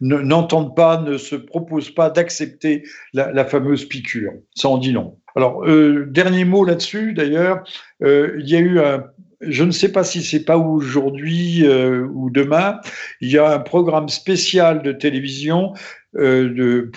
n'entendent 0.00 0.74
pas, 0.74 1.00
ne 1.00 1.16
se 1.16 1.36
proposent 1.36 1.94
pas 1.94 2.10
d'accepter 2.10 2.82
la, 3.12 3.44
fameuse 3.44 3.84
piqûre. 3.84 4.32
Ça 4.56 4.68
en 4.68 4.76
dit 4.76 4.90
long. 4.90 5.16
Alors, 5.36 5.64
euh, 5.68 6.06
dernier 6.10 6.44
mot 6.44 6.64
là-dessus, 6.64 7.12
d'ailleurs, 7.12 7.62
euh, 8.02 8.34
il 8.40 8.50
y 8.50 8.56
a 8.56 8.58
eu 8.58 8.80
un, 8.80 9.04
je 9.40 9.62
ne 9.62 9.70
sais 9.70 9.92
pas 9.92 10.02
si 10.02 10.24
c'est 10.24 10.44
pas 10.44 10.58
aujourd'hui 10.58 11.64
euh, 11.64 12.08
ou 12.12 12.28
demain, 12.28 12.80
il 13.20 13.30
y 13.30 13.38
a 13.38 13.52
un 13.52 13.60
programme 13.60 14.08
spécial 14.08 14.82
de 14.82 14.90
télévision 14.90 15.74
de, 16.14 16.90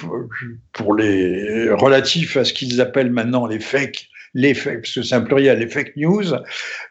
pour 0.72 0.96
les 0.96 1.70
relatifs 1.70 2.36
à 2.36 2.44
ce 2.44 2.52
qu'ils 2.52 2.82
appellent 2.82 3.12
maintenant 3.12 3.46
les 3.46 3.60
fake 3.60 4.10
les 4.34 4.54
parce 4.54 4.94
que 4.94 5.02
c'est 5.02 5.16
un 5.16 5.22
pluriel, 5.22 5.60
les 5.60 5.68
fake 5.68 5.96
news, 5.96 6.34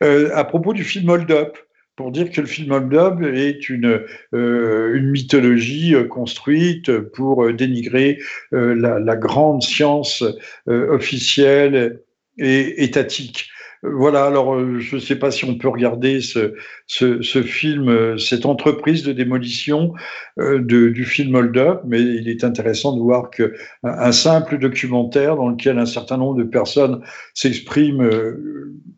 euh, 0.03 0.31
à 0.35 0.45
propos 0.45 0.73
du 0.73 0.85
film 0.85 1.09
Hold 1.09 1.31
Up 1.31 1.59
pour 1.97 2.11
dire 2.11 2.31
que 2.31 2.41
le 2.41 2.47
film 2.47 2.73
Hold 2.73 2.95
Up 2.95 3.23
est 3.23 3.69
une, 3.69 4.01
euh, 4.35 4.95
une 4.95 5.11
mythologie 5.11 5.95
euh, 5.95 6.05
construite 6.05 6.99
pour 6.99 7.53
dénigrer 7.53 8.19
la, 8.51 9.17
grande 9.17 9.63
science 9.63 10.25
officielle 10.67 12.01
et 12.39 12.83
étatique. 12.83 13.49
Voilà, 13.83 14.27
alors 14.27 14.59
je 14.79 14.95
ne 14.95 15.01
sais 15.01 15.17
pas 15.17 15.33
si 15.33 15.45
on 15.45 15.59
peut 15.59 15.69
regarder 15.69 16.21
ce, 16.21 16.55
ce, 16.87 17.43
film, 17.43 18.17
cette 18.17 18.47
entreprise 18.47 19.03
de 19.03 19.13
démolition 19.13 19.93
de, 20.39 20.89
du 20.89 21.05
film 21.05 21.35
Hold 21.35 21.57
Up, 21.57 21.81
mais 21.87 22.01
il 22.01 22.29
est 22.29 22.45
intéressant 22.45 22.97
de 22.97 23.01
voir 23.01 23.31
que 23.31 23.55
un, 23.83 24.13
simple 24.13 24.59
documentaire 24.59 25.37
dans 25.37 25.49
lequel 25.49 25.79
un 25.79 25.87
certain 25.87 26.17
nombre 26.17 26.37
de 26.37 26.45
personnes 26.45 27.01
s'expriment, 27.35 28.09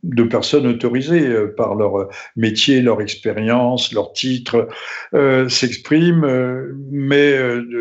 de 0.03 0.23
personnes 0.25 0.67
autorisées 0.67 1.29
par 1.57 1.75
leur 1.75 2.09
métier, 2.37 2.83
leur 2.83 3.01
expérience, 3.01 3.93
leur 3.93 4.13
titre, 4.13 4.69
s'expriment, 5.49 6.27
mais 6.91 7.37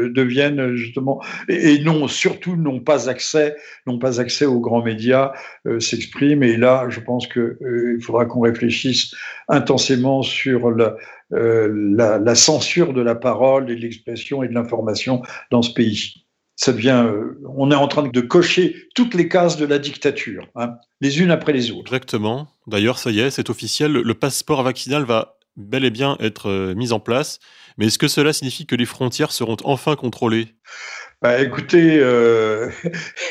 deviennent 0.10 0.76
justement 0.76 1.22
et, 1.50 1.80
non, 1.80 2.08
surtout 2.08 2.56
n'ont 2.56 2.80
pas 2.80 3.10
accès, 3.10 3.56
n'ont 3.88 4.00
pas 4.00 4.20
accès 4.20 4.46
aux 4.46 4.60
grands 4.60 4.84
médias, 4.84 5.34
s'expriment. 5.80 6.44
Et 6.44 6.58
là 6.58 6.88
je 6.90 7.00
pense 7.00 7.28
qu'il 7.28 7.42
euh, 7.42 8.00
faudra 8.02 8.26
qu'on 8.26 8.42
réfléchisse 8.42 9.14
intensément 9.48 10.22
sur 10.22 10.70
euh, 10.70 10.98
la, 11.34 12.36
censure 12.36 12.94
de 12.94 13.02
la 13.02 13.16
parole 13.16 13.70
et 13.72 13.76
de 13.76 13.82
l'expression 13.82 14.44
et 14.44 14.48
de 14.48 14.54
l'information 14.54 15.22
dans 15.52 15.62
ce 15.62 15.74
pays. 15.74 16.26
Ça 16.56 16.72
euh, 16.72 17.40
on 17.58 17.72
est 17.72 17.76
en 17.76 17.88
train 17.88 18.08
de 18.08 18.22
cocher 18.22 18.88
toutes 18.94 19.16
les 19.16 19.28
cases 19.28 19.58
de 19.58 19.66
la 19.66 19.80
dictature, 19.80 20.48
hein, 20.56 20.76
les 21.02 21.20
unes 21.20 21.32
après 21.32 21.52
les 21.52 21.72
autres. 21.72 21.92
Exactement. 21.92 22.48
D'ailleurs, 22.68 23.00
ça 23.00 23.10
y 23.10 23.20
est, 23.20 23.32
c'est 23.32 23.50
officiel. 23.50 23.92
Le 23.92 24.14
passeport 24.14 24.62
vaccinal 24.62 25.04
va 25.04 25.38
bel 25.58 25.84
et 25.84 25.90
bien 25.90 26.16
être 26.20 26.74
mis 26.76 26.94
en 26.94 27.00
place. 27.00 27.40
Mais 27.78 27.88
est-ce 27.88 27.98
que 27.98 28.08
cela 28.08 28.34
signifie 28.34 28.66
que 28.66 28.76
les 28.76 28.86
frontières 28.86 29.32
seront 29.32 29.58
enfin 29.64 29.96
contrôlées? 29.96 30.56
Bah, 31.24 31.42
écoutez, 31.42 32.00
euh, 32.02 32.70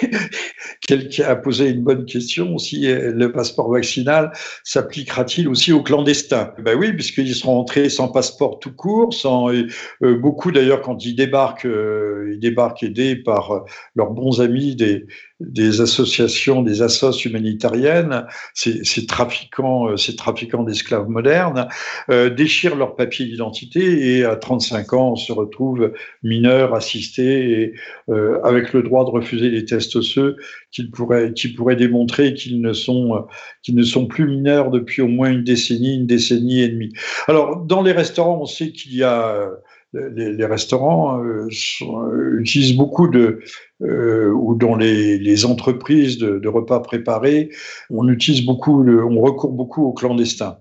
quelqu'un 0.89 1.25
a 1.27 1.37
posé 1.37 1.69
une 1.69 1.83
bonne 1.83 2.07
question. 2.07 2.57
Si 2.57 2.87
le 2.87 3.31
passeport 3.33 3.71
vaccinal 3.71 4.33
s'appliquera-t-il 4.65 5.47
aussi 5.47 5.75
aux 5.75 5.83
clandestins? 5.83 6.55
Ben 6.59 6.75
oui, 6.75 6.95
puisqu'ils 6.95 7.35
seront 7.35 7.59
entrés 7.59 7.91
sans 7.91 8.09
passeport 8.09 8.61
tout 8.61 8.75
court, 8.75 9.13
sans 9.13 9.53
euh, 9.53 9.69
beaucoup 10.01 10.53
d'ailleurs 10.53 10.81
quand 10.81 11.05
ils 11.05 11.15
débarquent, 11.15 11.67
euh, 11.67 12.31
ils 12.33 12.41
débarquent 12.41 12.83
aidés 12.83 13.15
par 13.15 13.63
leurs 13.95 14.13
bons 14.13 14.41
amis 14.41 14.75
des, 14.75 15.05
des 15.49 15.81
associations, 15.81 16.63
des 16.63 16.83
assos 16.83 17.13
humanitariennes, 17.25 18.27
ces, 18.55 18.85
ces 18.85 19.07
trafiquants, 19.07 19.89
euh, 19.89 19.97
ces 19.97 20.17
trafiquants 20.17 20.63
d'esclaves 20.63 21.09
modernes, 21.09 21.69
euh, 22.11 22.31
déchirent 22.31 22.77
leur 22.77 22.97
papier 22.97 23.27
d'identité 23.27 24.19
et 24.19 24.25
à 24.25 24.37
35 24.37 24.93
ans, 24.93 25.13
on 25.13 25.17
se 25.17 25.33
retrouve 25.33 25.93
mineur, 26.23 26.75
assisté, 26.75 27.63
et, 27.63 27.75
euh, 28.09 28.41
avec 28.45 28.73
le 28.73 28.83
droit 28.83 29.05
de 29.05 29.11
refuser 29.11 29.51
les 29.51 29.65
tests 29.65 29.97
osseux 29.97 30.37
qui 30.71 30.85
pourraient, 30.85 31.33
qui 31.33 31.49
pourraient 31.49 31.77
démontrer 31.77 32.35
qu'ils 32.35 32.61
ne 32.61 32.73
sont, 32.73 33.27
qu'ils 33.63 33.77
ne 33.77 33.83
sont 33.83 34.07
plus 34.07 34.27
mineurs 34.27 34.71
depuis 34.71 35.03
au 35.03 35.09
moins 35.09 35.31
une 35.31 35.45
décennie, 35.45 35.97
une 35.97 36.07
décennie 36.07 36.61
et 36.61 36.69
demie. 36.69 36.93
Alors, 37.29 37.57
dans 37.57 37.83
les 37.83 37.93
restaurants, 37.93 38.41
on 38.43 38.47
sait 38.47 38.73
qu'il 38.73 38.95
y 38.95 39.03
a 39.03 39.51
les, 39.93 40.45
restaurants 40.47 41.23
euh, 41.23 41.49
euh, 41.83 42.41
utilisent 42.41 42.77
beaucoup 42.77 43.09
de, 43.09 43.41
euh, 43.83 44.31
ou 44.31 44.55
dans 44.55 44.77
les, 44.77 45.45
entreprises 45.45 46.19
de, 46.19 46.49
repas 46.49 46.81
préparés, 46.81 47.51
on 47.91 48.09
utilise 48.09 48.45
beaucoup, 48.45 48.87
on 48.87 49.21
recourt 49.21 49.53
beaucoup 49.53 49.85
aux 49.85 49.93
clandestins. 49.93 50.59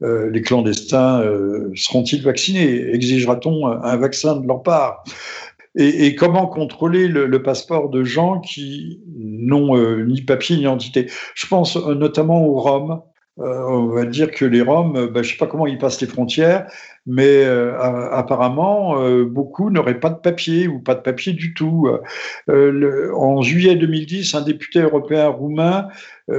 les 0.00 0.42
clandestins 0.42 1.22
seront-ils 1.74 2.22
vaccinés? 2.22 2.94
Exigera-t-on 2.94 3.66
un 3.66 3.96
vaccin 3.96 4.36
de 4.36 4.46
leur 4.46 4.62
part? 4.62 5.04
Et, 5.76 6.14
comment 6.14 6.46
contrôler 6.46 7.08
le, 7.08 7.42
passeport 7.42 7.90
de 7.90 8.04
gens 8.04 8.40
qui 8.40 9.00
n'ont 9.16 9.76
ni 10.04 10.22
papier 10.22 10.56
ni 10.56 10.62
identité 10.62 11.10
Je 11.34 11.46
pense 11.46 11.76
notamment 11.76 12.46
aux 12.46 12.60
Roms. 12.60 13.02
On 13.36 13.86
va 13.86 14.04
dire 14.04 14.30
que 14.30 14.44
les 14.44 14.62
Roms, 14.62 14.92
ben, 14.92 15.12
je 15.14 15.18
ne 15.18 15.32
sais 15.32 15.36
pas 15.36 15.46
comment 15.46 15.66
ils 15.66 15.78
passent 15.78 16.00
les 16.00 16.06
frontières, 16.06 16.70
mais 17.06 17.44
euh, 17.44 17.76
apparemment, 18.12 19.00
euh, 19.00 19.24
beaucoup 19.24 19.70
n'auraient 19.70 20.00
pas 20.00 20.10
de 20.10 20.18
papier 20.18 20.68
ou 20.68 20.80
pas 20.80 20.94
de 20.94 21.00
papier 21.00 21.32
du 21.32 21.52
tout. 21.52 21.88
Euh, 22.48 23.12
en 23.14 23.42
juillet 23.42 23.74
2010, 23.74 24.34
un 24.34 24.42
député 24.42 24.80
européen 24.80 25.28
roumain, 25.28 25.88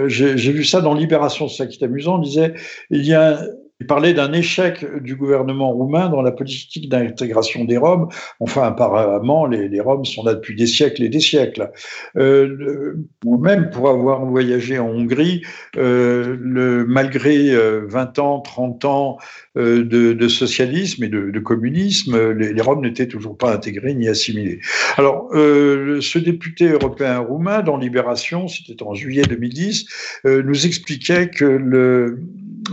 j'ai 0.07 0.35
vu 0.35 0.63
ça 0.63 0.81
dans 0.81 0.93
Libération, 0.93 1.47
c'est 1.47 1.63
ça 1.63 1.67
qui 1.67 1.81
est 1.81 1.85
amusant, 1.85 2.17
disait, 2.17 2.53
il 2.89 3.05
y 3.05 3.13
a 3.13 3.39
il 3.81 3.87
parlait 3.87 4.13
d'un 4.13 4.31
échec 4.31 4.85
du 5.01 5.15
gouvernement 5.15 5.71
roumain 5.71 6.07
dans 6.07 6.21
la 6.21 6.31
politique 6.31 6.87
d'intégration 6.87 7.65
des 7.65 7.77
Roms. 7.77 8.07
Enfin, 8.39 8.63
apparemment, 8.63 9.45
les, 9.45 9.67
les, 9.67 9.81
Roms 9.81 10.05
sont 10.05 10.23
là 10.23 10.33
depuis 10.33 10.55
des 10.55 10.65
siècles 10.67 11.03
et 11.03 11.09
des 11.09 11.19
siècles. 11.19 11.71
Euh, 12.15 12.95
même 13.25 13.69
pour 13.69 13.89
avoir 13.89 14.25
voyagé 14.25 14.79
en 14.79 14.87
Hongrie, 14.87 15.41
euh, 15.75 16.37
le, 16.39 16.85
malgré 16.85 17.53
20 17.53 18.17
euh, 18.17 18.21
ans, 18.21 18.39
30 18.39 18.85
ans 18.85 19.17
euh, 19.57 19.83
de, 19.83 20.13
de, 20.13 20.27
socialisme 20.29 21.03
et 21.03 21.09
de, 21.09 21.29
de 21.31 21.39
communisme, 21.39 22.31
les, 22.31 22.53
les 22.53 22.61
Roms 22.61 22.81
n'étaient 22.81 23.07
toujours 23.07 23.37
pas 23.37 23.53
intégrés 23.53 23.93
ni 23.93 24.07
assimilés. 24.07 24.61
Alors, 24.97 25.29
euh, 25.33 25.99
ce 25.99 26.17
député 26.19 26.69
européen 26.69 27.19
roumain, 27.19 27.61
dans 27.61 27.77
Libération, 27.77 28.47
c'était 28.47 28.81
en 28.83 28.93
juillet 28.93 29.23
2010, 29.23 29.85
euh, 30.25 30.43
nous 30.43 30.65
expliquait 30.65 31.29
que 31.29 31.45
le 31.45 32.21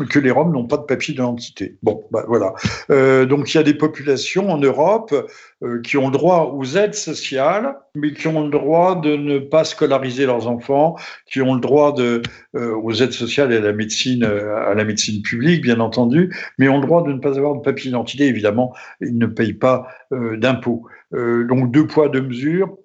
que 0.08 0.18
les 0.18 0.30
Roms 0.30 0.52
n'ont 0.52 0.66
pas 0.66 0.76
de 0.76 0.82
papier 0.82 1.14
d'identité. 1.14 1.76
Bon, 1.82 2.04
bah, 2.10 2.24
voilà. 2.26 2.54
Euh, 2.90 3.26
donc 3.26 3.52
il 3.52 3.56
y 3.56 3.60
a 3.60 3.62
des 3.62 3.74
populations 3.74 4.50
en 4.50 4.58
Europe 4.58 5.14
euh, 5.62 5.80
qui 5.82 5.96
ont 5.96 6.06
le 6.06 6.12
droit 6.12 6.52
aux 6.54 6.64
aides 6.76 6.94
sociales, 6.94 7.76
mais 7.94 8.12
qui 8.12 8.28
ont 8.28 8.42
le 8.42 8.50
droit 8.50 9.00
de 9.00 9.16
ne 9.16 9.38
pas 9.38 9.64
scolariser 9.64 10.26
leurs 10.26 10.48
enfants, 10.48 10.96
qui 11.26 11.40
ont 11.40 11.54
le 11.54 11.60
droit 11.60 11.94
euh, 11.98 12.22
aux 12.54 12.92
aides 12.92 13.12
sociales 13.12 13.52
et 13.52 13.56
à 13.56 13.60
la 13.60 13.72
médecine, 13.72 14.24
à 14.24 14.74
la 14.74 14.84
médecine 14.84 15.22
publique, 15.22 15.62
bien 15.62 15.80
entendu, 15.80 16.34
mais 16.58 16.68
ont 16.68 16.80
le 16.80 16.86
droit 16.86 17.02
de 17.02 17.12
ne 17.12 17.18
pas 17.18 17.36
avoir 17.36 17.54
de 17.54 17.60
papier 17.60 17.90
d'identité. 17.90 18.26
Évidemment, 18.26 18.74
ils 19.00 19.16
ne 19.16 19.26
payent 19.26 19.52
pas 19.52 19.86
d'impôts. 20.10 20.86
donc 21.12 21.70
deux 21.70 21.86
poids, 21.86 22.08
deux 22.08 22.22
mesures. 22.22 22.76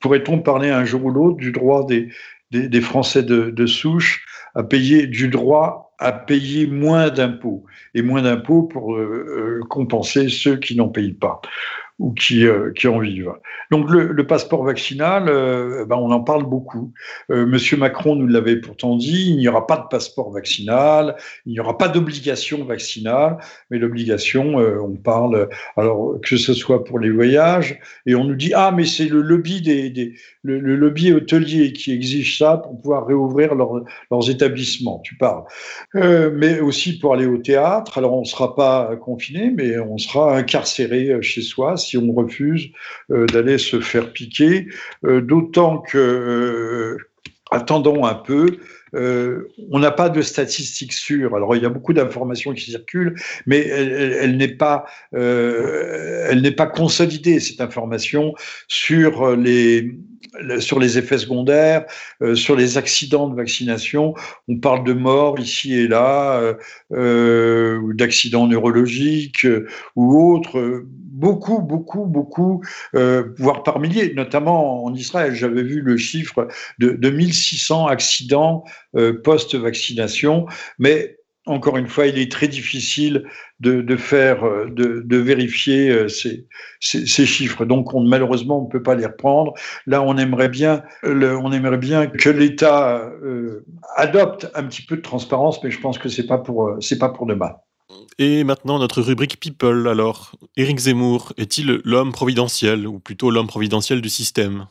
Pourrait-on 0.00 0.40
parler 0.40 0.70
un 0.70 0.84
jour 0.84 1.04
ou 1.06 1.10
l'autre 1.10 1.36
du 1.36 1.52
droit 1.52 1.86
des, 1.86 2.08
des, 2.50 2.80
Français 2.80 3.22
de, 3.22 3.50
de 3.50 3.66
souche 3.66 4.24
à 4.54 4.62
payer 4.62 5.06
du 5.06 5.28
droit 5.28 5.86
à 5.98 6.12
payer 6.12 6.66
moins 6.66 7.10
d'impôts 7.10 7.64
et 7.94 8.02
moins 8.02 8.22
d'impôts 8.22 8.64
pour 8.64 8.94
euh, 8.94 9.60
euh, 9.60 9.66
compenser 9.68 10.28
ceux 10.28 10.56
qui 10.56 10.76
n'en 10.76 10.88
payent 10.88 11.14
pas. 11.14 11.40
Ou 11.98 12.12
qui, 12.12 12.46
euh, 12.46 12.72
qui 12.72 12.88
en 12.88 12.98
vivent. 12.98 13.32
Donc 13.70 13.88
le, 13.90 14.26
passeport 14.26 14.64
vaccinal, 14.64 15.28
euh, 15.28 15.86
ben 15.86 15.96
on 15.96 16.10
en 16.10 16.20
parle 16.20 16.44
beaucoup. 16.44 16.92
Euh, 17.30 17.46
Monsieur 17.46 17.76
Macron 17.76 18.16
nous 18.16 18.26
l'avait 18.26 18.56
pourtant 18.56 18.96
dit, 18.96 19.30
il 19.30 19.36
n'y 19.36 19.48
aura 19.48 19.66
pas 19.66 19.78
de 19.78 19.86
passeport 19.88 20.30
vaccinal, 20.30 21.16
il 21.46 21.52
n'y 21.52 21.60
aura 21.60 21.78
pas 21.78 21.88
d'obligation 21.88 22.64
vaccinale, 22.64 23.38
mais 23.70 23.78
l'obligation, 23.78 24.56
on 24.56 24.96
parle, 24.96 25.48
alors 25.76 26.20
que 26.22 26.36
ce 26.36 26.54
soit 26.54 26.84
pour 26.84 26.98
les 26.98 27.10
voyages, 27.10 27.78
et 28.04 28.14
on 28.14 28.24
nous 28.24 28.34
dit, 28.34 28.52
ah 28.54 28.72
mais 28.74 28.84
c'est 28.84 29.08
le 29.08 29.22
lobby 29.22 29.62
des, 29.62 30.14
le, 30.42 30.58
lobby 30.58 31.12
hôtelier 31.12 31.72
qui 31.72 31.92
exige 31.92 32.38
ça 32.38 32.56
pour 32.58 32.80
pouvoir 32.80 33.06
réouvrir 33.06 33.54
leurs 33.54 34.30
établissements, 34.30 35.00
tu 35.04 35.16
parles. 35.16 35.44
mais 35.94 36.60
aussi 36.60 36.98
pour 36.98 37.14
aller 37.14 37.26
au 37.26 37.38
théâtre, 37.38 37.98
alors 37.98 38.14
on 38.14 38.20
ne 38.20 38.26
sera 38.26 38.54
pas 38.54 38.96
confiné, 38.96 39.52
mais 39.56 39.78
on 39.78 39.98
sera 39.98 40.36
incarcéré 40.36 41.22
chez 41.22 41.42
soi 41.42 41.76
si 41.86 41.96
on 41.98 42.12
refuse 42.12 42.70
euh, 43.10 43.26
d'aller 43.26 43.58
se 43.58 43.80
faire 43.80 44.12
piquer, 44.12 44.68
euh, 45.04 45.20
d'autant 45.20 45.78
que, 45.78 45.98
euh, 45.98 46.96
attendons 47.50 48.04
un 48.04 48.14
peu, 48.14 48.58
on 49.72 49.78
n'a 49.78 49.90
pas 49.90 50.08
de 50.08 50.22
statistiques 50.22 50.94
sûres. 50.94 51.36
Alors 51.36 51.54
il 51.54 51.62
y 51.62 51.66
a 51.66 51.68
beaucoup 51.68 51.92
d'informations 51.92 52.54
qui 52.54 52.70
circulent, 52.70 53.14
mais 53.44 53.58
elle, 53.58 54.38
n'est 54.38 54.56
pas, 54.56 54.86
elle 55.12 56.40
n'est 56.40 56.50
pas 56.50 56.66
consolidée 56.66 57.38
cette 57.38 57.60
information 57.60 58.32
sur 58.68 59.36
les 59.36 59.98
sur 60.58 60.78
les 60.78 60.98
effets 60.98 61.18
secondaires, 61.18 61.84
sur 62.34 62.56
les 62.56 62.78
accidents 62.78 63.28
de 63.28 63.36
vaccination. 63.36 64.14
On 64.48 64.58
parle 64.58 64.84
de 64.84 64.92
morts 64.92 65.38
ici 65.38 65.74
et 65.74 65.88
là, 65.88 66.54
ou 66.90 67.92
d'accidents 67.92 68.46
neurologiques 68.46 69.46
ou 69.94 70.34
autres 70.34 70.84
beaucoup, 71.16 71.60
beaucoup, 71.60 72.04
beaucoup, 72.04 72.62
euh, 72.94 73.34
voire 73.38 73.62
par 73.62 73.80
milliers, 73.80 74.12
notamment 74.14 74.84
en 74.84 74.94
Israël. 74.94 75.34
J'avais 75.34 75.62
vu 75.62 75.80
le 75.80 75.96
chiffre 75.96 76.46
de, 76.78 76.90
de 76.90 77.10
1600 77.10 77.86
accidents 77.86 78.64
euh, 78.96 79.20
post-vaccination, 79.22 80.46
mais 80.78 81.15
encore 81.46 81.76
une 81.76 81.86
fois, 81.86 82.06
il 82.06 82.18
est 82.18 82.30
très 82.30 82.48
difficile 82.48 83.24
de, 83.60 83.80
de 83.80 83.96
faire, 83.96 84.42
de, 84.68 85.02
de 85.04 85.16
vérifier 85.16 85.88
euh, 85.88 86.08
ces, 86.08 86.46
ces, 86.80 87.26
chiffres. 87.26 87.64
Donc, 87.64 87.94
on, 87.94 88.00
malheureusement, 88.00 88.60
on 88.60 88.64
ne 88.64 88.70
peut 88.70 88.82
pas 88.82 88.94
les 88.96 89.06
reprendre. 89.06 89.54
Là, 89.86 90.02
on 90.02 90.16
aimerait 90.18 90.48
bien, 90.48 90.82
le, 91.02 91.36
on 91.36 91.52
aimerait 91.52 91.78
bien 91.78 92.08
que 92.08 92.28
l'État 92.28 92.98
euh, 93.22 93.64
adopte 93.96 94.50
un 94.54 94.64
petit 94.64 94.82
peu 94.82 94.96
de 94.96 95.02
transparence, 95.02 95.62
mais 95.62 95.70
je 95.70 95.80
pense 95.80 95.98
que 95.98 96.08
c'est 96.08 96.26
pas 96.26 96.38
pour, 96.38 96.76
c'est 96.80 96.98
pas 96.98 97.08
pour 97.08 97.26
demain. 97.26 97.52
Et 98.18 98.44
maintenant, 98.44 98.78
notre 98.78 99.02
rubrique 99.02 99.38
People, 99.40 99.88
alors. 99.88 100.32
Éric 100.56 100.78
Zemmour 100.78 101.32
est-il 101.36 101.80
l'homme 101.84 102.12
providentiel, 102.12 102.86
ou 102.86 102.98
plutôt 102.98 103.30
l'homme 103.30 103.46
providentiel 103.46 104.00
du 104.00 104.08
système? 104.08 104.66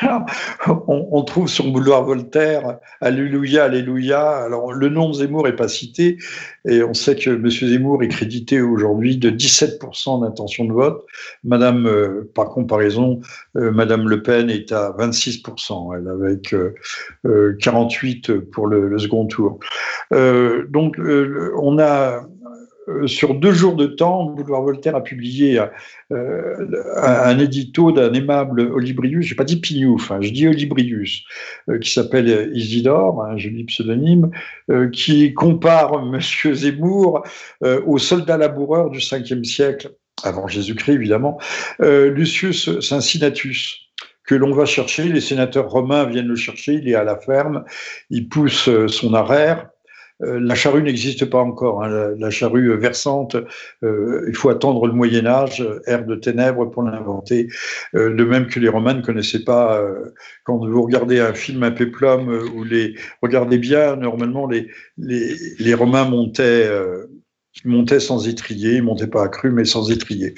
on, 0.88 1.22
trouve 1.22 1.48
sur 1.48 1.70
boulevard 1.70 2.04
Voltaire 2.04 2.78
Alléluia, 3.00 3.64
Alléluia. 3.64 4.36
Alors, 4.38 4.72
le 4.72 4.88
nom 4.88 5.08
de 5.08 5.14
Zemmour 5.14 5.44
n'est 5.44 5.52
pas 5.52 5.68
cité, 5.68 6.18
et 6.66 6.82
on 6.82 6.94
sait 6.94 7.16
que 7.16 7.30
M. 7.30 7.48
Zemmour 7.50 8.02
est 8.02 8.08
crédité 8.08 8.60
aujourd'hui 8.60 9.16
de 9.16 9.30
17% 9.30 10.22
d'intention 10.22 10.64
de 10.64 10.72
vote. 10.72 11.04
Madame, 11.44 11.86
euh, 11.86 12.30
par 12.34 12.50
comparaison, 12.50 13.20
euh, 13.56 13.70
Madame 13.70 14.08
Le 14.08 14.22
Pen 14.22 14.50
est 14.50 14.72
à 14.72 14.94
26%, 14.98 15.96
elle 15.96 16.08
avec 16.08 16.54
48% 17.24 18.30
euh, 18.30 18.48
pour 18.52 18.66
le, 18.66 18.88
le 18.88 18.98
second 18.98 19.26
tour. 19.26 19.58
donc, 20.10 20.96
on 20.98 21.78
a 21.78 21.88
euh, 22.18 22.20
sur 23.06 23.34
deux 23.34 23.52
jours 23.52 23.74
de 23.74 23.86
temps, 23.86 24.24
Boulevard 24.24 24.62
Voltaire 24.62 24.96
a 24.96 25.02
publié 25.02 25.60
euh, 26.12 26.54
un, 26.96 27.38
édito 27.38 27.92
d'un 27.92 28.12
aimable 28.12 28.60
Olibrius, 28.60 29.26
je 29.26 29.32
n'ai 29.32 29.36
pas 29.36 29.44
dit 29.44 29.60
Pignouf, 29.60 30.10
hein, 30.10 30.18
je 30.20 30.30
dis 30.30 30.48
Olibrius, 30.48 31.24
euh, 31.68 31.78
qui 31.78 31.90
s'appelle 31.90 32.50
Isidore, 32.54 33.24
un 33.24 33.36
joli 33.36 33.64
pseudonyme, 33.64 34.30
qui 34.92 35.34
compare 35.34 35.92
M. 36.14 36.20
Zemmour 36.54 37.22
au 37.86 37.98
soldat 37.98 38.36
laboureur 38.36 38.90
du 38.90 38.98
5e 38.98 39.44
siècle, 39.44 39.90
avant 40.24 40.46
Jésus-Christ 40.46 40.94
évidemment, 40.94 41.38
Lucius 41.80 42.80
Cincinnatus 42.80 43.88
que 44.28 44.34
l'on 44.34 44.52
va 44.52 44.66
chercher, 44.66 45.04
les 45.04 45.22
sénateurs 45.22 45.70
romains 45.70 46.04
viennent 46.04 46.28
le 46.28 46.36
chercher, 46.36 46.74
il 46.74 46.88
est 46.88 46.94
à 46.94 47.02
la 47.02 47.16
ferme, 47.16 47.64
il 48.10 48.28
pousse 48.28 48.68
son 48.88 49.14
euh, 49.14 49.16
la 50.20 50.54
charrue 50.54 50.82
n'existe 50.82 51.24
pas 51.26 51.38
encore. 51.38 51.82
Hein. 51.82 52.14
La, 52.18 52.30
charrue 52.30 52.76
versante, 52.76 53.36
euh, 53.82 54.24
il 54.28 54.34
faut 54.34 54.48
attendre 54.48 54.86
le 54.86 54.92
Moyen 54.92 55.26
Âge, 55.26 55.64
ère 55.86 56.04
de 56.04 56.16
ténèbres, 56.16 56.66
pour 56.66 56.82
l'inventer. 56.82 57.48
Euh, 57.94 58.14
de 58.14 58.24
même 58.24 58.48
que 58.48 58.58
les 58.58 58.68
Romains 58.68 58.94
ne 58.94 59.02
connaissaient 59.02 59.44
pas. 59.44 59.80
quand 60.44 60.58
vous 60.58 60.82
regardez 60.82 61.20
un 61.20 61.34
film, 61.34 61.62
un 61.62 61.70
péplum, 61.70 62.28
ou 62.54 62.64
les 62.64 62.94
regardez 63.22 63.58
bien, 63.58 63.96
normalement 63.96 64.46
les 64.46 64.68
les, 64.98 65.34
les 65.58 65.74
Romains 65.74 66.04
montaient 66.04 66.68
il 67.64 67.70
montait 67.70 68.00
sans 68.00 68.28
étrier, 68.28 68.76
il 68.76 68.82
montait 68.82 69.06
pas 69.06 69.24
à 69.24 69.28
cru, 69.28 69.50
mais 69.50 69.64
sans 69.64 69.90
étrier. 69.90 70.34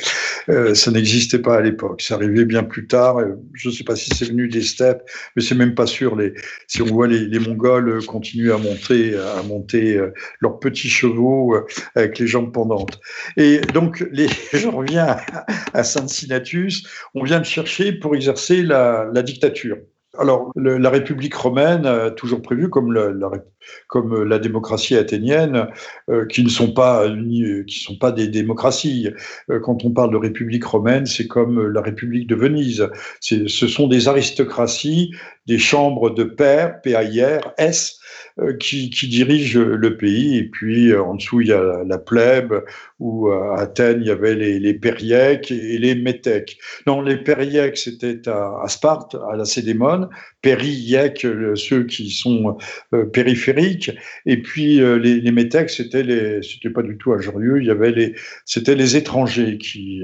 Euh, 0.49 0.75
ça 0.75 0.91
n'existait 0.91 1.39
pas 1.39 1.57
à 1.57 1.61
l'époque. 1.61 2.03
Ça 2.03 2.15
arrivait 2.15 2.45
bien 2.45 2.63
plus 2.63 2.87
tard. 2.87 3.19
Euh, 3.19 3.37
je 3.53 3.69
ne 3.69 3.75
sais 3.75 3.85
pas 3.85 3.97
si 3.97 4.11
c'est 4.15 4.27
venu 4.27 4.49
des 4.49 4.63
steppes, 4.63 5.03
mais 5.37 5.43
c'est 5.43 5.55
même 5.55 5.75
pas 5.75 5.87
sûr. 5.87 6.17
Si 6.67 6.83
on 6.83 6.87
voit 6.87 7.07
les, 7.07 7.39
Mongols 7.39 8.05
continuer 8.07 8.53
à 8.53 8.59
monter, 8.59 9.17
à 9.17 9.43
monter 9.43 9.97
euh, 9.97 10.13
leurs 10.41 10.59
petits 10.59 10.91
chevaux 10.91 11.57
avec 11.95 12.19
les 12.19 12.27
jambes 12.27 12.53
pendantes. 12.53 13.01
Et 13.37 13.61
donc, 13.75 14.05
les, 14.13 14.29
je 14.53 14.69
reviens 14.69 15.17
à, 15.75 15.85
Cincinnatus. 15.85 16.87
On 17.15 17.25
vient 17.25 17.41
de 17.41 17.45
chercher 17.45 17.93
pour 17.93 18.15
exercer 18.15 18.63
la 18.63 19.23
dictature. 19.23 19.77
Alors, 20.19 20.51
la 20.57 20.91
République 20.91 21.35
romaine 21.35 21.87
a 21.87 22.11
toujours 22.11 22.43
prévu, 22.43 22.69
comme 22.69 22.93
la, 22.93 23.13
comme 23.87 24.39
démocratie 24.41 24.97
athénienne, 24.97 25.69
euh, 26.09 26.27
qui 26.27 26.43
ne 26.43 26.49
sont 26.49 26.73
pas, 26.73 27.07
sont 27.69 27.97
pas 27.97 28.11
des 28.11 28.27
démocraties. 28.27 29.09
Euh, 29.51 29.61
quand 29.61 29.85
on 29.85 29.93
parle 29.93 30.11
de 30.11 30.17
République 30.17 30.65
romaine, 30.65 31.07
c'est 31.07 31.29
comme 31.29 31.65
la 31.69 31.81
République 31.81 32.27
de 32.27 32.35
Venise. 32.35 32.89
Ce 33.21 33.47
sont 33.47 33.87
des 33.87 34.09
aristocraties, 34.09 35.13
des 35.47 35.59
chambres 35.59 36.11
de 36.11 36.25
pairs, 36.25 36.81
P-A-I-R-S, 36.83 38.00
euh, 38.00 38.00
qui, 38.59 38.91
qui, 38.91 39.09
dirige 39.09 39.59
le 39.59 39.97
pays. 39.97 40.39
Et 40.39 40.45
puis 40.45 40.95
en 40.95 41.15
dessous, 41.15 41.41
il 41.41 41.49
y 41.49 41.53
a 41.53 41.83
la 41.85 41.99
plèbe, 41.99 42.55
où 42.99 43.29
à 43.29 43.61
Athènes, 43.61 44.01
il 44.01 44.07
y 44.07 44.11
avait 44.11 44.35
les, 44.35 44.75
périèques 44.75 45.51
et 45.51 45.79
les 45.79 45.95
métèques. 45.95 46.59
Non, 46.87 47.03
les 47.03 47.17
périèques, 47.17 47.77
c'était 47.77 48.29
à, 48.29 48.65
Sparte, 48.69 49.17
à 49.31 49.37
la 49.37 49.45
Cédémone. 49.45 50.09
Périèques, 50.43 51.27
ceux 51.55 51.85
qui 51.85 52.11
sont 52.11 52.57
euh, 52.95 53.05
périphériques. 53.05 53.91
Et 54.27 54.41
puis 54.41 54.81
euh, 54.81 54.99
les, 54.99 55.21
les 55.21 55.33
métèques, 55.33 55.71
c'était 55.71 56.03
les, 56.03 56.43
c'était 56.43 56.71
pas 56.71 56.83
du 56.83 56.97
tout 56.97 57.13
à 57.13 57.19
Jorieux. 57.19 57.61
Il 57.61 57.67
y 57.67 57.71
avait 57.71 57.93
les, 57.93 58.15
c'était 58.45 58.75
les 58.75 58.97
étrangers 58.97 59.59
qui, 59.59 60.03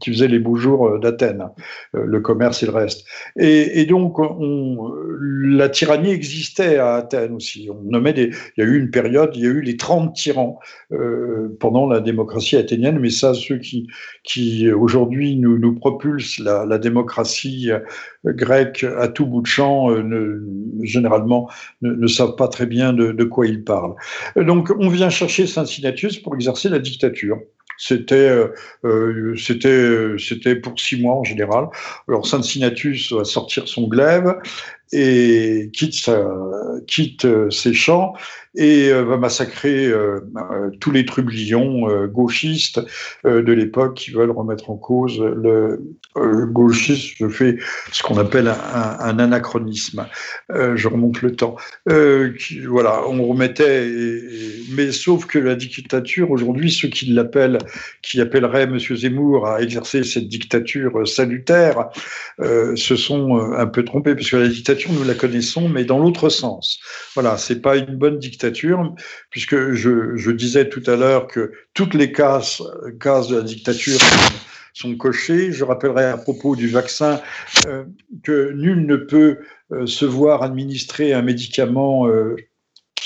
qui 0.00 0.12
faisaient 0.12 0.28
les 0.28 0.38
beaux 0.38 0.56
jours 0.56 0.98
d'Athènes, 0.98 1.48
le 1.92 2.20
commerce 2.20 2.62
et 2.62 2.66
le 2.66 2.72
reste. 2.72 3.06
Et, 3.38 3.80
et 3.80 3.86
donc, 3.86 4.18
on, 4.18 4.92
la 5.20 5.68
tyrannie 5.68 6.10
existait 6.10 6.78
à 6.78 6.94
Athènes 6.94 7.34
aussi 7.34 7.68
on 7.70 7.82
nommait 7.82 8.12
des, 8.12 8.30
il 8.56 8.64
y 8.64 8.66
a 8.66 8.66
eu 8.66 8.78
une 8.78 8.90
période, 8.90 9.30
il 9.34 9.42
y 9.42 9.46
a 9.46 9.50
eu 9.50 9.60
les 9.60 9.76
30 9.76 10.14
tyrans 10.14 10.58
euh, 10.92 11.56
pendant 11.60 11.86
la 11.86 12.00
démocratie 12.00 12.56
athénienne, 12.56 12.98
mais 12.98 13.10
ça, 13.10 13.34
ceux 13.34 13.58
qui, 13.58 13.86
qui 14.24 14.70
aujourd'hui 14.70 15.36
nous, 15.36 15.58
nous 15.58 15.74
propulsent 15.74 16.38
la, 16.38 16.64
la, 16.66 16.78
démocratie 16.78 17.70
euh, 18.26 18.32
grecque 18.32 18.84
à 18.98 19.08
tout 19.08 19.26
bout 19.26 19.42
de 19.42 19.46
champ, 19.46 19.90
euh, 19.90 20.42
généralement 20.82 21.50
ne, 21.82 22.06
savent 22.06 22.36
pas 22.36 22.48
très 22.48 22.66
bien 22.66 22.92
de, 22.92 23.24
quoi 23.24 23.46
ils 23.46 23.64
parlent. 23.64 23.94
Donc, 24.36 24.72
on 24.78 24.88
vient 24.88 25.10
chercher 25.10 25.46
Cincinnatus 25.46 26.18
pour 26.18 26.34
exercer 26.34 26.68
la 26.68 26.78
dictature. 26.78 27.38
C'était 27.78 28.32
euh, 28.84 29.34
c'était 29.36 30.16
c'était 30.18 30.56
pour 30.56 30.78
six 30.80 31.00
mois 31.00 31.14
en 31.14 31.24
général. 31.24 31.66
Alors 32.08 32.26
Cincinnatus 32.26 33.12
va 33.12 33.24
sortir 33.24 33.68
son 33.68 33.86
glaive 33.86 34.34
et 34.92 35.70
quitte, 35.72 36.08
euh, 37.24 37.50
ses 37.50 37.74
champs 37.74 38.14
et 38.54 38.88
euh, 38.88 39.02
va 39.02 39.16
massacrer 39.16 39.86
euh, 39.86 40.20
tous 40.80 40.90
les 40.90 41.04
trublions 41.04 42.06
gauchistes 42.06 42.80
de 43.24 43.52
l'époque 43.52 43.94
qui 43.94 44.10
veulent 44.12 44.30
remettre 44.30 44.70
en 44.70 44.76
cause 44.76 45.20
le 45.20 45.80
gauchisme. 46.46 47.14
Je 47.18 47.28
fais 47.28 47.58
ce 47.92 48.02
qu'on 48.02 48.18
appelle 48.18 48.48
un, 48.48 49.18
anachronisme. 49.18 50.06
je 50.48 50.88
remonte 50.88 51.22
le 51.22 51.34
temps. 51.34 51.56
Voilà, 51.86 53.02
on 53.08 53.26
remettait, 53.26 53.88
mais 54.72 54.92
sauf 54.92 55.26
que 55.26 55.38
la 55.38 55.54
dictature 55.54 56.30
aujourd'hui, 56.30 56.70
ceux 56.70 56.88
qui 56.88 57.06
l'appellent, 57.06 57.58
qui 58.02 58.20
appelleraient 58.20 58.64
M. 58.64 58.78
Zemmour 58.78 59.46
à 59.46 59.60
exercer 59.60 60.04
cette 60.04 60.28
dictature 60.28 61.06
salutaire, 61.06 61.88
se 62.38 62.96
sont 62.96 63.36
un 63.36 63.66
peu 63.66 63.84
trompés 63.84 64.14
parce 64.14 64.30
que 64.30 64.36
la 64.36 64.48
dictature 64.48 64.75
nous 64.88 65.04
la 65.04 65.14
connaissons, 65.14 65.68
mais 65.68 65.84
dans 65.84 65.98
l'autre 65.98 66.28
sens. 66.28 66.78
Voilà, 67.14 67.38
c'est 67.38 67.60
pas 67.60 67.76
une 67.76 67.96
bonne 67.96 68.18
dictature, 68.18 68.94
puisque 69.30 69.72
je, 69.72 70.30
disais 70.30 70.68
tout 70.68 70.82
à 70.86 70.96
l'heure 70.96 71.26
que 71.26 71.52
toutes 71.74 71.94
les 71.94 72.12
cases, 72.12 72.62
cases 73.00 73.28
de 73.28 73.36
la 73.36 73.42
dictature 73.42 73.98
sont 74.74 74.96
cochées. 74.96 75.52
Je 75.52 75.64
rappellerai 75.64 76.04
à 76.04 76.18
propos 76.18 76.56
du 76.56 76.68
vaccin 76.68 77.20
que 78.22 78.52
nul 78.52 78.86
ne 78.86 78.96
peut 78.96 79.38
se 79.86 80.04
voir 80.04 80.42
administrer 80.42 81.12
un 81.12 81.22
médicament 81.22 82.06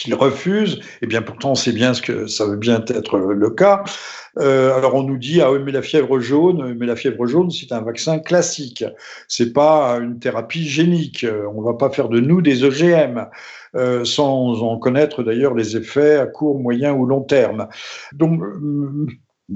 qu'il 0.00 0.14
refuse. 0.14 0.74
Et 0.74 0.82
eh 1.02 1.06
bien 1.06 1.22
pourtant, 1.22 1.54
c'est 1.54 1.72
bien 1.72 1.94
ce 1.94 2.02
que 2.02 2.26
ça 2.26 2.46
veut 2.46 2.56
bien 2.56 2.84
être 2.88 3.18
le 3.18 3.50
cas. 3.50 3.84
Euh, 4.38 4.74
alors 4.76 4.94
on 4.94 5.02
nous 5.02 5.18
dit 5.18 5.40
ah 5.40 5.50
oui 5.50 5.58
mais 5.64 5.72
la 5.72 5.82
fièvre 5.82 6.20
jaune, 6.20 6.74
mais 6.78 6.86
la 6.86 6.94
fièvre 6.94 7.26
jaune 7.26 7.50
c'est 7.50 7.72
un 7.72 7.80
vaccin 7.80 8.20
classique, 8.20 8.84
c'est 9.26 9.52
pas 9.52 9.98
une 10.00 10.20
thérapie 10.20 10.68
génique. 10.68 11.26
On 11.54 11.60
va 11.62 11.74
pas 11.74 11.90
faire 11.90 12.08
de 12.08 12.20
nous 12.20 12.40
des 12.42 12.64
OGM. 12.64 13.26
Euh, 13.76 14.04
sans 14.04 14.62
en 14.64 14.78
connaître 14.78 15.22
d'ailleurs 15.22 15.54
les 15.54 15.76
effets 15.76 16.16
à 16.16 16.26
court, 16.26 16.58
moyen 16.58 16.92
ou 16.92 17.06
long 17.06 17.20
terme. 17.20 17.68
Donc, 18.12 18.42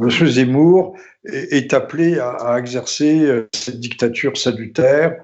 M. 0.01 0.27
Zemmour 0.29 0.95
est, 1.25 1.75
appelé 1.75 2.21
à, 2.21 2.57
exercer 2.57 3.25
euh, 3.25 3.49
cette 3.53 3.81
dictature 3.81 4.37
salutaire, 4.37 5.17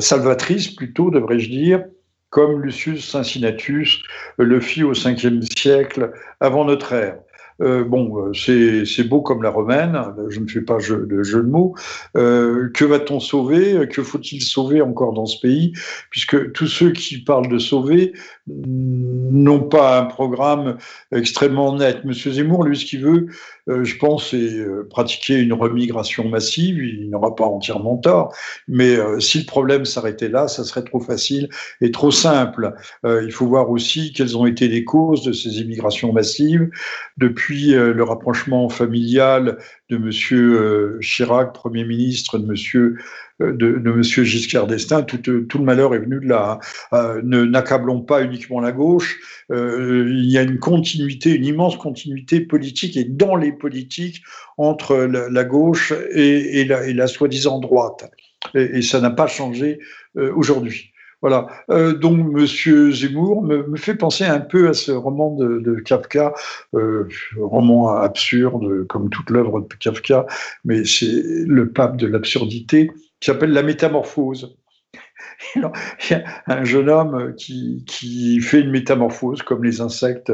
salvatrice 0.00 0.74
plutôt, 0.74 1.12
devrais-je 1.12 1.50
dire, 1.50 1.84
comme 2.30 2.62
Lucius 2.62 3.10
Cincinnatus 3.10 4.02
le 4.38 4.60
fit 4.60 4.82
au 4.82 4.92
5e 4.92 5.42
siècle 5.56 6.12
avant 6.40 6.64
notre 6.64 6.92
ère. 6.92 7.18
Euh, 7.62 7.84
bon, 7.84 8.28
euh, 8.28 8.84
c'est 8.84 9.04
beau 9.04 9.22
comme 9.22 9.42
la 9.42 9.50
romaine, 9.50 9.98
je 10.28 10.40
ne 10.40 10.46
fais 10.46 10.60
pas 10.60 10.76
de 10.76 11.22
jeu 11.22 11.42
de 11.42 11.48
mots. 11.48 11.74
Euh, 12.16 12.70
que 12.74 12.84
va-t-on 12.84 13.20
sauver? 13.20 13.88
Que 13.88 14.02
faut-il 14.02 14.42
sauver 14.42 14.82
encore 14.82 15.12
dans 15.12 15.26
ce 15.26 15.40
pays? 15.40 15.72
Puisque 16.10 16.52
tous 16.52 16.66
ceux 16.66 16.92
qui 16.92 17.22
parlent 17.22 17.48
de 17.48 17.58
sauver 17.58 18.12
n'ont 18.48 19.60
pas 19.60 20.00
un 20.00 20.04
programme 20.04 20.78
extrêmement 21.12 21.74
net. 21.74 22.04
Monsieur 22.04 22.32
Zemmour, 22.32 22.64
lui, 22.64 22.76
ce 22.76 22.84
qu'il 22.84 23.00
veut, 23.00 23.26
euh, 23.68 23.82
je 23.82 23.96
pense, 23.96 24.30
c'est 24.30 24.36
euh, 24.36 24.86
pratiquer 24.88 25.40
une 25.40 25.52
remigration 25.52 26.28
massive. 26.28 26.78
Il 26.78 27.10
n'aura 27.10 27.34
pas 27.34 27.44
entièrement 27.44 27.96
tort. 27.96 28.32
Mais 28.68 28.96
euh, 28.96 29.18
si 29.18 29.40
le 29.40 29.46
problème 29.46 29.84
s'arrêtait 29.84 30.28
là, 30.28 30.46
ça 30.46 30.62
serait 30.62 30.84
trop 30.84 31.00
facile 31.00 31.48
et 31.80 31.90
trop 31.90 32.10
simple. 32.10 32.74
il 33.04 33.32
faut 33.32 33.46
voir 33.46 33.70
aussi 33.70 34.12
quelles 34.12 34.36
ont 34.36 34.46
été 34.46 34.68
les 34.68 34.84
causes 34.84 35.24
de 35.24 35.32
ces 35.32 35.60
immigrations 35.60 36.12
massives 36.12 36.68
depuis 37.16 37.72
le 37.72 38.02
rapprochement 38.02 38.68
familial 38.68 39.58
de 39.88 39.96
M. 39.96 41.00
Chirac, 41.00 41.52
Premier 41.52 41.84
ministre, 41.84 42.38
de 42.38 42.44
M 42.44 42.56
de, 43.40 43.52
de 43.52 43.90
M. 43.90 44.02
Giscard 44.02 44.66
d'Estaing, 44.66 45.02
tout, 45.02 45.18
tout, 45.18 45.58
le 45.58 45.64
malheur 45.64 45.94
est 45.94 45.98
venu 45.98 46.20
de 46.20 46.28
là. 46.28 46.58
Hein. 46.92 46.96
Euh, 46.96 47.20
ne 47.22 47.44
n'accablons 47.44 48.00
pas 48.00 48.22
uniquement 48.22 48.60
la 48.60 48.72
gauche. 48.72 49.18
Euh, 49.50 50.06
il 50.08 50.30
y 50.30 50.38
a 50.38 50.42
une 50.42 50.58
continuité, 50.58 51.34
une 51.34 51.44
immense 51.44 51.76
continuité 51.76 52.40
politique 52.40 52.96
et 52.96 53.04
dans 53.04 53.36
les 53.36 53.52
politiques 53.52 54.22
entre 54.56 54.96
la, 54.96 55.44
gauche 55.44 55.92
et, 56.12 56.64
la, 56.64 57.06
soi-disant 57.06 57.58
droite. 57.58 58.10
Et, 58.54 58.82
ça 58.82 59.00
n'a 59.00 59.10
pas 59.10 59.26
changé 59.26 59.80
euh, 60.16 60.32
aujourd'hui. 60.34 60.92
Euh, 61.70 61.94
donc, 61.94 62.32
Monsieur 62.32 62.92
Zemmour 62.92 63.42
me, 63.42 63.76
fait 63.76 63.94
penser 63.94 64.24
un 64.24 64.40
peu 64.40 64.68
à 64.68 64.74
ce 64.74 64.92
roman 64.92 65.34
de, 65.34 65.58
de 65.60 65.80
Kafka, 65.80 66.34
euh, 66.74 67.08
roman 67.38 67.96
absurde 67.96 68.86
comme 68.86 69.10
toute 69.10 69.30
l'œuvre 69.30 69.60
de 69.60 69.74
Kafka, 69.74 70.26
mais 70.64 70.84
c'est 70.84 71.22
le 71.46 71.70
pape 71.70 71.96
de 71.96 72.06
l'absurdité 72.06 72.90
qui 73.20 73.26
s'appelle 73.26 73.52
La 73.52 73.62
Métamorphose. 73.62 74.56
Il 75.56 75.62
y 76.10 76.14
a 76.14 76.24
un 76.46 76.64
jeune 76.64 76.88
homme 76.88 77.34
qui, 77.36 77.84
qui, 77.86 78.40
fait 78.40 78.60
une 78.60 78.70
métamorphose 78.70 79.42
comme 79.42 79.64
les 79.64 79.80
insectes, 79.80 80.32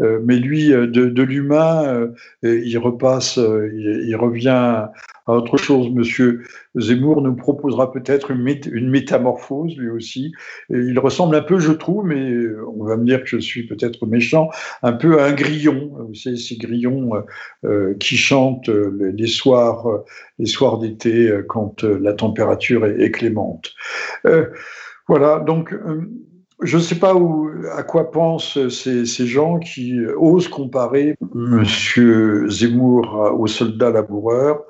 euh, 0.00 0.20
mais 0.24 0.36
lui, 0.36 0.68
de, 0.68 0.86
de 0.86 1.22
l'humain, 1.22 2.10
il 2.42 2.78
repasse, 2.78 3.36
il, 3.36 4.16
revient 4.16 4.86
autre 5.26 5.56
chose. 5.56 5.90
Monsieur 5.90 6.44
Zemmour 6.76 7.22
nous 7.22 7.34
proposera 7.34 7.92
peut-être 7.92 8.30
une, 8.30 8.88
métamorphose, 8.88 9.76
lui 9.76 9.90
aussi. 9.90 10.32
il 10.70 10.98
ressemble 10.98 11.36
un 11.36 11.42
peu, 11.42 11.58
je 11.58 11.72
trouve, 11.72 12.06
mais 12.06 12.46
on 12.76 12.84
va 12.84 12.96
me 12.96 13.04
dire 13.04 13.22
que 13.22 13.28
je 13.28 13.38
suis 13.38 13.66
peut-être 13.66 14.06
méchant, 14.06 14.50
un 14.82 14.92
peu 14.92 15.20
à 15.20 15.26
un 15.26 15.32
grillon. 15.32 15.90
Vous 16.08 16.14
savez, 16.14 16.36
ces 16.36 16.56
grillons 16.56 17.16
euh, 17.16 17.20
euh, 17.64 17.94
qui 17.98 18.16
chantent 18.16 18.68
euh, 18.68 19.12
les 19.16 19.26
soirs, 19.26 19.86
les 20.38 20.46
soirs 20.46 20.78
d'été 20.78 21.30
quand 21.48 21.82
la 21.82 22.12
température 22.12 22.86
est, 22.86 23.10
clémente. 23.10 23.74
Voilà, 25.08 25.40
donc 25.40 25.74
je 26.62 26.78
ne 26.78 26.82
sais 26.82 26.98
pas 26.98 27.14
où, 27.14 27.50
à 27.76 27.82
quoi 27.82 28.10
pensent 28.10 28.58
ces, 28.68 29.26
gens 29.26 29.58
qui 29.58 29.98
osent 30.16 30.48
comparer 30.48 31.14
M. 31.34 32.48
Zemmour 32.48 33.34
au 33.38 33.46
soldat 33.46 33.90
laboureur 33.90 34.64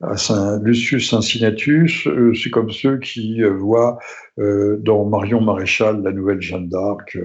à 0.00 0.16
Saint 0.16 0.60
Lucius 0.62 1.10
Cincinnatus, 1.10 2.06
euh, 2.06 2.32
c'est 2.34 2.50
comme 2.50 2.70
ceux 2.70 2.98
qui 2.98 3.42
euh, 3.42 3.50
voient 3.50 3.98
euh, 4.38 4.76
dans 4.80 5.04
Marion 5.04 5.40
Maréchal 5.40 6.02
la 6.02 6.12
nouvelle 6.12 6.40
Jeanne 6.40 6.68
d'Arc. 6.68 7.18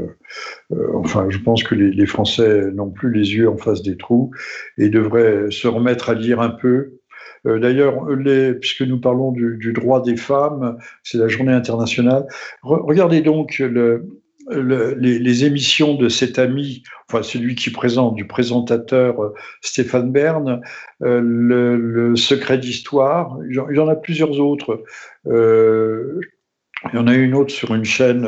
enfin, 0.96 1.28
je 1.30 1.38
pense 1.38 1.64
que 1.64 1.76
les, 1.76 2.06
Français 2.08 2.72
n'ont 2.72 2.90
plus 2.90 3.12
les 3.12 3.36
yeux 3.36 3.50
en 3.50 3.58
face 3.58 3.84
des 3.84 3.98
trous 3.98 4.32
et 4.78 4.90
devraient 4.90 5.52
se 5.52 5.68
remettre 5.68 6.10
à 6.10 6.16
lire 6.16 6.42
un 6.42 6.50
peu. 6.50 7.00
D'ailleurs, 7.46 8.06
puisque 8.62 8.84
nous 8.84 9.00
parlons 9.00 9.32
du, 9.32 9.74
droit 9.74 10.02
des 10.02 10.16
femmes, 10.16 10.78
c'est 11.04 11.18
la 11.18 11.28
journée 11.28 11.52
internationale. 11.52 12.26
regardez 12.62 13.22
donc 13.22 13.60
le, 13.60 14.06
les, 14.50 15.46
émissions 15.46 15.96
de 15.96 16.10
cet 16.10 16.40
ami, 16.40 16.84
enfin 17.10 17.24
celui 17.24 17.56
qui 17.56 17.70
présente, 17.70 18.16
du 18.16 18.28
présentateur 18.28 19.22
euh, 19.22 19.34
Stéphane 19.62 20.12
Bern, 20.12 20.62
euh, 21.02 21.22
le, 21.24 22.16
secret 22.16 22.58
d'histoire, 22.58 23.38
il 23.50 23.56
y 23.56 23.80
en 23.80 23.88
a 23.88 23.96
plusieurs 23.96 24.40
autres. 24.40 24.84
Euh, 25.28 26.20
il 26.92 26.98
y 26.98 27.00
en 27.00 27.08
a 27.08 27.16
une 27.16 27.34
autre 27.34 27.54
sur 27.54 27.74
une 27.74 27.86
chaîne, 27.86 28.28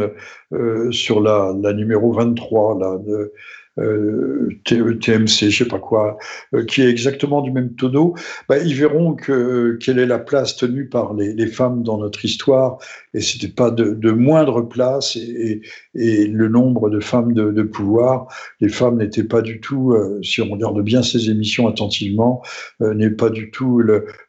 sur 0.91 1.19
la, 1.19 1.53
numéro 1.73 2.13
23, 2.13 2.79
là, 2.79 2.97
de, 3.05 3.11
euh, 3.11 3.33
TMC, 3.77 5.49
je 5.49 5.57
sais 5.57 5.67
pas 5.67 5.79
quoi, 5.79 6.17
euh, 6.53 6.63
qui 6.65 6.81
est 6.81 6.89
exactement 6.89 7.41
du 7.41 7.51
même 7.51 7.75
tonneau, 7.75 8.15
bah, 8.47 8.57
ils 8.57 8.73
verront 8.73 9.15
que 9.15 9.77
quelle 9.81 9.99
est 9.99 10.05
la 10.05 10.19
place 10.19 10.55
tenue 10.55 10.87
par 10.87 11.13
les, 11.13 11.47
femmes 11.47 11.83
dans 11.83 11.97
notre 11.97 12.23
histoire, 12.25 12.77
et 13.13 13.21
c'était 13.21 13.53
pas 13.53 13.71
de, 13.71 14.11
moindre 14.11 14.61
place, 14.61 15.15
et, 15.15 15.61
le 15.93 16.47
nombre 16.47 16.89
de 16.89 16.99
femmes 16.99 17.33
de, 17.33 17.63
pouvoir, 17.63 18.27
les 18.61 18.69
femmes 18.69 18.97
n'étaient 18.97 19.23
pas 19.23 19.41
du 19.41 19.59
tout, 19.59 19.91
euh, 19.93 20.19
si 20.23 20.41
on 20.41 20.49
regarde 20.49 20.81
bien 20.81 21.03
ces 21.03 21.29
émissions 21.29 21.67
attentivement, 21.67 22.41
euh, 22.81 22.93
n'est 22.93 23.09
pas 23.09 23.29
du 23.29 23.51
tout 23.51 23.81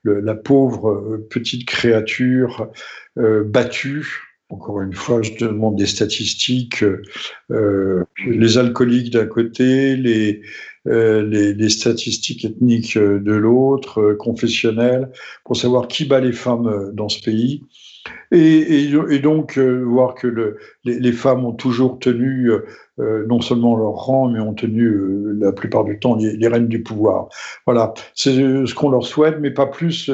la 0.04 0.34
pauvre 0.34 1.24
petite 1.30 1.66
créature 1.66 2.68
battue 3.16 4.25
encore 4.48 4.80
une 4.80 4.92
fois, 4.92 5.22
je 5.22 5.32
demande 5.38 5.76
des 5.76 5.86
statistiques. 5.86 6.84
Euh, 7.50 8.04
les 8.26 8.58
alcooliques 8.58 9.12
d'un 9.12 9.26
côté, 9.26 9.96
les, 9.96 10.42
euh, 10.86 11.68
statistiques 11.68 12.44
ethniques 12.44 12.96
de 12.96 13.32
l'autre, 13.32 14.00
euh, 14.00 14.14
confessionnelles, 14.14 15.10
pour 15.44 15.56
savoir 15.56 15.88
qui 15.88 16.04
bat 16.04 16.20
les 16.20 16.32
femmes 16.32 16.68
euh, 16.68 16.92
dans 16.92 17.08
ce 17.08 17.20
pays. 17.20 17.64
Et, 18.32 18.88
donc, 19.20 19.58
euh, 19.58 19.82
voir 19.84 20.14
que 20.14 20.26
le, 20.26 20.58
les, 20.84 21.12
femmes 21.12 21.44
ont 21.44 21.52
toujours 21.52 21.98
tenu 21.98 22.50
euh, 22.98 23.26
non 23.28 23.40
seulement 23.40 23.76
leur 23.76 23.92
rang, 23.92 24.28
mais 24.28 24.40
ont 24.40 24.54
tenu 24.54 24.84
euh, 24.84 25.36
la 25.38 25.52
plupart 25.52 25.84
du 25.84 25.98
temps 25.98 26.16
les, 26.16 26.36
les, 26.36 26.60
du 26.60 26.82
pouvoir. 26.82 27.28
Voilà, 27.66 27.94
c'est 28.14 28.34
ce 28.34 28.74
qu'on 28.74 28.90
leur 28.90 29.06
souhaite, 29.06 29.36
mais 29.40 29.50
pas 29.50 29.66
plus 29.66 30.10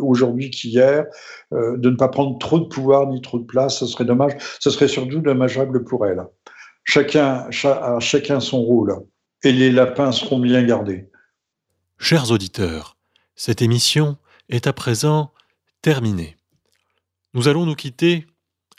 aujourd'hui 0.00 0.50
qu'hier, 0.50 1.06
de 1.52 1.90
ne 1.90 1.96
pas 1.96 2.08
prendre 2.08 2.38
trop 2.38 2.58
de 2.58 2.66
pouvoir 2.66 3.06
ni 3.08 3.20
trop 3.20 3.38
de 3.38 3.44
place. 3.44 3.78
Ce 3.78 3.86
serait 3.86 4.04
dommage. 4.04 4.32
Ce 4.60 4.70
serait 4.70 4.88
surtout 4.88 5.20
dommageable 5.20 5.84
pour 5.84 6.06
elles. 6.06 6.22
Chacun, 6.84 7.50
cha, 7.50 7.98
chacun 8.00 8.40
son 8.40 8.62
rôle. 8.62 8.94
Et 9.42 9.52
les 9.52 9.70
lapins 9.70 10.12
seront 10.12 10.38
bien 10.38 10.62
gardés. 10.62 11.08
Chers 11.98 12.30
auditeurs, 12.30 12.96
cette 13.34 13.62
émission 13.62 14.16
est 14.48 14.66
à 14.66 14.72
présent 14.72 15.32
terminée. 15.82 16.35
Nous 17.36 17.48
allons 17.48 17.66
nous 17.66 17.74
quitter 17.74 18.24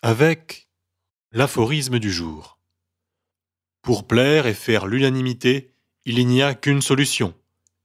avec 0.02 0.68
l'aphorisme 1.32 2.00
du 2.00 2.12
jour. 2.12 2.58
Pour 3.84 4.08
plaire 4.08 4.48
et 4.48 4.56
faire 4.56 4.88
l'unanimité, 4.88 5.76
il 6.06 6.26
n'y 6.26 6.42
a 6.42 6.56
qu'une 6.56 6.82
solution. 6.82 7.36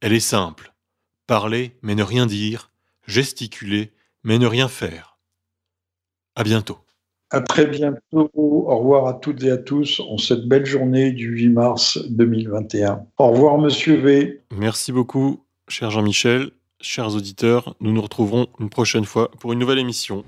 Elle 0.00 0.14
est 0.14 0.20
simple. 0.20 0.72
Parler 1.26 1.76
mais 1.82 1.94
ne 1.94 2.02
rien 2.02 2.24
dire, 2.24 2.70
gesticuler 3.06 3.92
mais 4.24 4.38
ne 4.38 4.46
rien 4.46 4.66
faire. 4.66 5.18
À 6.36 6.42
bientôt. 6.42 6.78
À 7.28 7.42
très 7.42 7.66
bientôt. 7.66 8.30
Au 8.32 8.78
revoir 8.78 9.08
à 9.08 9.12
toutes 9.12 9.42
et 9.44 9.50
à 9.50 9.58
tous 9.58 10.00
en 10.00 10.16
cette 10.16 10.48
belle 10.48 10.64
journée 10.64 11.12
du 11.12 11.26
8 11.32 11.50
mars 11.50 11.98
2021. 12.08 13.04
Au 13.18 13.30
revoir, 13.30 13.58
monsieur 13.58 13.96
V. 13.96 14.40
Merci 14.50 14.90
beaucoup, 14.90 15.44
cher 15.68 15.90
Jean-Michel. 15.90 16.50
Chers 16.80 17.14
auditeurs, 17.14 17.76
nous 17.80 17.92
nous 17.92 18.02
retrouverons 18.02 18.46
une 18.58 18.70
prochaine 18.70 19.04
fois 19.04 19.30
pour 19.32 19.52
une 19.52 19.58
nouvelle 19.58 19.78
émission. 19.78 20.24